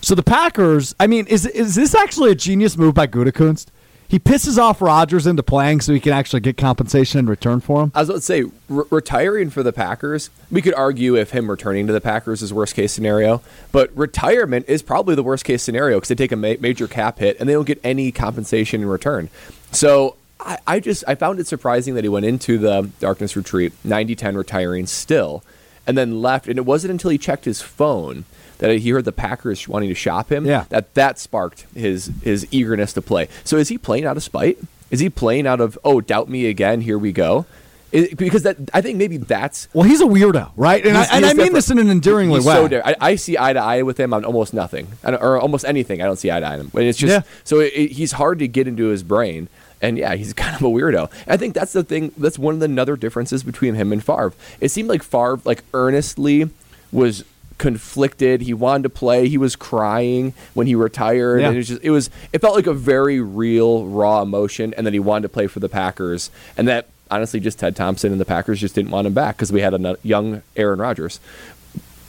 So 0.00 0.14
the 0.14 0.22
Packers, 0.22 0.94
I 1.00 1.06
mean, 1.06 1.26
is 1.26 1.44
is 1.44 1.74
this 1.74 1.94
actually 1.94 2.30
a 2.30 2.34
genius 2.34 2.76
move 2.76 2.94
by 2.94 3.06
Gutekunst? 3.06 3.66
He 4.08 4.18
pisses 4.18 4.56
off 4.56 4.80
Rodgers 4.80 5.26
into 5.26 5.42
playing 5.42 5.82
so 5.82 5.92
he 5.92 6.00
can 6.00 6.14
actually 6.14 6.40
get 6.40 6.56
compensation 6.56 7.18
in 7.18 7.26
return 7.26 7.60
for 7.60 7.82
him. 7.82 7.92
I 7.94 8.00
was 8.00 8.08
about 8.08 8.16
to 8.16 8.22
say, 8.22 8.44
re- 8.70 8.84
retiring 8.90 9.50
for 9.50 9.62
the 9.62 9.72
Packers, 9.72 10.30
we 10.50 10.62
could 10.62 10.72
argue 10.72 11.14
if 11.14 11.32
him 11.32 11.50
returning 11.50 11.86
to 11.88 11.92
the 11.92 12.00
Packers 12.00 12.40
is 12.40 12.52
worst 12.52 12.74
case 12.74 12.90
scenario, 12.90 13.42
but 13.70 13.94
retirement 13.94 14.64
is 14.66 14.80
probably 14.82 15.14
the 15.14 15.22
worst 15.22 15.44
case 15.44 15.62
scenario 15.62 15.98
because 15.98 16.08
they 16.08 16.14
take 16.14 16.32
a 16.32 16.36
ma- 16.36 16.54
major 16.58 16.88
cap 16.88 17.18
hit 17.18 17.38
and 17.38 17.46
they 17.46 17.52
don't 17.52 17.66
get 17.66 17.78
any 17.84 18.10
compensation 18.10 18.80
in 18.80 18.88
return. 18.88 19.28
So 19.72 20.16
I, 20.40 20.58
I 20.66 20.80
just 20.80 21.04
I 21.06 21.14
found 21.14 21.38
it 21.38 21.46
surprising 21.46 21.94
that 21.94 22.04
he 22.04 22.08
went 22.08 22.24
into 22.24 22.56
the 22.56 22.90
darkness 23.00 23.36
retreat 23.36 23.74
90-10 23.86 24.36
retiring 24.36 24.86
still, 24.86 25.44
and 25.86 25.98
then 25.98 26.22
left. 26.22 26.48
And 26.48 26.56
it 26.56 26.64
wasn't 26.64 26.92
until 26.92 27.10
he 27.10 27.18
checked 27.18 27.44
his 27.44 27.60
phone 27.60 28.24
that 28.58 28.76
he 28.78 28.90
heard 28.90 29.04
the 29.04 29.12
Packers 29.12 29.66
wanting 29.68 29.88
to 29.88 29.94
shop 29.94 30.30
him. 30.30 30.44
Yeah. 30.46 30.64
that 30.68 30.94
that 30.94 31.18
sparked 31.18 31.66
his 31.74 32.10
his 32.22 32.46
eagerness 32.50 32.92
to 32.94 33.02
play. 33.02 33.28
So 33.44 33.56
is 33.56 33.68
he 33.68 33.78
playing 33.78 34.04
out 34.04 34.16
of 34.16 34.22
spite? 34.22 34.58
Is 34.90 35.00
he 35.00 35.10
playing 35.10 35.46
out 35.46 35.60
of 35.60 35.78
oh 35.84 36.00
doubt 36.00 36.28
me 36.28 36.46
again? 36.46 36.80
Here 36.80 36.98
we 36.98 37.12
go. 37.12 37.46
Is- 37.92 38.12
because 38.14 38.42
that 38.42 38.56
I 38.74 38.80
think 38.82 38.98
maybe 38.98 39.16
that's 39.16 39.66
Well, 39.72 39.84
he's 39.88 40.00
a 40.02 40.04
weirdo, 40.06 40.50
right? 40.56 40.84
And, 40.84 40.96
I, 40.96 41.04
and 41.04 41.24
I 41.24 41.28
mean 41.28 41.36
different. 41.36 41.54
this 41.54 41.70
in 41.70 41.78
an 41.78 41.88
endearing 41.90 42.28
He's 42.30 42.44
way. 42.44 42.68
so. 42.68 42.82
I, 42.84 42.94
I 43.00 43.14
see 43.16 43.38
eye 43.38 43.52
to 43.54 43.60
eye 43.60 43.82
with 43.82 43.98
him 43.98 44.12
on 44.12 44.24
almost 44.26 44.52
nothing, 44.52 44.88
or 45.04 45.40
almost 45.40 45.64
anything. 45.64 46.02
I 46.02 46.04
don't 46.04 46.18
see 46.18 46.30
eye 46.30 46.40
to 46.40 46.46
eye. 46.46 46.52
on 46.54 46.60
him. 46.60 46.70
But 46.72 46.82
it's 46.82 46.98
just 46.98 47.10
Yeah. 47.12 47.22
so 47.44 47.60
it, 47.60 47.72
it- 47.74 47.92
he's 47.92 48.12
hard 48.12 48.38
to 48.40 48.48
get 48.48 48.68
into 48.68 48.86
his 48.88 49.02
brain. 49.02 49.48
And 49.80 49.96
yeah, 49.96 50.16
he's 50.16 50.32
kind 50.34 50.54
of 50.56 50.62
a 50.62 50.66
weirdo. 50.66 51.10
I 51.26 51.36
think 51.38 51.54
that's 51.54 51.72
the 51.72 51.82
thing. 51.84 52.12
That's 52.18 52.38
one 52.38 52.52
of 52.54 52.60
the 52.60 52.64
another 52.66 52.96
differences 52.96 53.42
between 53.42 53.74
him 53.74 53.90
and 53.92 54.04
Favre. 54.04 54.32
It 54.60 54.70
seemed 54.70 54.88
like 54.88 55.02
Favre, 55.02 55.40
like 55.44 55.62
earnestly, 55.72 56.50
was 56.92 57.24
conflicted. 57.58 58.40
He 58.40 58.54
wanted 58.54 58.84
to 58.84 58.90
play. 58.90 59.28
He 59.28 59.38
was 59.38 59.56
crying 59.56 60.32
when 60.54 60.66
he 60.66 60.74
retired. 60.74 61.40
Yeah. 61.40 61.48
And 61.48 61.56
it 61.56 61.58
was 61.58 61.68
just 61.68 61.82
it 61.82 61.90
was 61.90 62.10
it 62.32 62.40
felt 62.40 62.54
like 62.54 62.66
a 62.66 62.74
very 62.74 63.20
real 63.20 63.86
raw 63.86 64.22
emotion. 64.22 64.72
And 64.76 64.86
then 64.86 64.94
he 64.94 65.00
wanted 65.00 65.22
to 65.22 65.28
play 65.28 65.46
for 65.46 65.60
the 65.60 65.68
Packers. 65.68 66.30
And 66.56 66.66
that 66.68 66.88
honestly, 67.10 67.40
just 67.40 67.58
Ted 67.58 67.76
Thompson 67.76 68.12
and 68.12 68.20
the 68.20 68.24
Packers 68.24 68.60
just 68.60 68.74
didn't 68.74 68.90
want 68.90 69.06
him 69.06 69.14
back 69.14 69.36
because 69.36 69.52
we 69.52 69.60
had 69.60 69.74
a 69.74 69.96
young 70.02 70.42
Aaron 70.56 70.78
Rodgers. 70.78 71.20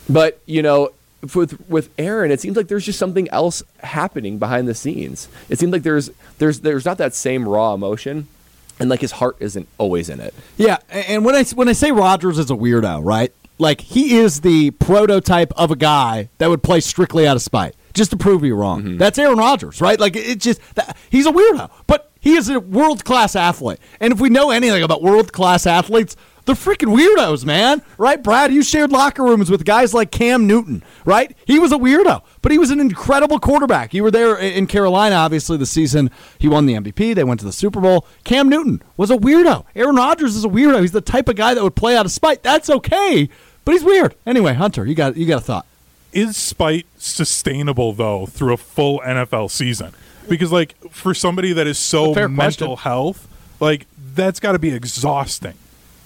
But 0.08 0.42
you 0.46 0.62
know, 0.62 0.90
with 1.36 1.70
with 1.70 1.90
Aaron, 1.98 2.32
it 2.32 2.40
seems 2.40 2.58
like 2.58 2.68
there's 2.68 2.86
just 2.86 3.00
something 3.00 3.28
else 3.30 3.62
happening 3.80 4.40
behind 4.40 4.68
the 4.68 4.76
scenes. 4.76 5.28
It 5.50 5.60
seems 5.60 5.72
like 5.72 5.84
there's 5.84 6.10
there's 6.38 6.62
there's 6.62 6.86
not 6.86 6.98
that 6.98 7.14
same 7.14 7.48
raw 7.48 7.74
emotion, 7.74 8.28
and 8.80 8.90
like 8.90 9.02
his 9.02 9.14
heart 9.14 9.36
isn't 9.40 9.68
always 9.78 10.10
in 10.10 10.20
it. 10.20 10.34
Yeah, 10.58 10.78
and 10.90 11.26
when 11.26 11.36
I 11.36 11.44
when 11.44 11.68
I 11.68 11.74
say 11.74 11.92
Rodgers 11.92 12.40
is 12.40 12.50
a 12.50 12.56
weirdo, 12.56 13.04
right? 13.04 13.34
Like 13.60 13.82
he 13.82 14.18
is 14.18 14.42
the 14.42 14.72
prototype 14.72 15.52
of 15.56 15.70
a 15.70 15.76
guy 15.76 16.30
that 16.38 16.50
would 16.50 16.64
play 16.64 16.80
strictly 16.80 17.28
out 17.28 17.36
of 17.36 17.42
spite, 17.42 17.76
just 17.94 18.12
to 18.12 18.18
prove 18.18 18.44
you 18.44 18.56
wrong. 18.56 18.82
Mm-hmm. 18.82 18.98
That's 18.98 19.20
Aaron 19.20 19.38
Rodgers, 19.38 19.82
right? 19.82 20.00
Like 20.00 20.16
it 20.16 20.40
just 20.40 20.62
that, 20.76 20.98
he's 21.10 21.26
a 21.26 21.32
weirdo, 21.32 21.70
but 21.86 22.12
he 22.20 22.36
is 22.36 22.50
a 22.50 22.60
world 22.60 23.06
class 23.06 23.36
athlete. 23.36 23.80
And 24.00 24.14
if 24.14 24.20
we 24.20 24.30
know 24.30 24.52
anything 24.52 24.84
about 24.84 25.02
world 25.02 25.32
class 25.34 25.66
athletes, 25.66 26.16
they're 26.46 26.56
freaking 26.56 26.98
weirdos, 26.98 27.46
man. 27.46 27.84
Right, 28.00 28.24
Brad? 28.24 28.52
You 28.52 28.64
shared 28.64 28.92
locker 28.92 29.24
rooms 29.24 29.52
with 29.52 29.66
guys 29.66 29.94
like 29.94 30.10
Cam 30.10 30.48
Newton, 30.48 30.84
right? 31.06 31.38
He 31.46 31.60
was 31.60 31.72
a 31.72 31.78
weirdo, 31.78 32.24
but 32.42 32.52
he 32.52 32.58
was 32.58 32.72
an 32.72 32.80
incredible 32.80 33.40
quarterback. 33.40 33.94
You 33.94 34.02
were 34.02 34.10
there 34.10 34.36
in 34.36 34.66
Carolina, 34.66 35.16
obviously, 35.16 35.58
the 35.58 35.68
season 35.68 36.10
he 36.40 36.48
won 36.48 36.66
the 36.66 36.74
MVP. 36.74 37.14
They 37.14 37.24
went 37.24 37.40
to 37.42 37.46
the 37.46 37.52
Super 37.52 37.80
Bowl. 37.80 38.08
Cam 38.24 38.50
Newton 38.50 38.82
was 38.98 39.12
a 39.12 39.18
weirdo. 39.18 39.64
Aaron 39.76 39.96
Rodgers 39.96 40.36
is 40.36 40.44
a 40.44 40.50
weirdo. 40.50 40.82
He's 40.82 40.92
the 40.92 41.02
type 41.02 41.30
of 41.30 41.36
guy 41.36 41.54
that 41.54 41.64
would 41.64 41.76
play 41.76 41.96
out 41.96 42.08
of 42.08 42.12
spite. 42.12 42.42
That's 42.42 42.70
okay, 42.70 43.30
but 43.70 43.74
he's 43.74 43.84
weird. 43.84 44.16
Anyway, 44.26 44.56
Hunter, 44.56 44.84
you 44.84 44.96
got 44.96 45.16
you 45.16 45.28
got 45.28 45.44
a 45.44 45.46
thought? 45.46 45.66
is 46.12 46.36
spite 46.36 46.88
sustainable 46.98 47.94
though 47.94 48.26
through 48.26 48.54
a 48.54 48.58
full 48.58 49.00
NFL 49.02 49.52
season? 49.52 49.94
Because 50.28 50.52
like 50.52 50.74
for 50.90 51.14
somebody 51.14 51.54
that 51.54 51.68
is 51.68 51.78
so 51.78 52.16
mental 52.16 52.30
question. 52.30 52.78
health, 52.78 53.28
like 53.60 53.86
that's 54.16 54.40
got 54.40 54.54
to 54.54 54.60
be 54.60 54.74
exhausting. 54.74 55.54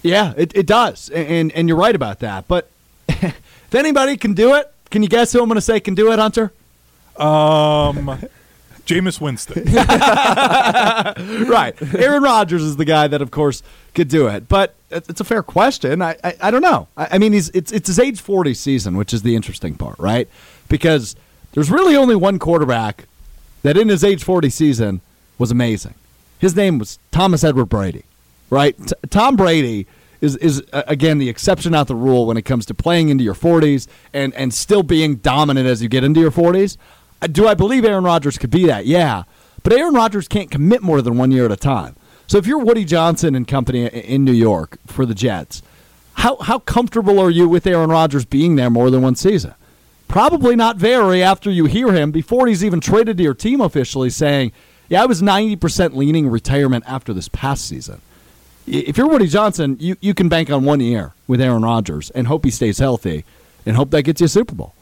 Yeah, 0.01 0.33
it, 0.35 0.53
it 0.57 0.65
does, 0.65 1.09
and, 1.09 1.25
and 1.25 1.51
and 1.53 1.69
you're 1.69 1.77
right 1.77 1.95
about 1.95 2.19
that. 2.19 2.49
But 2.49 2.69
if 3.07 3.73
anybody 3.73 4.17
can 4.17 4.33
do 4.33 4.55
it, 4.55 4.69
can 4.91 5.01
you 5.01 5.07
guess 5.07 5.31
who 5.31 5.39
I'm 5.39 5.47
going 5.47 5.55
to 5.55 5.61
say 5.61 5.79
can 5.79 5.95
do 5.95 6.11
it, 6.11 6.19
Hunter? 6.19 6.51
Um, 7.15 8.19
Jameis 8.85 9.21
Winston. 9.21 9.63
right. 11.49 11.75
Aaron 11.95 12.23
Rodgers 12.23 12.63
is 12.63 12.75
the 12.75 12.85
guy 12.85 13.07
that, 13.07 13.21
of 13.21 13.31
course, 13.31 13.63
could 13.93 14.07
do 14.09 14.27
it. 14.27 14.47
But 14.47 14.75
it's 14.91 15.21
a 15.21 15.23
fair 15.23 15.43
question. 15.43 16.01
I, 16.01 16.17
I, 16.23 16.35
I 16.41 16.51
don't 16.51 16.61
know. 16.61 16.87
I, 16.97 17.09
I 17.11 17.17
mean, 17.17 17.33
he's 17.33 17.49
it's, 17.49 17.71
it's 17.71 17.87
his 17.87 17.99
age 17.99 18.19
40 18.21 18.53
season, 18.53 18.97
which 18.97 19.13
is 19.13 19.21
the 19.21 19.35
interesting 19.35 19.75
part, 19.75 19.97
right? 19.99 20.27
Because 20.67 21.15
there's 21.53 21.71
really 21.71 21.95
only 21.95 22.15
one 22.15 22.39
quarterback 22.39 23.05
that 23.63 23.77
in 23.77 23.89
his 23.89 24.03
age 24.03 24.23
40 24.23 24.49
season 24.49 25.01
was 25.37 25.51
amazing. 25.51 25.95
His 26.39 26.55
name 26.55 26.77
was 26.77 26.99
Thomas 27.11 27.43
Edward 27.43 27.67
Brady, 27.67 28.03
right? 28.49 28.75
T- 28.85 28.95
Tom 29.09 29.35
Brady 29.35 29.87
is 30.19 30.35
is 30.37 30.63
uh, 30.73 30.83
again 30.87 31.17
the 31.17 31.29
exception 31.29 31.71
not 31.71 31.87
the 31.87 31.95
rule 31.95 32.25
when 32.25 32.37
it 32.37 32.43
comes 32.43 32.65
to 32.65 32.73
playing 32.73 33.09
into 33.09 33.23
your 33.23 33.33
40s 33.33 33.87
and 34.13 34.33
and 34.35 34.53
still 34.53 34.83
being 34.83 35.15
dominant 35.15 35.67
as 35.67 35.81
you 35.81 35.89
get 35.89 36.03
into 36.03 36.19
your 36.19 36.31
40s. 36.31 36.77
Do 37.27 37.47
I 37.47 37.53
believe 37.53 37.85
Aaron 37.85 38.03
Rodgers 38.03 38.37
could 38.37 38.49
be 38.49 38.65
that? 38.67 38.85
Yeah. 38.85 39.23
But 39.63 39.73
Aaron 39.73 39.93
Rodgers 39.93 40.27
can't 40.27 40.51
commit 40.51 40.81
more 40.81 41.01
than 41.01 41.17
one 41.17 41.31
year 41.31 41.45
at 41.45 41.51
a 41.51 41.57
time. 41.57 41.95
So 42.27 42.37
if 42.37 42.47
you're 42.47 42.59
Woody 42.59 42.85
Johnson 42.85 43.35
and 43.35 43.47
company 43.47 43.85
in 43.85 44.23
New 44.23 44.33
York 44.33 44.77
for 44.87 45.05
the 45.05 45.13
Jets, 45.13 45.61
how 46.15 46.37
how 46.37 46.59
comfortable 46.59 47.19
are 47.19 47.29
you 47.29 47.47
with 47.47 47.65
Aaron 47.67 47.89
Rodgers 47.89 48.25
being 48.25 48.55
there 48.55 48.69
more 48.69 48.89
than 48.89 49.01
one 49.01 49.15
season? 49.15 49.53
Probably 50.07 50.55
not 50.55 50.77
very 50.77 51.23
after 51.23 51.49
you 51.49 51.65
hear 51.65 51.91
him 51.91 52.11
before 52.11 52.47
he's 52.47 52.63
even 52.63 52.79
traded 52.79 53.17
to 53.17 53.23
your 53.23 53.33
team 53.33 53.61
officially 53.61 54.09
saying, 54.09 54.51
"Yeah, 54.89 55.03
I 55.03 55.05
was 55.05 55.21
90% 55.21 55.95
leaning 55.95 56.27
retirement 56.27 56.83
after 56.87 57.13
this 57.13 57.29
past 57.29 57.65
season." 57.65 58.01
If 58.65 58.97
you're 58.97 59.07
Woody 59.07 59.27
Johnson, 59.27 59.75
you, 59.79 59.97
you 59.99 60.13
can 60.13 60.29
bank 60.29 60.49
on 60.49 60.63
one 60.63 60.79
year 60.79 61.13
with 61.27 61.41
Aaron 61.41 61.63
Rodgers 61.63 62.09
and 62.11 62.27
hope 62.27 62.45
he 62.45 62.51
stays 62.51 62.77
healthy 62.77 63.25
and 63.65 63.75
hope 63.75 63.91
that 63.91 64.03
gets 64.03 64.21
you 64.21 64.25
a 64.25 64.29
Super 64.29 64.55
Bowl. 64.55 64.73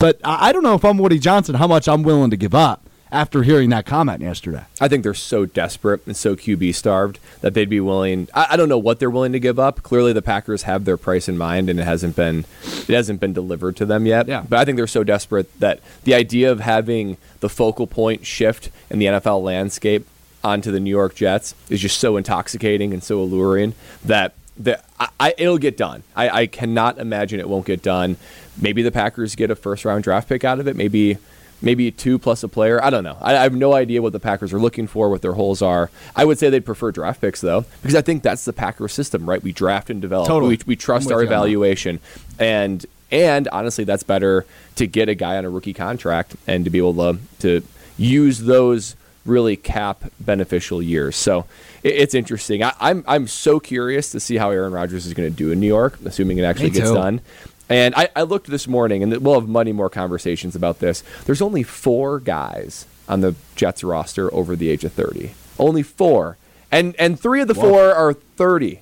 But 0.00 0.18
I 0.24 0.50
don't 0.52 0.62
know 0.62 0.74
if 0.74 0.84
I'm 0.84 0.96
Woody 0.96 1.18
Johnson, 1.18 1.56
how 1.56 1.66
much 1.66 1.86
I'm 1.86 2.02
willing 2.02 2.30
to 2.30 2.36
give 2.38 2.54
up 2.54 2.88
after 3.12 3.42
hearing 3.42 3.68
that 3.68 3.84
comment 3.84 4.22
yesterday. 4.22 4.64
I 4.80 4.88
think 4.88 5.02
they're 5.02 5.12
so 5.12 5.44
desperate 5.44 6.00
and 6.06 6.16
so 6.16 6.34
QB 6.34 6.74
starved 6.74 7.18
that 7.42 7.52
they'd 7.52 7.68
be 7.68 7.80
willing. 7.80 8.26
I, 8.32 8.48
I 8.52 8.56
don't 8.56 8.70
know 8.70 8.78
what 8.78 8.98
they're 8.98 9.10
willing 9.10 9.32
to 9.32 9.38
give 9.38 9.58
up. 9.58 9.82
Clearly, 9.82 10.14
the 10.14 10.22
Packers 10.22 10.62
have 10.62 10.86
their 10.86 10.96
price 10.96 11.28
in 11.28 11.36
mind, 11.36 11.68
and 11.68 11.78
it 11.78 11.84
hasn't 11.84 12.16
been 12.16 12.46
it 12.64 12.94
hasn't 12.94 13.20
been 13.20 13.34
delivered 13.34 13.76
to 13.76 13.84
them 13.84 14.06
yet. 14.06 14.26
Yeah. 14.26 14.42
But 14.48 14.60
I 14.60 14.64
think 14.64 14.76
they're 14.76 14.86
so 14.86 15.04
desperate 15.04 15.60
that 15.60 15.80
the 16.04 16.14
idea 16.14 16.50
of 16.50 16.60
having 16.60 17.18
the 17.40 17.50
focal 17.50 17.86
point 17.86 18.24
shift 18.24 18.70
in 18.88 19.00
the 19.00 19.06
NFL 19.06 19.42
landscape 19.42 20.06
onto 20.42 20.72
the 20.72 20.80
New 20.80 20.88
York 20.88 21.14
Jets 21.14 21.54
is 21.68 21.78
just 21.78 21.98
so 22.00 22.16
intoxicating 22.16 22.94
and 22.94 23.02
so 23.02 23.20
alluring 23.20 23.74
that. 24.02 24.32
That 24.60 24.84
I, 24.98 25.08
I, 25.18 25.34
it'll 25.38 25.58
get 25.58 25.76
done. 25.76 26.02
I, 26.14 26.42
I 26.42 26.46
cannot 26.46 26.98
imagine 26.98 27.40
it 27.40 27.48
won't 27.48 27.66
get 27.66 27.82
done. 27.82 28.16
Maybe 28.60 28.82
the 28.82 28.92
Packers 28.92 29.34
get 29.34 29.50
a 29.50 29.56
first 29.56 29.84
round 29.84 30.04
draft 30.04 30.28
pick 30.28 30.44
out 30.44 30.60
of 30.60 30.68
it. 30.68 30.76
Maybe 30.76 31.18
maybe 31.62 31.90
two 31.90 32.18
plus 32.18 32.42
a 32.42 32.48
player. 32.48 32.82
I 32.82 32.90
don't 32.90 33.04
know. 33.04 33.18
I, 33.20 33.36
I 33.36 33.42
have 33.42 33.54
no 33.54 33.74
idea 33.74 34.02
what 34.02 34.12
the 34.12 34.20
Packers 34.20 34.52
are 34.52 34.58
looking 34.58 34.86
for, 34.86 35.08
what 35.08 35.22
their 35.22 35.34
holes 35.34 35.62
are. 35.62 35.90
I 36.16 36.24
would 36.24 36.38
say 36.38 36.50
they'd 36.50 36.64
prefer 36.64 36.90
draft 36.90 37.20
picks 37.20 37.40
though, 37.40 37.64
because 37.82 37.94
I 37.94 38.02
think 38.02 38.22
that's 38.22 38.44
the 38.44 38.52
Packers 38.52 38.92
system, 38.92 39.28
right? 39.28 39.42
We 39.42 39.52
draft 39.52 39.90
and 39.90 40.00
develop. 40.00 40.28
Totally. 40.28 40.56
We, 40.56 40.62
we 40.66 40.76
trust 40.76 41.10
our 41.10 41.20
you 41.20 41.26
on 41.26 41.30
that. 41.30 41.32
evaluation, 41.34 42.00
and 42.38 42.84
and 43.10 43.48
honestly, 43.48 43.84
that's 43.84 44.02
better 44.02 44.46
to 44.76 44.86
get 44.86 45.08
a 45.08 45.14
guy 45.14 45.36
on 45.36 45.44
a 45.44 45.50
rookie 45.50 45.74
contract 45.74 46.36
and 46.46 46.64
to 46.64 46.70
be 46.70 46.78
able 46.78 46.94
to 46.94 47.18
to 47.40 47.62
use 47.96 48.40
those 48.40 48.96
really 49.26 49.56
cap 49.56 50.04
beneficial 50.18 50.82
years. 50.82 51.16
So 51.16 51.46
it's 51.82 52.14
interesting. 52.14 52.62
I, 52.62 52.72
I'm 52.80 53.04
I'm 53.06 53.26
so 53.26 53.60
curious 53.60 54.10
to 54.12 54.20
see 54.20 54.36
how 54.36 54.50
Aaron 54.50 54.72
Rodgers 54.72 55.06
is 55.06 55.14
going 55.14 55.30
to 55.30 55.36
do 55.36 55.50
in 55.50 55.60
New 55.60 55.66
York, 55.66 55.98
assuming 56.04 56.38
it 56.38 56.42
actually 56.44 56.70
gets 56.70 56.90
done. 56.92 57.20
And 57.68 57.94
I, 57.94 58.08
I 58.16 58.22
looked 58.22 58.48
this 58.48 58.66
morning, 58.66 59.02
and 59.02 59.16
we'll 59.18 59.38
have 59.38 59.48
many 59.48 59.72
more 59.72 59.88
conversations 59.88 60.56
about 60.56 60.80
this. 60.80 61.04
There's 61.24 61.40
only 61.40 61.62
four 61.62 62.18
guys 62.18 62.84
on 63.08 63.20
the 63.20 63.34
Jets 63.54 63.84
roster 63.84 64.32
over 64.34 64.56
the 64.56 64.68
age 64.70 64.82
of 64.84 64.92
30. 64.92 65.32
Only 65.58 65.82
four. 65.84 66.36
And 66.72 66.94
and 66.98 67.18
three 67.18 67.40
of 67.40 67.48
the 67.48 67.54
four 67.54 67.92
are 67.94 68.12
30. 68.12 68.80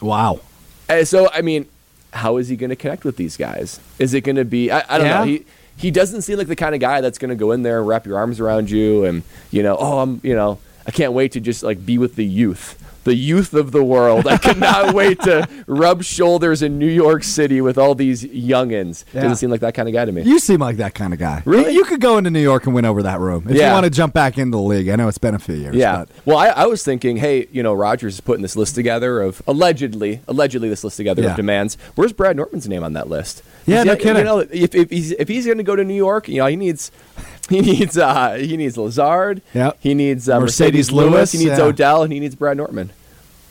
Wow. 0.00 0.40
Uh, 0.88 1.04
so, 1.04 1.28
I 1.32 1.42
mean, 1.42 1.66
how 2.12 2.36
is 2.38 2.48
he 2.48 2.56
going 2.56 2.70
to 2.70 2.76
connect 2.76 3.04
with 3.04 3.16
these 3.16 3.36
guys? 3.36 3.78
Is 3.98 4.14
it 4.14 4.22
going 4.22 4.36
to 4.36 4.44
be, 4.44 4.70
I, 4.70 4.84
I 4.88 4.98
don't 4.98 5.06
Yeah. 5.06 5.18
know. 5.18 5.24
He, 5.24 5.44
he 5.76 5.90
doesn't 5.90 6.22
seem 6.22 6.38
like 6.38 6.46
the 6.48 6.56
kind 6.56 6.74
of 6.74 6.80
guy 6.80 7.00
that's 7.00 7.18
going 7.18 7.28
to 7.30 7.36
go 7.36 7.52
in 7.52 7.62
there 7.62 7.78
and 7.78 7.86
wrap 7.86 8.06
your 8.06 8.16
arms 8.18 8.40
around 8.40 8.70
you 8.70 9.04
and, 9.04 9.22
you 9.50 9.62
know, 9.62 9.76
oh, 9.78 9.98
I'm, 9.98 10.20
you 10.24 10.34
know, 10.34 10.58
I 10.88 10.90
can't 10.90 11.12
wait 11.12 11.32
to 11.32 11.40
just 11.40 11.62
like 11.62 11.84
be 11.84 11.98
with 11.98 12.16
the 12.16 12.24
youth. 12.24 12.82
The 13.08 13.14
youth 13.14 13.54
of 13.54 13.72
the 13.72 13.82
world. 13.82 14.26
I 14.26 14.36
cannot 14.36 14.94
wait 15.00 15.20
to 15.22 15.48
rub 15.66 16.02
shoulders 16.04 16.62
in 16.62 16.78
New 16.78 16.86
York 16.90 17.24
City 17.24 17.60
with 17.60 17.78
all 17.78 17.94
these 17.94 18.22
youngins. 18.24 19.04
Yeah. 19.14 19.22
Doesn't 19.22 19.36
seem 19.38 19.50
like 19.50 19.60
that 19.60 19.74
kind 19.74 19.88
of 19.88 19.94
guy 19.94 20.04
to 20.04 20.12
me. 20.12 20.22
You 20.22 20.38
seem 20.38 20.60
like 20.60 20.76
that 20.76 20.94
kind 20.94 21.12
of 21.12 21.18
guy. 21.18 21.42
Really? 21.44 21.72
You 21.72 21.84
could 21.84 22.00
go 22.00 22.18
into 22.18 22.30
New 22.30 22.40
York 22.42 22.66
and 22.66 22.74
win 22.74 22.84
over 22.84 23.02
that 23.04 23.18
room 23.20 23.46
if 23.48 23.56
you 23.56 23.62
want 23.62 23.84
to 23.84 23.90
jump 23.90 24.12
back 24.14 24.36
into 24.38 24.56
the 24.56 24.62
league. 24.62 24.88
I 24.88 24.96
know 24.96 25.08
it's 25.08 25.18
been 25.18 25.34
a 25.34 25.38
few 25.38 25.54
years. 25.54 25.74
Yeah. 25.74 26.04
but- 26.04 26.08
Well, 26.26 26.36
I, 26.38 26.48
I 26.48 26.66
was 26.66 26.84
thinking, 26.84 27.16
hey, 27.16 27.48
you 27.50 27.62
know, 27.62 27.72
Rodgers 27.74 28.14
is 28.14 28.20
putting 28.20 28.42
this 28.42 28.56
list 28.56 28.74
together 28.74 29.20
of 29.22 29.40
allegedly, 29.46 30.20
allegedly 30.28 30.68
this 30.68 30.84
list 30.84 30.96
together 30.98 31.22
Yeah. 31.22 31.30
of 31.30 31.36
demands. 31.36 31.76
Where's 31.94 32.12
Brad 32.12 32.36
Nortman's 32.36 32.68
name 32.68 32.84
on 32.84 32.92
that 32.92 33.08
list? 33.08 33.42
Yeah, 33.66 33.82
no 33.84 33.92
You 33.92 33.98
kidding. 33.98 34.24
know, 34.24 34.38
if, 34.40 34.74
if 34.74 34.90
he's 34.90 35.12
if 35.12 35.28
he's 35.28 35.44
going 35.46 35.58
to 35.58 35.64
go 35.64 35.76
to 35.76 35.84
New 35.84 35.94
York, 35.94 36.28
you 36.28 36.38
know, 36.38 36.46
he 36.46 36.56
needs 36.56 36.90
he 37.50 37.60
needs 37.60 37.96
uh 37.98 38.34
he 38.34 38.56
needs 38.56 38.76
Lazard. 38.78 39.42
Yep. 39.54 39.76
He 39.80 39.92
needs 39.94 40.28
uh, 40.28 40.38
Marcedes 40.40 40.70
Marcedes 40.88 40.92
Lewis. 40.92 41.12
Lewis, 41.12 41.32
He 41.32 41.38
needs 41.38 41.58
yeah. 41.58 41.64
Odell, 41.64 42.02
and 42.02 42.12
he 42.12 42.18
needs 42.20 42.34
Brad 42.34 42.56
Nortman. 42.56 42.90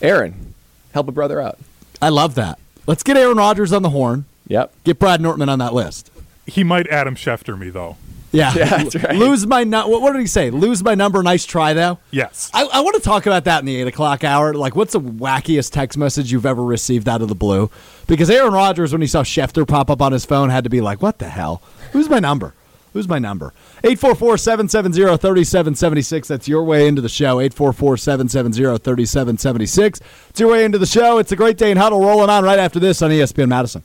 Aaron, 0.01 0.53
help 0.93 1.07
a 1.07 1.11
brother 1.11 1.41
out. 1.41 1.57
I 2.01 2.09
love 2.09 2.35
that. 2.35 2.59
Let's 2.85 3.03
get 3.03 3.17
Aaron 3.17 3.37
Rodgers 3.37 3.73
on 3.73 3.81
the 3.81 3.89
horn. 3.89 4.25
Yep. 4.47 4.71
Get 4.83 4.99
Brad 4.99 5.19
Nortman 5.21 5.49
on 5.49 5.59
that 5.59 5.73
list. 5.73 6.09
He 6.45 6.63
might 6.63 6.87
Adam 6.87 7.15
Schefter 7.15 7.57
me 7.57 7.69
though. 7.69 7.97
Yeah, 8.31 8.53
Yeah, 8.55 8.83
that's 8.83 8.95
right. 8.95 9.15
Lose 9.15 9.47
my 9.47 9.63
nu- 9.63 9.87
what, 9.87 10.01
what 10.01 10.11
did 10.13 10.21
he 10.21 10.27
say? 10.27 10.49
Lose 10.49 10.83
my 10.83 10.95
number. 10.95 11.23
Nice 11.23 11.45
try 11.45 11.73
though. 11.73 11.97
Yes. 12.11 12.51
I, 12.53 12.63
I 12.65 12.79
want 12.81 12.95
to 12.95 13.01
talk 13.01 13.25
about 13.25 13.45
that 13.45 13.59
in 13.59 13.65
the 13.65 13.75
eight 13.75 13.87
o'clock 13.87 14.23
hour. 14.23 14.53
Like, 14.53 14.75
what's 14.75 14.93
the 14.93 14.99
wackiest 15.01 15.71
text 15.71 15.97
message 15.97 16.31
you've 16.31 16.45
ever 16.45 16.63
received 16.63 17.09
out 17.09 17.21
of 17.21 17.29
the 17.29 17.35
blue? 17.35 17.69
Because 18.05 18.29
Aaron 18.29 18.53
Rodgers, 18.53 18.91
when 18.91 19.01
he 19.01 19.07
saw 19.07 19.23
Schefter 19.23 19.67
pop 19.67 19.89
up 19.89 20.01
on 20.01 20.11
his 20.11 20.25
phone, 20.25 20.49
had 20.49 20.63
to 20.65 20.69
be 20.69 20.81
like, 20.81 21.01
"What 21.01 21.19
the 21.19 21.29
hell? 21.29 21.61
Who's 21.93 22.09
my 22.09 22.19
number? 22.19 22.53
Who's 22.97 23.07
my 23.07 23.19
number?" 23.19 23.53
844-770-3776. 23.83 26.27
That's 26.27 26.47
your 26.47 26.63
way 26.63 26.87
into 26.87 27.01
the 27.01 27.09
show. 27.09 27.37
844-770-3776. 27.37 30.01
It's 30.29 30.39
your 30.39 30.49
way 30.49 30.65
into 30.65 30.79
the 30.79 30.87
show. 30.87 31.19
It's 31.19 31.31
a 31.31 31.35
Great 31.35 31.57
Dane 31.57 31.77
Huddle 31.77 32.01
rolling 32.01 32.31
on 32.31 32.43
right 32.43 32.57
after 32.57 32.79
this 32.79 33.03
on 33.03 33.11
ESPN 33.11 33.49
Madison. 33.49 33.83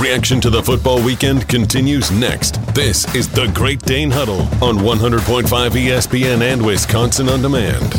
Reaction 0.00 0.40
to 0.40 0.48
the 0.48 0.62
football 0.62 1.02
weekend 1.02 1.48
continues 1.48 2.12
next. 2.12 2.64
This 2.72 3.12
is 3.16 3.28
the 3.28 3.48
Great 3.48 3.80
Dane 3.80 4.12
Huddle 4.12 4.42
on 4.62 4.78
100.5 4.78 5.70
ESPN 5.70 6.40
and 6.40 6.64
Wisconsin 6.64 7.28
On 7.28 7.42
Demand. 7.42 7.96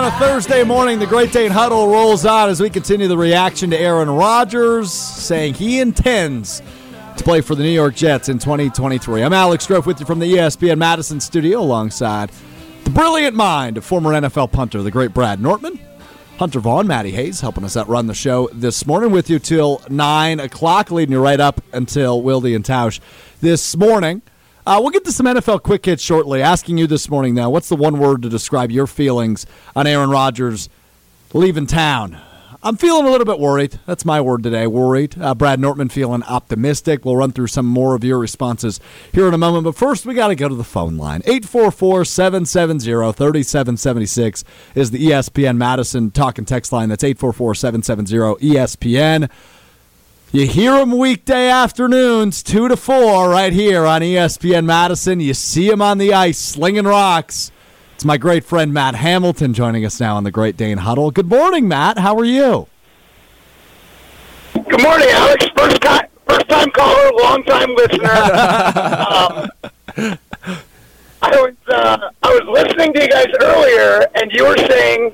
On 0.00 0.06
a 0.06 0.10
Thursday 0.12 0.64
morning. 0.64 0.98
The 0.98 1.06
Great 1.06 1.30
Dane 1.30 1.50
Huddle 1.50 1.86
rolls 1.88 2.24
on 2.24 2.48
as 2.48 2.58
we 2.58 2.70
continue 2.70 3.06
the 3.06 3.18
reaction 3.18 3.68
to 3.68 3.78
Aaron 3.78 4.08
Rodgers 4.08 4.90
saying 4.90 5.52
he 5.52 5.78
intends 5.78 6.62
to 7.18 7.22
play 7.22 7.42
for 7.42 7.54
the 7.54 7.62
New 7.62 7.68
York 7.68 7.96
Jets 7.96 8.30
in 8.30 8.38
2023. 8.38 9.22
I'm 9.22 9.34
Alex 9.34 9.66
Strouf 9.66 9.84
with 9.84 10.00
you 10.00 10.06
from 10.06 10.18
the 10.18 10.24
ESPN 10.24 10.78
Madison 10.78 11.20
studio 11.20 11.60
alongside 11.60 12.30
the 12.84 12.90
brilliant 12.90 13.36
mind 13.36 13.76
of 13.76 13.84
former 13.84 14.12
NFL 14.12 14.50
punter, 14.52 14.82
the 14.82 14.90
great 14.90 15.12
Brad 15.12 15.38
Nortman. 15.38 15.78
Hunter 16.38 16.60
Vaughn, 16.60 16.86
Matty 16.86 17.10
Hayes 17.10 17.42
helping 17.42 17.64
us 17.64 17.76
out 17.76 17.86
run 17.86 18.06
the 18.06 18.14
show 18.14 18.48
this 18.54 18.86
morning 18.86 19.10
with 19.10 19.28
you 19.28 19.38
till 19.38 19.82
9 19.90 20.40
o'clock, 20.40 20.90
leading 20.90 21.12
you 21.12 21.20
right 21.20 21.40
up 21.40 21.60
until 21.74 22.22
Wildy 22.22 22.56
and 22.56 22.64
Tausch 22.64 23.00
this 23.42 23.76
morning. 23.76 24.22
Uh, 24.70 24.78
we'll 24.80 24.90
get 24.90 25.04
to 25.04 25.10
some 25.10 25.26
NFL 25.26 25.64
quick 25.64 25.84
hits 25.84 26.00
shortly. 26.00 26.42
Asking 26.42 26.78
you 26.78 26.86
this 26.86 27.10
morning 27.10 27.34
now, 27.34 27.50
what's 27.50 27.68
the 27.68 27.74
one 27.74 27.98
word 27.98 28.22
to 28.22 28.28
describe 28.28 28.70
your 28.70 28.86
feelings 28.86 29.44
on 29.74 29.84
Aaron 29.84 30.10
Rodgers 30.10 30.68
leaving 31.32 31.66
town? 31.66 32.16
I'm 32.62 32.76
feeling 32.76 33.04
a 33.04 33.10
little 33.10 33.24
bit 33.24 33.40
worried. 33.40 33.80
That's 33.86 34.04
my 34.04 34.20
word 34.20 34.44
today, 34.44 34.68
worried. 34.68 35.20
Uh, 35.20 35.34
Brad 35.34 35.58
Nortman 35.58 35.88
feeling 35.88 36.22
optimistic. 36.22 37.04
We'll 37.04 37.16
run 37.16 37.32
through 37.32 37.48
some 37.48 37.66
more 37.66 37.96
of 37.96 38.04
your 38.04 38.20
responses 38.20 38.78
here 39.12 39.26
in 39.26 39.34
a 39.34 39.38
moment. 39.38 39.64
But 39.64 39.74
first, 39.74 40.06
we 40.06 40.14
got 40.14 40.28
to 40.28 40.36
go 40.36 40.48
to 40.48 40.54
the 40.54 40.62
phone 40.62 40.96
line. 40.96 41.22
844 41.24 42.04
770 42.04 43.12
3776 43.12 44.44
is 44.76 44.92
the 44.92 45.04
ESPN 45.06 45.56
Madison 45.56 46.12
talk 46.12 46.38
and 46.38 46.46
text 46.46 46.70
line. 46.70 46.90
That's 46.90 47.02
844 47.02 47.56
770 47.56 48.46
ESPN. 48.46 49.28
You 50.32 50.46
hear 50.46 50.76
them 50.76 50.96
weekday 50.96 51.48
afternoons, 51.48 52.44
2 52.44 52.68
to 52.68 52.76
4, 52.76 53.28
right 53.30 53.52
here 53.52 53.84
on 53.84 54.00
ESPN 54.00 54.64
Madison. 54.64 55.18
You 55.18 55.34
see 55.34 55.68
him 55.68 55.82
on 55.82 55.98
the 55.98 56.14
ice 56.14 56.38
slinging 56.38 56.84
rocks. 56.84 57.50
It's 57.96 58.04
my 58.04 58.16
great 58.16 58.44
friend 58.44 58.72
Matt 58.72 58.94
Hamilton 58.94 59.54
joining 59.54 59.84
us 59.84 59.98
now 59.98 60.14
on 60.14 60.22
the 60.22 60.30
Great 60.30 60.56
Dane 60.56 60.78
Huddle. 60.78 61.10
Good 61.10 61.28
morning, 61.28 61.66
Matt. 61.66 61.98
How 61.98 62.16
are 62.16 62.24
you? 62.24 62.68
Good 64.54 64.80
morning, 64.80 65.08
Alex. 65.10 65.46
First 65.56 65.80
time, 65.80 66.06
first 66.28 66.48
time 66.48 66.70
caller, 66.70 67.10
long 67.20 67.42
time 67.42 67.74
listener. 67.74 68.12
um, 68.12 69.50
I 71.22 71.40
was 71.40 71.54
uh, 71.66 72.10
I 72.22 72.28
was 72.28 72.42
listening 72.48 72.92
to 72.92 73.02
you 73.02 73.08
guys 73.08 73.26
earlier, 73.40 74.06
and 74.14 74.30
you 74.30 74.46
were 74.46 74.56
saying 74.56 75.12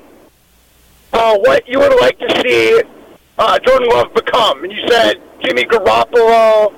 uh, 1.11 1.39
what 1.39 1.67
you 1.67 1.79
would 1.79 1.99
like 2.01 2.19
to 2.19 2.41
see 2.43 2.83
uh, 3.37 3.59
Jordan 3.59 3.89
Love 3.89 4.13
become, 4.13 4.63
and 4.63 4.71
you 4.71 4.87
said 4.87 5.21
Jimmy 5.41 5.63
Garoppolo. 5.65 6.73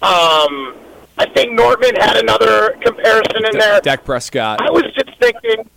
Um, 0.00 0.76
I 1.18 1.26
think 1.34 1.52
Nortman 1.52 1.96
had 1.96 2.16
another 2.18 2.76
comparison 2.80 3.44
in 3.44 3.58
there. 3.58 3.80
Dak 3.80 4.04
Prescott. 4.04 4.60
I 4.60 4.70
was 4.70 4.84
just 4.94 5.18
thinking, 5.20 5.68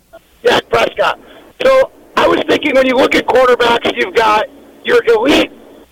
Dak 0.44 0.68
Prescott. 0.68 1.18
So 1.64 1.90
I 2.16 2.28
was 2.28 2.40
thinking 2.48 2.74
when 2.74 2.86
you 2.86 2.96
look 2.96 3.14
at 3.14 3.26
quarterbacks, 3.26 3.96
you've 3.96 4.14
got 4.14 4.46
your 4.84 5.02
elite, 5.04 5.50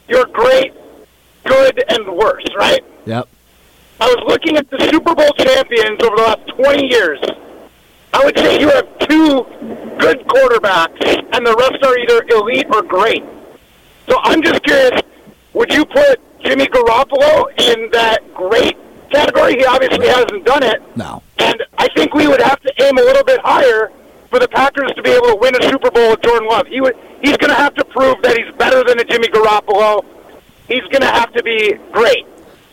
your 0.09 0.27
great, 0.27 0.73
good, 1.45 1.83
and 1.89 2.17
worse, 2.17 2.45
right? 2.57 2.81
Yep. 3.07 3.29
I 4.01 4.07
was 4.07 4.25
looking 4.29 4.57
at 4.57 4.71
the 4.71 4.79
Super 4.91 5.15
Bowl 5.15 5.31
champions 5.39 6.03
over 6.03 6.17
the 6.17 6.23
last 6.23 6.47
20 6.57 6.87
years. 6.87 7.19
I 8.13 8.25
would 8.25 8.39
say 8.39 8.61
you 8.61 8.69
have 8.69 8.99
two 9.01 9.45
good 9.99 10.21
quarterbacks, 10.27 11.05
and 11.33 11.47
the 11.47 11.55
rest 11.59 11.85
are 11.85 11.99
either 11.99 12.25
elite 12.31 12.67
or 12.73 12.83
great. 12.83 13.25
So 14.11 14.19
I'm 14.25 14.43
just 14.43 14.63
curious, 14.65 15.01
would 15.53 15.73
you 15.73 15.85
put 15.85 16.21
Jimmy 16.43 16.67
Garoppolo 16.67 17.49
in 17.61 17.91
that 17.93 18.35
great 18.35 18.77
category? 19.11 19.55
He 19.55 19.65
obviously 19.65 20.09
hasn't 20.09 20.45
done 20.45 20.65
it. 20.65 20.83
No. 20.97 21.23
And 21.39 21.63
I 21.79 21.87
think 21.95 22.13
we 22.13 22.27
would 22.27 22.43
have 22.43 22.61
to 22.61 22.73
aim 22.83 22.99
a 22.99 23.03
little 23.03 23.23
bit 23.23 23.41
higher 23.43 23.93
for 24.29 24.41
the 24.41 24.49
Packers 24.49 24.91
to 24.97 25.03
be 25.03 25.11
able 25.11 25.29
to 25.29 25.37
win 25.37 25.55
a 25.55 25.63
Super 25.63 25.93
Bowl 25.93 26.11
with 26.11 26.23
Jordan 26.23 26.49
Love. 26.49 26.67
He 26.67 26.81
would, 26.81 26.97
he's 27.23 27.37
going 27.37 27.51
to 27.51 27.57
have 27.57 27.75
to 27.75 27.85
prove 27.85 28.21
that 28.23 28.37
he's 28.37 28.53
better 28.57 28.83
than 28.83 28.99
a 28.99 29.05
Jimmy 29.05 29.29
Garoppolo. 29.29 30.05
He's 30.67 30.83
going 30.91 31.03
to 31.03 31.11
have 31.11 31.33
to 31.35 31.43
be 31.45 31.75
great. 31.93 32.27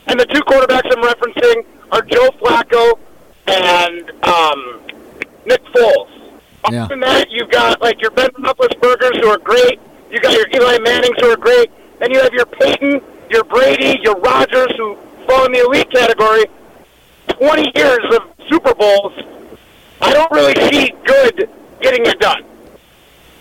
And 0.08 0.20
the 0.20 0.26
two 0.26 0.42
quarterbacks 0.42 0.90
I'm 0.92 1.04
referencing 1.04 1.66
are 1.92 2.02
Joe 2.02 2.30
Flacco 2.42 2.98
and 3.46 4.10
um, 4.24 4.82
Nick 5.46 5.64
Foles. 5.66 6.10
Yeah. 6.72 6.86
Other 6.86 6.90
than 6.90 7.00
that, 7.02 7.30
you've 7.30 7.52
got 7.52 7.80
like 7.80 8.02
your 8.02 8.12
Ben 8.12 8.30
Roethlisbergers 8.40 9.22
who 9.22 9.28
are 9.28 9.38
great. 9.38 9.80
You 10.12 10.20
got 10.20 10.34
your 10.34 10.48
Eli 10.54 10.80
Mannings 10.80 11.18
who 11.20 11.30
are 11.30 11.38
great. 11.38 11.72
Then 12.00 12.12
you 12.12 12.22
have 12.22 12.34
your 12.34 12.46
Peyton, 12.46 13.02
your 13.30 13.44
Brady, 13.44 14.00
your 14.04 14.16
Rodgers 14.16 14.72
who 14.78 14.98
fall 15.28 15.46
in 15.46 15.52
the 15.52 15.60
elite 15.66 15.92
category. 15.92 16.46
20 17.28 17.72
years 17.76 18.16
of 18.16 18.22
Super 18.50 18.74
Bowls. 18.74 19.14
I 20.02 20.14
don't 20.14 20.32
really 20.32 20.56
see 20.72 20.94
good 21.06 21.50
getting 21.82 22.06
it 22.06 22.20
done. 22.20 22.44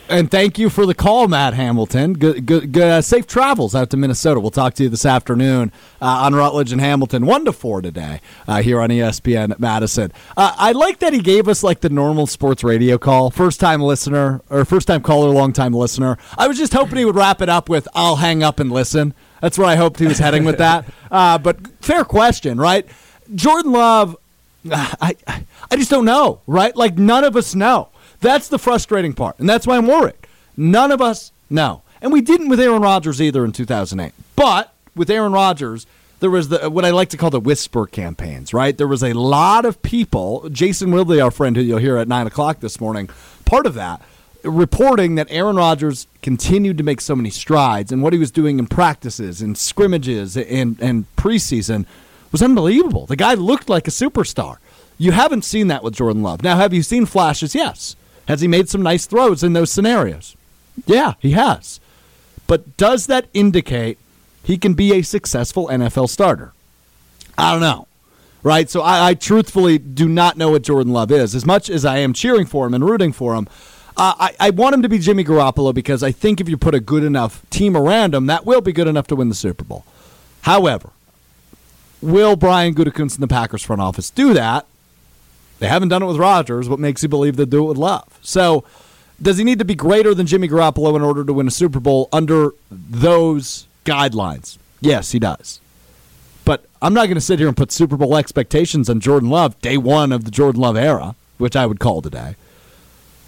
And 0.08 0.30
thank 0.30 0.56
you 0.56 0.70
for 0.70 0.86
the 0.86 0.94
call, 0.94 1.26
Matt 1.26 1.54
Hamilton. 1.54 2.12
Good, 2.12 2.46
good, 2.46 2.70
good 2.70 2.82
uh, 2.82 3.02
safe 3.02 3.26
travels 3.26 3.74
out 3.74 3.90
to 3.90 3.96
Minnesota. 3.96 4.38
We'll 4.38 4.52
talk 4.52 4.74
to 4.74 4.84
you 4.84 4.88
this 4.88 5.04
afternoon 5.04 5.72
uh, 6.00 6.04
on 6.04 6.32
Rutledge 6.32 6.70
and 6.70 6.80
Hamilton, 6.80 7.26
one 7.26 7.44
to 7.44 7.52
four 7.52 7.82
today 7.82 8.20
uh, 8.46 8.62
here 8.62 8.80
on 8.80 8.90
ESPN 8.90 9.58
Madison. 9.58 10.12
Uh, 10.36 10.54
I 10.56 10.70
like 10.72 11.00
that 11.00 11.12
he 11.12 11.20
gave 11.20 11.48
us 11.48 11.64
like 11.64 11.80
the 11.80 11.88
normal 11.88 12.28
sports 12.28 12.62
radio 12.62 12.98
call. 12.98 13.30
First 13.30 13.58
time 13.58 13.80
listener 13.80 14.42
or 14.48 14.64
first 14.64 14.86
time 14.86 15.02
caller, 15.02 15.28
long 15.30 15.52
time 15.52 15.72
listener. 15.72 16.18
I 16.38 16.46
was 16.46 16.56
just 16.56 16.72
hoping 16.72 16.98
he 16.98 17.04
would 17.04 17.16
wrap 17.16 17.42
it 17.42 17.48
up 17.48 17.68
with 17.68 17.88
"I'll 17.92 18.16
hang 18.16 18.44
up 18.44 18.60
and 18.60 18.70
listen." 18.70 19.12
That's 19.40 19.58
where 19.58 19.66
I 19.66 19.74
hoped 19.74 19.98
he 19.98 20.06
was 20.06 20.18
heading 20.20 20.44
with 20.44 20.58
that. 20.58 20.84
Uh, 21.10 21.36
but 21.38 21.66
fair 21.82 22.04
question, 22.04 22.58
right? 22.58 22.86
Jordan 23.34 23.72
Love, 23.72 24.16
I, 24.70 25.16
I, 25.26 25.44
I 25.68 25.76
just 25.76 25.90
don't 25.90 26.04
know, 26.04 26.42
right? 26.46 26.76
Like 26.76 26.96
none 26.96 27.24
of 27.24 27.34
us 27.34 27.56
know. 27.56 27.88
That's 28.20 28.48
the 28.48 28.58
frustrating 28.58 29.12
part, 29.12 29.38
and 29.38 29.48
that's 29.48 29.66
why 29.66 29.76
I'm 29.76 29.86
worried. 29.86 30.14
None 30.56 30.90
of 30.90 31.02
us 31.02 31.32
know, 31.50 31.82
and 32.00 32.12
we 32.12 32.20
didn't 32.20 32.48
with 32.48 32.60
Aaron 32.60 32.82
Rodgers 32.82 33.20
either 33.20 33.44
in 33.44 33.52
2008. 33.52 34.12
But 34.34 34.72
with 34.94 35.10
Aaron 35.10 35.32
Rodgers, 35.32 35.86
there 36.20 36.30
was 36.30 36.48
the 36.48 36.70
what 36.70 36.84
I 36.84 36.90
like 36.90 37.10
to 37.10 37.16
call 37.16 37.30
the 37.30 37.40
whisper 37.40 37.86
campaigns, 37.86 38.54
right? 38.54 38.76
There 38.76 38.88
was 38.88 39.02
a 39.02 39.12
lot 39.12 39.64
of 39.64 39.82
people. 39.82 40.48
Jason 40.50 40.92
Ridley, 40.92 41.20
our 41.20 41.30
friend, 41.30 41.56
who 41.56 41.62
you'll 41.62 41.78
hear 41.78 41.98
at 41.98 42.08
nine 42.08 42.26
o'clock 42.26 42.60
this 42.60 42.80
morning, 42.80 43.10
part 43.44 43.66
of 43.66 43.74
that 43.74 44.00
reporting 44.46 45.16
that 45.16 45.26
Aaron 45.30 45.56
Rodgers 45.56 46.06
continued 46.22 46.78
to 46.78 46.84
make 46.84 47.00
so 47.00 47.16
many 47.16 47.30
strides, 47.30 47.92
and 47.92 48.02
what 48.02 48.12
he 48.12 48.18
was 48.18 48.30
doing 48.30 48.58
in 48.58 48.66
practices 48.66 49.42
and 49.42 49.56
scrimmages 49.58 50.36
and 50.36 50.80
and 50.80 51.04
preseason 51.16 51.84
was 52.32 52.42
unbelievable. 52.42 53.06
The 53.06 53.16
guy 53.16 53.34
looked 53.34 53.68
like 53.68 53.86
a 53.88 53.90
superstar. 53.90 54.56
You 54.98 55.12
haven't 55.12 55.44
seen 55.44 55.68
that 55.68 55.82
with 55.82 55.94
Jordan 55.94 56.22
Love. 56.22 56.42
Now, 56.42 56.56
have 56.56 56.72
you 56.72 56.82
seen 56.82 57.06
flashes? 57.06 57.54
Yes. 57.54 57.96
Has 58.28 58.40
he 58.40 58.48
made 58.48 58.68
some 58.68 58.82
nice 58.82 59.06
throws 59.06 59.42
in 59.42 59.52
those 59.52 59.72
scenarios? 59.72 60.36
Yeah, 60.86 61.14
he 61.20 61.32
has. 61.32 61.80
But 62.46 62.76
does 62.76 63.06
that 63.06 63.26
indicate 63.34 63.98
he 64.42 64.58
can 64.58 64.74
be 64.74 64.92
a 64.92 65.02
successful 65.02 65.68
NFL 65.68 66.08
starter? 66.08 66.52
I 67.36 67.52
don't 67.52 67.60
know. 67.60 67.88
Right? 68.42 68.70
So 68.70 68.82
I, 68.82 69.08
I 69.08 69.14
truthfully 69.14 69.78
do 69.78 70.08
not 70.08 70.36
know 70.36 70.50
what 70.50 70.62
Jordan 70.62 70.92
Love 70.92 71.10
is. 71.10 71.34
As 71.34 71.44
much 71.44 71.68
as 71.68 71.84
I 71.84 71.98
am 71.98 72.12
cheering 72.12 72.46
for 72.46 72.66
him 72.66 72.74
and 72.74 72.84
rooting 72.84 73.12
for 73.12 73.34
him, 73.34 73.48
uh, 73.96 74.14
I, 74.18 74.36
I 74.38 74.50
want 74.50 74.74
him 74.74 74.82
to 74.82 74.88
be 74.88 74.98
Jimmy 74.98 75.24
Garoppolo 75.24 75.74
because 75.74 76.02
I 76.02 76.12
think 76.12 76.40
if 76.40 76.48
you 76.48 76.56
put 76.56 76.74
a 76.74 76.80
good 76.80 77.02
enough 77.02 77.48
team 77.50 77.76
around 77.76 78.14
him, 78.14 78.26
that 78.26 78.44
will 78.44 78.60
be 78.60 78.72
good 78.72 78.86
enough 78.86 79.06
to 79.08 79.16
win 79.16 79.28
the 79.30 79.34
Super 79.34 79.64
Bowl. 79.64 79.84
However, 80.42 80.90
will 82.00 82.36
Brian 82.36 82.74
Gutekunst 82.74 83.14
and 83.14 83.22
the 83.22 83.28
Packers 83.28 83.62
front 83.62 83.82
office 83.82 84.10
do 84.10 84.34
that? 84.34 84.66
They 85.58 85.68
haven't 85.68 85.88
done 85.88 86.02
it 86.02 86.06
with 86.06 86.18
Rodgers. 86.18 86.68
What 86.68 86.78
makes 86.78 87.02
you 87.02 87.08
believe 87.08 87.36
they'll 87.36 87.46
do 87.46 87.64
it 87.64 87.68
with 87.68 87.78
Love? 87.78 88.18
So, 88.22 88.64
does 89.20 89.38
he 89.38 89.44
need 89.44 89.58
to 89.58 89.64
be 89.64 89.74
greater 89.74 90.14
than 90.14 90.26
Jimmy 90.26 90.48
Garoppolo 90.48 90.94
in 90.96 91.02
order 91.02 91.24
to 91.24 91.32
win 91.32 91.48
a 91.48 91.50
Super 91.50 91.80
Bowl 91.80 92.08
under 92.12 92.50
those 92.70 93.66
guidelines? 93.84 94.58
Yes, 94.80 95.12
he 95.12 95.18
does. 95.18 95.60
But 96.44 96.66
I'm 96.82 96.92
not 96.92 97.06
going 97.06 97.14
to 97.14 97.20
sit 97.20 97.38
here 97.38 97.48
and 97.48 97.56
put 97.56 97.72
Super 97.72 97.96
Bowl 97.96 98.16
expectations 98.16 98.90
on 98.90 99.00
Jordan 99.00 99.30
Love 99.30 99.58
day 99.60 99.78
one 99.78 100.12
of 100.12 100.24
the 100.24 100.30
Jordan 100.30 100.60
Love 100.60 100.76
era, 100.76 101.14
which 101.38 101.56
I 101.56 101.64
would 101.66 101.80
call 101.80 102.02
today. 102.02 102.36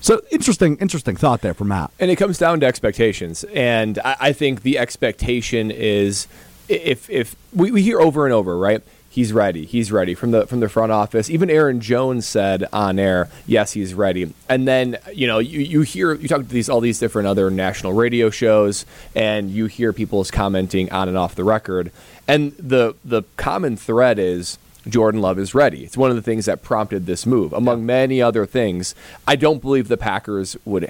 So 0.00 0.22
interesting, 0.30 0.76
interesting 0.76 1.16
thought 1.16 1.40
there 1.40 1.54
from 1.54 1.68
Matt. 1.68 1.90
And 1.98 2.10
it 2.10 2.16
comes 2.16 2.38
down 2.38 2.60
to 2.60 2.66
expectations, 2.66 3.44
and 3.52 3.98
I, 4.04 4.16
I 4.20 4.32
think 4.32 4.62
the 4.62 4.78
expectation 4.78 5.70
is 5.70 6.28
if 6.68 7.10
if 7.10 7.34
we, 7.52 7.72
we 7.72 7.82
hear 7.82 8.00
over 8.00 8.24
and 8.24 8.32
over, 8.32 8.56
right? 8.56 8.82
He's 9.18 9.32
ready. 9.32 9.66
He's 9.66 9.90
ready 9.90 10.14
from 10.14 10.30
the 10.30 10.46
from 10.46 10.60
the 10.60 10.68
front 10.68 10.92
office. 10.92 11.28
Even 11.28 11.50
Aaron 11.50 11.80
Jones 11.80 12.24
said 12.24 12.64
on 12.72 13.00
air, 13.00 13.28
"Yes, 13.48 13.72
he's 13.72 13.92
ready." 13.92 14.32
And 14.48 14.68
then 14.68 14.96
you 15.12 15.26
know 15.26 15.40
you, 15.40 15.58
you 15.58 15.80
hear 15.80 16.14
you 16.14 16.28
talk 16.28 16.42
to 16.42 16.46
these 16.46 16.68
all 16.68 16.78
these 16.80 17.00
different 17.00 17.26
other 17.26 17.50
national 17.50 17.94
radio 17.94 18.30
shows, 18.30 18.86
and 19.16 19.50
you 19.50 19.66
hear 19.66 19.92
people's 19.92 20.30
commenting 20.30 20.92
on 20.92 21.08
and 21.08 21.18
off 21.18 21.34
the 21.34 21.42
record, 21.42 21.90
and 22.28 22.52
the 22.60 22.94
the 23.04 23.24
common 23.36 23.76
thread 23.76 24.20
is 24.20 24.56
Jordan 24.88 25.20
Love 25.20 25.40
is 25.40 25.52
ready. 25.52 25.82
It's 25.82 25.96
one 25.96 26.10
of 26.10 26.16
the 26.16 26.22
things 26.22 26.44
that 26.44 26.62
prompted 26.62 27.06
this 27.06 27.26
move, 27.26 27.52
among 27.52 27.84
many 27.84 28.22
other 28.22 28.46
things. 28.46 28.94
I 29.26 29.34
don't 29.34 29.60
believe 29.60 29.88
the 29.88 29.96
Packers 29.96 30.56
would 30.64 30.88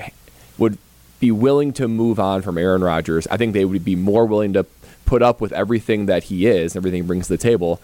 would 0.59 0.77
be 1.19 1.31
willing 1.31 1.73
to 1.73 1.89
move 1.89 2.21
on 2.21 2.43
from 2.43 2.59
Aaron 2.59 2.85
Rodgers. 2.85 3.27
I 3.29 3.39
think 3.39 3.55
they 3.55 3.65
would 3.65 3.87
be 3.87 3.97
more 3.97 4.27
willing 4.27 4.53
to 4.53 4.67
put 5.07 5.23
up 5.23 5.41
with 5.41 5.51
everything 5.53 6.05
that 6.05 6.25
he 6.25 6.47
is, 6.47 6.77
everything 6.77 7.05
he 7.05 7.07
brings 7.07 7.29
to 7.29 7.33
the 7.33 7.39
table, 7.39 7.81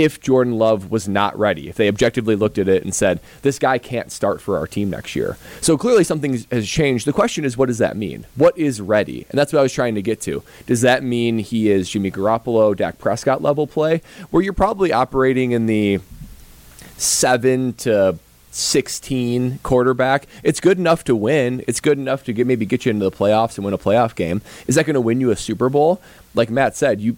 if 0.00 0.20
Jordan 0.20 0.58
Love 0.58 0.90
was 0.90 1.08
not 1.08 1.38
ready, 1.38 1.68
if 1.68 1.76
they 1.76 1.88
objectively 1.88 2.36
looked 2.36 2.58
at 2.58 2.68
it 2.68 2.82
and 2.82 2.94
said, 2.94 3.20
this 3.42 3.58
guy 3.58 3.78
can't 3.78 4.10
start 4.10 4.40
for 4.40 4.56
our 4.56 4.66
team 4.66 4.90
next 4.90 5.14
year. 5.14 5.36
So 5.60 5.76
clearly 5.76 6.04
something 6.04 6.44
has 6.50 6.68
changed. 6.68 7.06
The 7.06 7.12
question 7.12 7.44
is, 7.44 7.56
what 7.56 7.66
does 7.66 7.78
that 7.78 7.96
mean? 7.96 8.26
What 8.36 8.56
is 8.58 8.80
ready? 8.80 9.26
And 9.30 9.38
that's 9.38 9.52
what 9.52 9.60
I 9.60 9.62
was 9.62 9.72
trying 9.72 9.94
to 9.94 10.02
get 10.02 10.20
to. 10.22 10.42
Does 10.66 10.80
that 10.80 11.02
mean 11.02 11.38
he 11.38 11.70
is 11.70 11.88
Jimmy 11.88 12.10
Garoppolo, 12.10 12.76
Dak 12.76 12.98
Prescott 12.98 13.42
level 13.42 13.66
play, 13.66 14.02
where 14.30 14.42
you're 14.42 14.52
probably 14.52 14.92
operating 14.92 15.52
in 15.52 15.66
the 15.66 16.00
seven 16.96 17.72
to 17.74 18.18
16 18.50 19.60
quarterback. 19.62 20.26
It's 20.42 20.60
good 20.60 20.78
enough 20.78 21.04
to 21.04 21.16
win. 21.16 21.64
It's 21.66 21.80
good 21.80 21.98
enough 21.98 22.24
to 22.24 22.32
get 22.32 22.46
maybe 22.46 22.66
get 22.66 22.84
you 22.84 22.90
into 22.90 23.08
the 23.08 23.16
playoffs 23.16 23.56
and 23.56 23.64
win 23.64 23.74
a 23.74 23.78
playoff 23.78 24.14
game. 24.14 24.42
Is 24.66 24.74
that 24.74 24.86
going 24.86 24.94
to 24.94 25.00
win 25.00 25.20
you 25.20 25.30
a 25.30 25.36
Super 25.36 25.68
Bowl? 25.68 26.00
Like 26.34 26.50
Matt 26.50 26.76
said, 26.76 27.00
you 27.00 27.16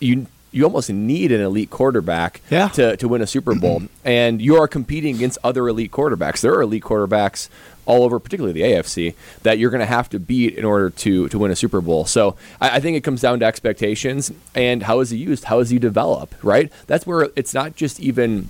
you 0.00 0.26
you 0.52 0.64
almost 0.64 0.90
need 0.90 1.30
an 1.32 1.40
elite 1.40 1.70
quarterback 1.70 2.40
yeah. 2.50 2.68
to, 2.68 2.96
to 2.96 3.06
win 3.08 3.22
a 3.22 3.26
Super 3.26 3.54
Bowl. 3.54 3.82
and 4.04 4.42
you 4.42 4.56
are 4.56 4.66
competing 4.66 5.14
against 5.14 5.38
other 5.44 5.68
elite 5.68 5.90
quarterbacks. 5.92 6.40
There 6.40 6.52
are 6.54 6.62
elite 6.62 6.82
quarterbacks 6.82 7.48
all 7.86 8.02
over, 8.04 8.18
particularly 8.18 8.52
the 8.60 8.62
AFC, 8.68 9.14
that 9.42 9.58
you're 9.58 9.70
going 9.70 9.80
to 9.80 9.86
have 9.86 10.08
to 10.10 10.18
beat 10.18 10.54
in 10.56 10.64
order 10.64 10.90
to 10.90 11.28
to 11.28 11.38
win 11.38 11.50
a 11.50 11.56
Super 11.56 11.80
Bowl. 11.80 12.04
So 12.04 12.36
I, 12.60 12.76
I 12.76 12.80
think 12.80 12.96
it 12.96 13.02
comes 13.02 13.20
down 13.20 13.40
to 13.40 13.46
expectations 13.46 14.32
and 14.54 14.82
how 14.82 15.00
is 15.00 15.10
he 15.10 15.18
used, 15.18 15.44
how 15.44 15.58
is 15.60 15.70
he 15.70 15.78
developed, 15.78 16.34
right? 16.42 16.70
That's 16.86 17.06
where 17.06 17.30
it's 17.36 17.54
not 17.54 17.76
just 17.76 17.98
even 18.00 18.48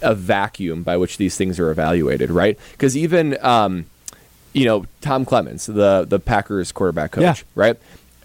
a 0.00 0.14
vacuum 0.14 0.82
by 0.84 0.96
which 0.96 1.16
these 1.16 1.36
things 1.36 1.58
are 1.58 1.70
evaluated, 1.70 2.30
right? 2.30 2.58
Because 2.72 2.96
even 2.96 3.36
um, 3.44 3.86
you 4.52 4.64
know 4.64 4.86
Tom 5.00 5.24
Clements, 5.24 5.66
the 5.66 6.04
the 6.08 6.18
Packers 6.18 6.72
quarterback 6.72 7.12
coach, 7.12 7.22
Yeah. 7.22 7.34
right? 7.54 7.76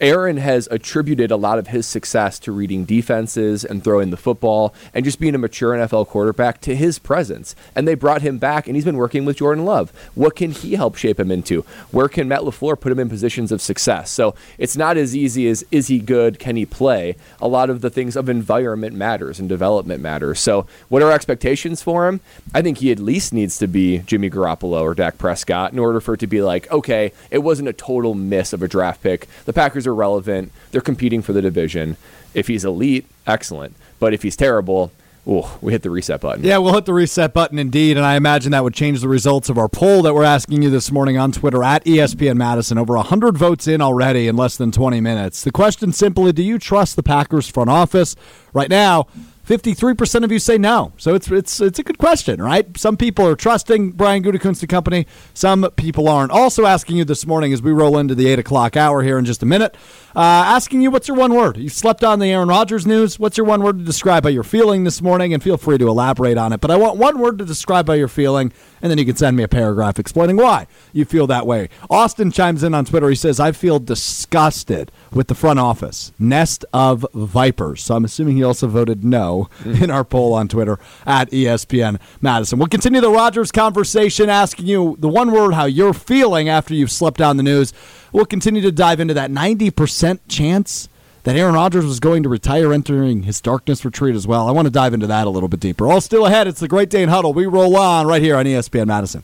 Aaron 0.01 0.37
has 0.37 0.67
attributed 0.71 1.31
a 1.31 1.35
lot 1.35 1.59
of 1.59 1.67
his 1.67 1.87
success 1.87 2.39
to 2.39 2.51
reading 2.51 2.83
defenses 2.83 3.63
and 3.63 3.83
throwing 3.83 4.09
the 4.09 4.17
football 4.17 4.73
and 4.93 5.05
just 5.05 5.19
being 5.19 5.35
a 5.35 5.37
mature 5.37 5.73
NFL 5.73 6.07
quarterback 6.07 6.59
to 6.61 6.75
his 6.75 6.99
presence. 6.99 7.55
And 7.75 7.87
they 7.87 7.95
brought 7.95 8.21
him 8.21 8.37
back, 8.37 8.67
and 8.67 8.75
he's 8.75 8.85
been 8.85 8.97
working 8.97 9.23
with 9.23 9.37
Jordan 9.37 9.65
Love. 9.65 9.91
What 10.15 10.35
can 10.35 10.51
he 10.51 10.75
help 10.75 10.95
shape 10.95 11.19
him 11.19 11.31
into? 11.31 11.61
Where 11.91 12.09
can 12.09 12.27
Matt 12.27 12.41
LaFleur 12.41 12.79
put 12.79 12.91
him 12.91 12.99
in 12.99 13.07
positions 13.07 13.51
of 13.51 13.61
success? 13.61 14.09
So 14.09 14.35
it's 14.57 14.75
not 14.75 14.97
as 14.97 15.15
easy 15.15 15.47
as 15.47 15.63
is 15.71 15.87
he 15.87 15.99
good? 15.99 16.39
Can 16.39 16.55
he 16.55 16.65
play? 16.65 17.15
A 17.39 17.47
lot 17.47 17.69
of 17.69 17.81
the 17.81 17.89
things 17.89 18.15
of 18.15 18.29
environment 18.29 18.95
matters 18.95 19.39
and 19.39 19.47
development 19.47 20.01
matters. 20.01 20.39
So 20.39 20.65
what 20.89 21.01
are 21.01 21.07
our 21.07 21.11
expectations 21.11 21.81
for 21.81 22.07
him? 22.07 22.19
I 22.53 22.61
think 22.61 22.79
he 22.79 22.91
at 22.91 22.99
least 22.99 23.31
needs 23.31 23.57
to 23.59 23.67
be 23.67 23.99
Jimmy 23.99 24.29
Garoppolo 24.29 24.81
or 24.81 24.95
Dak 24.95 25.17
Prescott 25.17 25.71
in 25.71 25.79
order 25.79 26.01
for 26.01 26.15
it 26.15 26.19
to 26.21 26.27
be 26.27 26.41
like, 26.41 26.69
okay, 26.71 27.13
it 27.29 27.39
wasn't 27.39 27.69
a 27.69 27.73
total 27.73 28.15
miss 28.15 28.53
of 28.53 28.63
a 28.63 28.67
draft 28.67 29.01
pick. 29.03 29.27
The 29.45 29.53
Packers 29.53 29.82
are 29.88 29.95
relevant. 29.95 30.51
They're 30.71 30.81
competing 30.81 31.21
for 31.21 31.34
the 31.34 31.41
division. 31.41 31.97
If 32.34 32.47
he's 32.47 32.65
elite, 32.65 33.05
excellent. 33.27 33.75
But 33.99 34.13
if 34.13 34.23
he's 34.23 34.36
terrible, 34.36 34.91
ooh, 35.27 35.45
we 35.61 35.71
hit 35.71 35.81
the 35.81 35.89
reset 35.89 36.21
button. 36.21 36.43
Yeah, 36.43 36.57
we'll 36.57 36.73
hit 36.73 36.86
the 36.86 36.93
reset 36.93 37.34
button 37.34 37.59
indeed, 37.59 37.97
and 37.97 38.05
I 38.05 38.15
imagine 38.15 38.51
that 38.51 38.63
would 38.63 38.73
change 38.73 39.01
the 39.01 39.07
results 39.07 39.49
of 39.49 39.57
our 39.57 39.69
poll 39.69 40.01
that 40.01 40.13
we're 40.13 40.23
asking 40.23 40.61
you 40.63 40.69
this 40.69 40.91
morning 40.91 41.17
on 41.17 41.31
Twitter 41.31 41.63
at 41.63 41.86
ESPN 41.86 42.36
Madison. 42.36 42.77
Over 42.77 42.95
100 42.95 43.38
votes 43.38 43.67
in 43.67 43.81
already 43.81 44.27
in 44.27 44.36
less 44.36 44.57
than 44.57 44.71
20 44.71 44.99
minutes. 45.01 45.43
The 45.43 45.51
question 45.51 45.93
simply 45.93 46.31
do 46.31 46.43
you 46.43 46.59
trust 46.59 46.95
the 46.95 47.03
Packers 47.03 47.47
front 47.47 47.69
office? 47.69 48.15
Right 48.53 48.69
now, 48.69 49.07
53% 49.47 50.23
of 50.23 50.31
you 50.31 50.39
say 50.39 50.57
no. 50.57 50.93
So 50.97 51.15
it's 51.15 51.29
it's 51.29 51.59
it's 51.59 51.77
a 51.77 51.83
good 51.83 51.97
question, 51.97 52.41
right? 52.41 52.77
Some 52.77 52.95
people 52.95 53.27
are 53.27 53.35
trusting 53.35 53.91
Brian 53.91 54.23
Gutekunst 54.23 54.61
and 54.61 54.69
company. 54.69 55.05
Some 55.33 55.69
people 55.75 56.07
aren't. 56.07 56.31
Also 56.31 56.65
asking 56.65 56.97
you 56.97 57.05
this 57.05 57.25
morning 57.25 57.51
as 57.51 57.61
we 57.61 57.71
roll 57.71 57.97
into 57.97 58.15
the 58.15 58.27
8 58.27 58.39
o'clock 58.39 58.77
hour 58.77 59.03
here 59.03 59.17
in 59.17 59.25
just 59.25 59.43
a 59.43 59.45
minute, 59.45 59.75
Uh, 60.16 60.20
asking 60.45 60.82
you 60.82 60.91
what's 60.91 61.07
your 61.07 61.18
one 61.18 61.34
word? 61.34 61.57
You 61.57 61.70
slept 61.70 62.03
on 62.03 62.20
the 62.20 62.32
Aaron 62.32 62.47
Rodgers 62.47 62.86
news. 62.86 63.18
What's 63.18 63.36
your 63.36 63.47
one 63.47 63.64
word 63.64 63.80
to 63.80 63.84
describe 63.84 64.24
how 64.24 64.30
you're 64.30 64.43
feeling 64.43 64.84
this 64.84 65.01
morning? 65.01 65.34
And 65.34 65.41
feel 65.41 65.57
free 65.57 65.80
to 65.80 65.88
elaborate 65.88 66.38
on 66.38 66.53
it. 66.53 66.61
But 66.61 66.70
I 66.70 66.78
want 66.78 66.97
one 66.97 67.20
word 67.20 67.39
to 67.39 67.45
describe 67.45 67.88
how 67.88 67.93
you're 67.93 68.07
feeling, 68.07 68.53
and 68.82 68.91
then 68.91 68.99
you 68.99 69.05
can 69.05 69.16
send 69.16 69.36
me 69.36 69.41
a 69.41 69.47
paragraph 69.47 69.97
explaining 69.97 70.38
why 70.38 70.68
you 70.91 71.05
feel 71.05 71.26
that 71.28 71.47
way. 71.47 71.70
Austin 71.89 72.32
chimes 72.32 72.64
in 72.64 72.76
on 72.76 72.86
Twitter. 72.86 73.09
He 73.09 73.16
says, 73.16 73.39
I 73.39 73.53
feel 73.53 73.80
disgusted 73.80 74.91
with 75.11 75.30
the 75.30 75.36
front 75.36 75.57
office. 75.57 76.11
Nest 76.20 76.64
of 76.74 77.05
vipers. 77.16 77.84
So 77.84 77.95
I'm 77.95 78.05
assuming 78.05 78.38
he 78.38 78.43
also 78.43 78.68
voted 78.68 79.03
no 79.03 79.49
mm. 79.59 79.82
in 79.82 79.89
our 79.89 80.03
poll 80.03 80.34
on 80.34 80.47
Twitter 80.47 80.78
at 81.07 81.32
ESPN 81.32 81.99
Madison. 82.22 82.59
We'll 82.59 82.68
continue 82.68 83.01
the 83.01 83.09
Rodgers 83.09 83.51
conversation, 83.51 84.30
asking 84.30 84.68
you 84.68 84.95
the 84.99 85.09
one 85.09 85.32
word 85.32 85.53
how 85.53 85.66
you're 85.66 85.93
feeling 85.93 86.49
after 86.49 86.76
you've 86.76 86.91
slept 86.91 87.20
on 87.20 87.38
the 87.38 87.43
news. 87.43 87.74
We'll 88.14 88.26
continue 88.26 88.61
to 88.61 88.72
dive 88.72 88.99
into 88.99 89.16
that 89.16 89.32
90% 89.32 90.20
chance 90.28 90.88
that 91.24 91.36
Aaron 91.36 91.55
Rodgers 91.55 91.84
was 91.84 91.99
going 91.99 92.22
to 92.24 92.30
retire 92.30 92.72
entering 92.72 93.24
his 93.24 93.41
darkness 93.41 93.84
retreat 93.84 94.16
as 94.16 94.28
well. 94.28 94.47
I 94.47 94.51
want 94.51 94.68
to 94.68 94.72
dive 94.72 94.93
into 94.93 95.07
that 95.07 95.26
a 95.26 95.32
little 95.32 95.49
bit 95.49 95.59
deeper. 95.59 95.88
All 95.88 95.99
still 95.99 96.28
ahead. 96.28 96.47
It's 96.47 96.59
the 96.59 96.68
Great 96.68 96.91
Dane 96.91 97.09
Huddle. 97.09 97.34
We 97.34 97.47
roll 97.47 97.76
on 97.76 98.05
right 98.05 98.22
here 98.22 98.36
on 98.36 98.45
ESPN 98.45 98.86
Madison. 98.86 99.24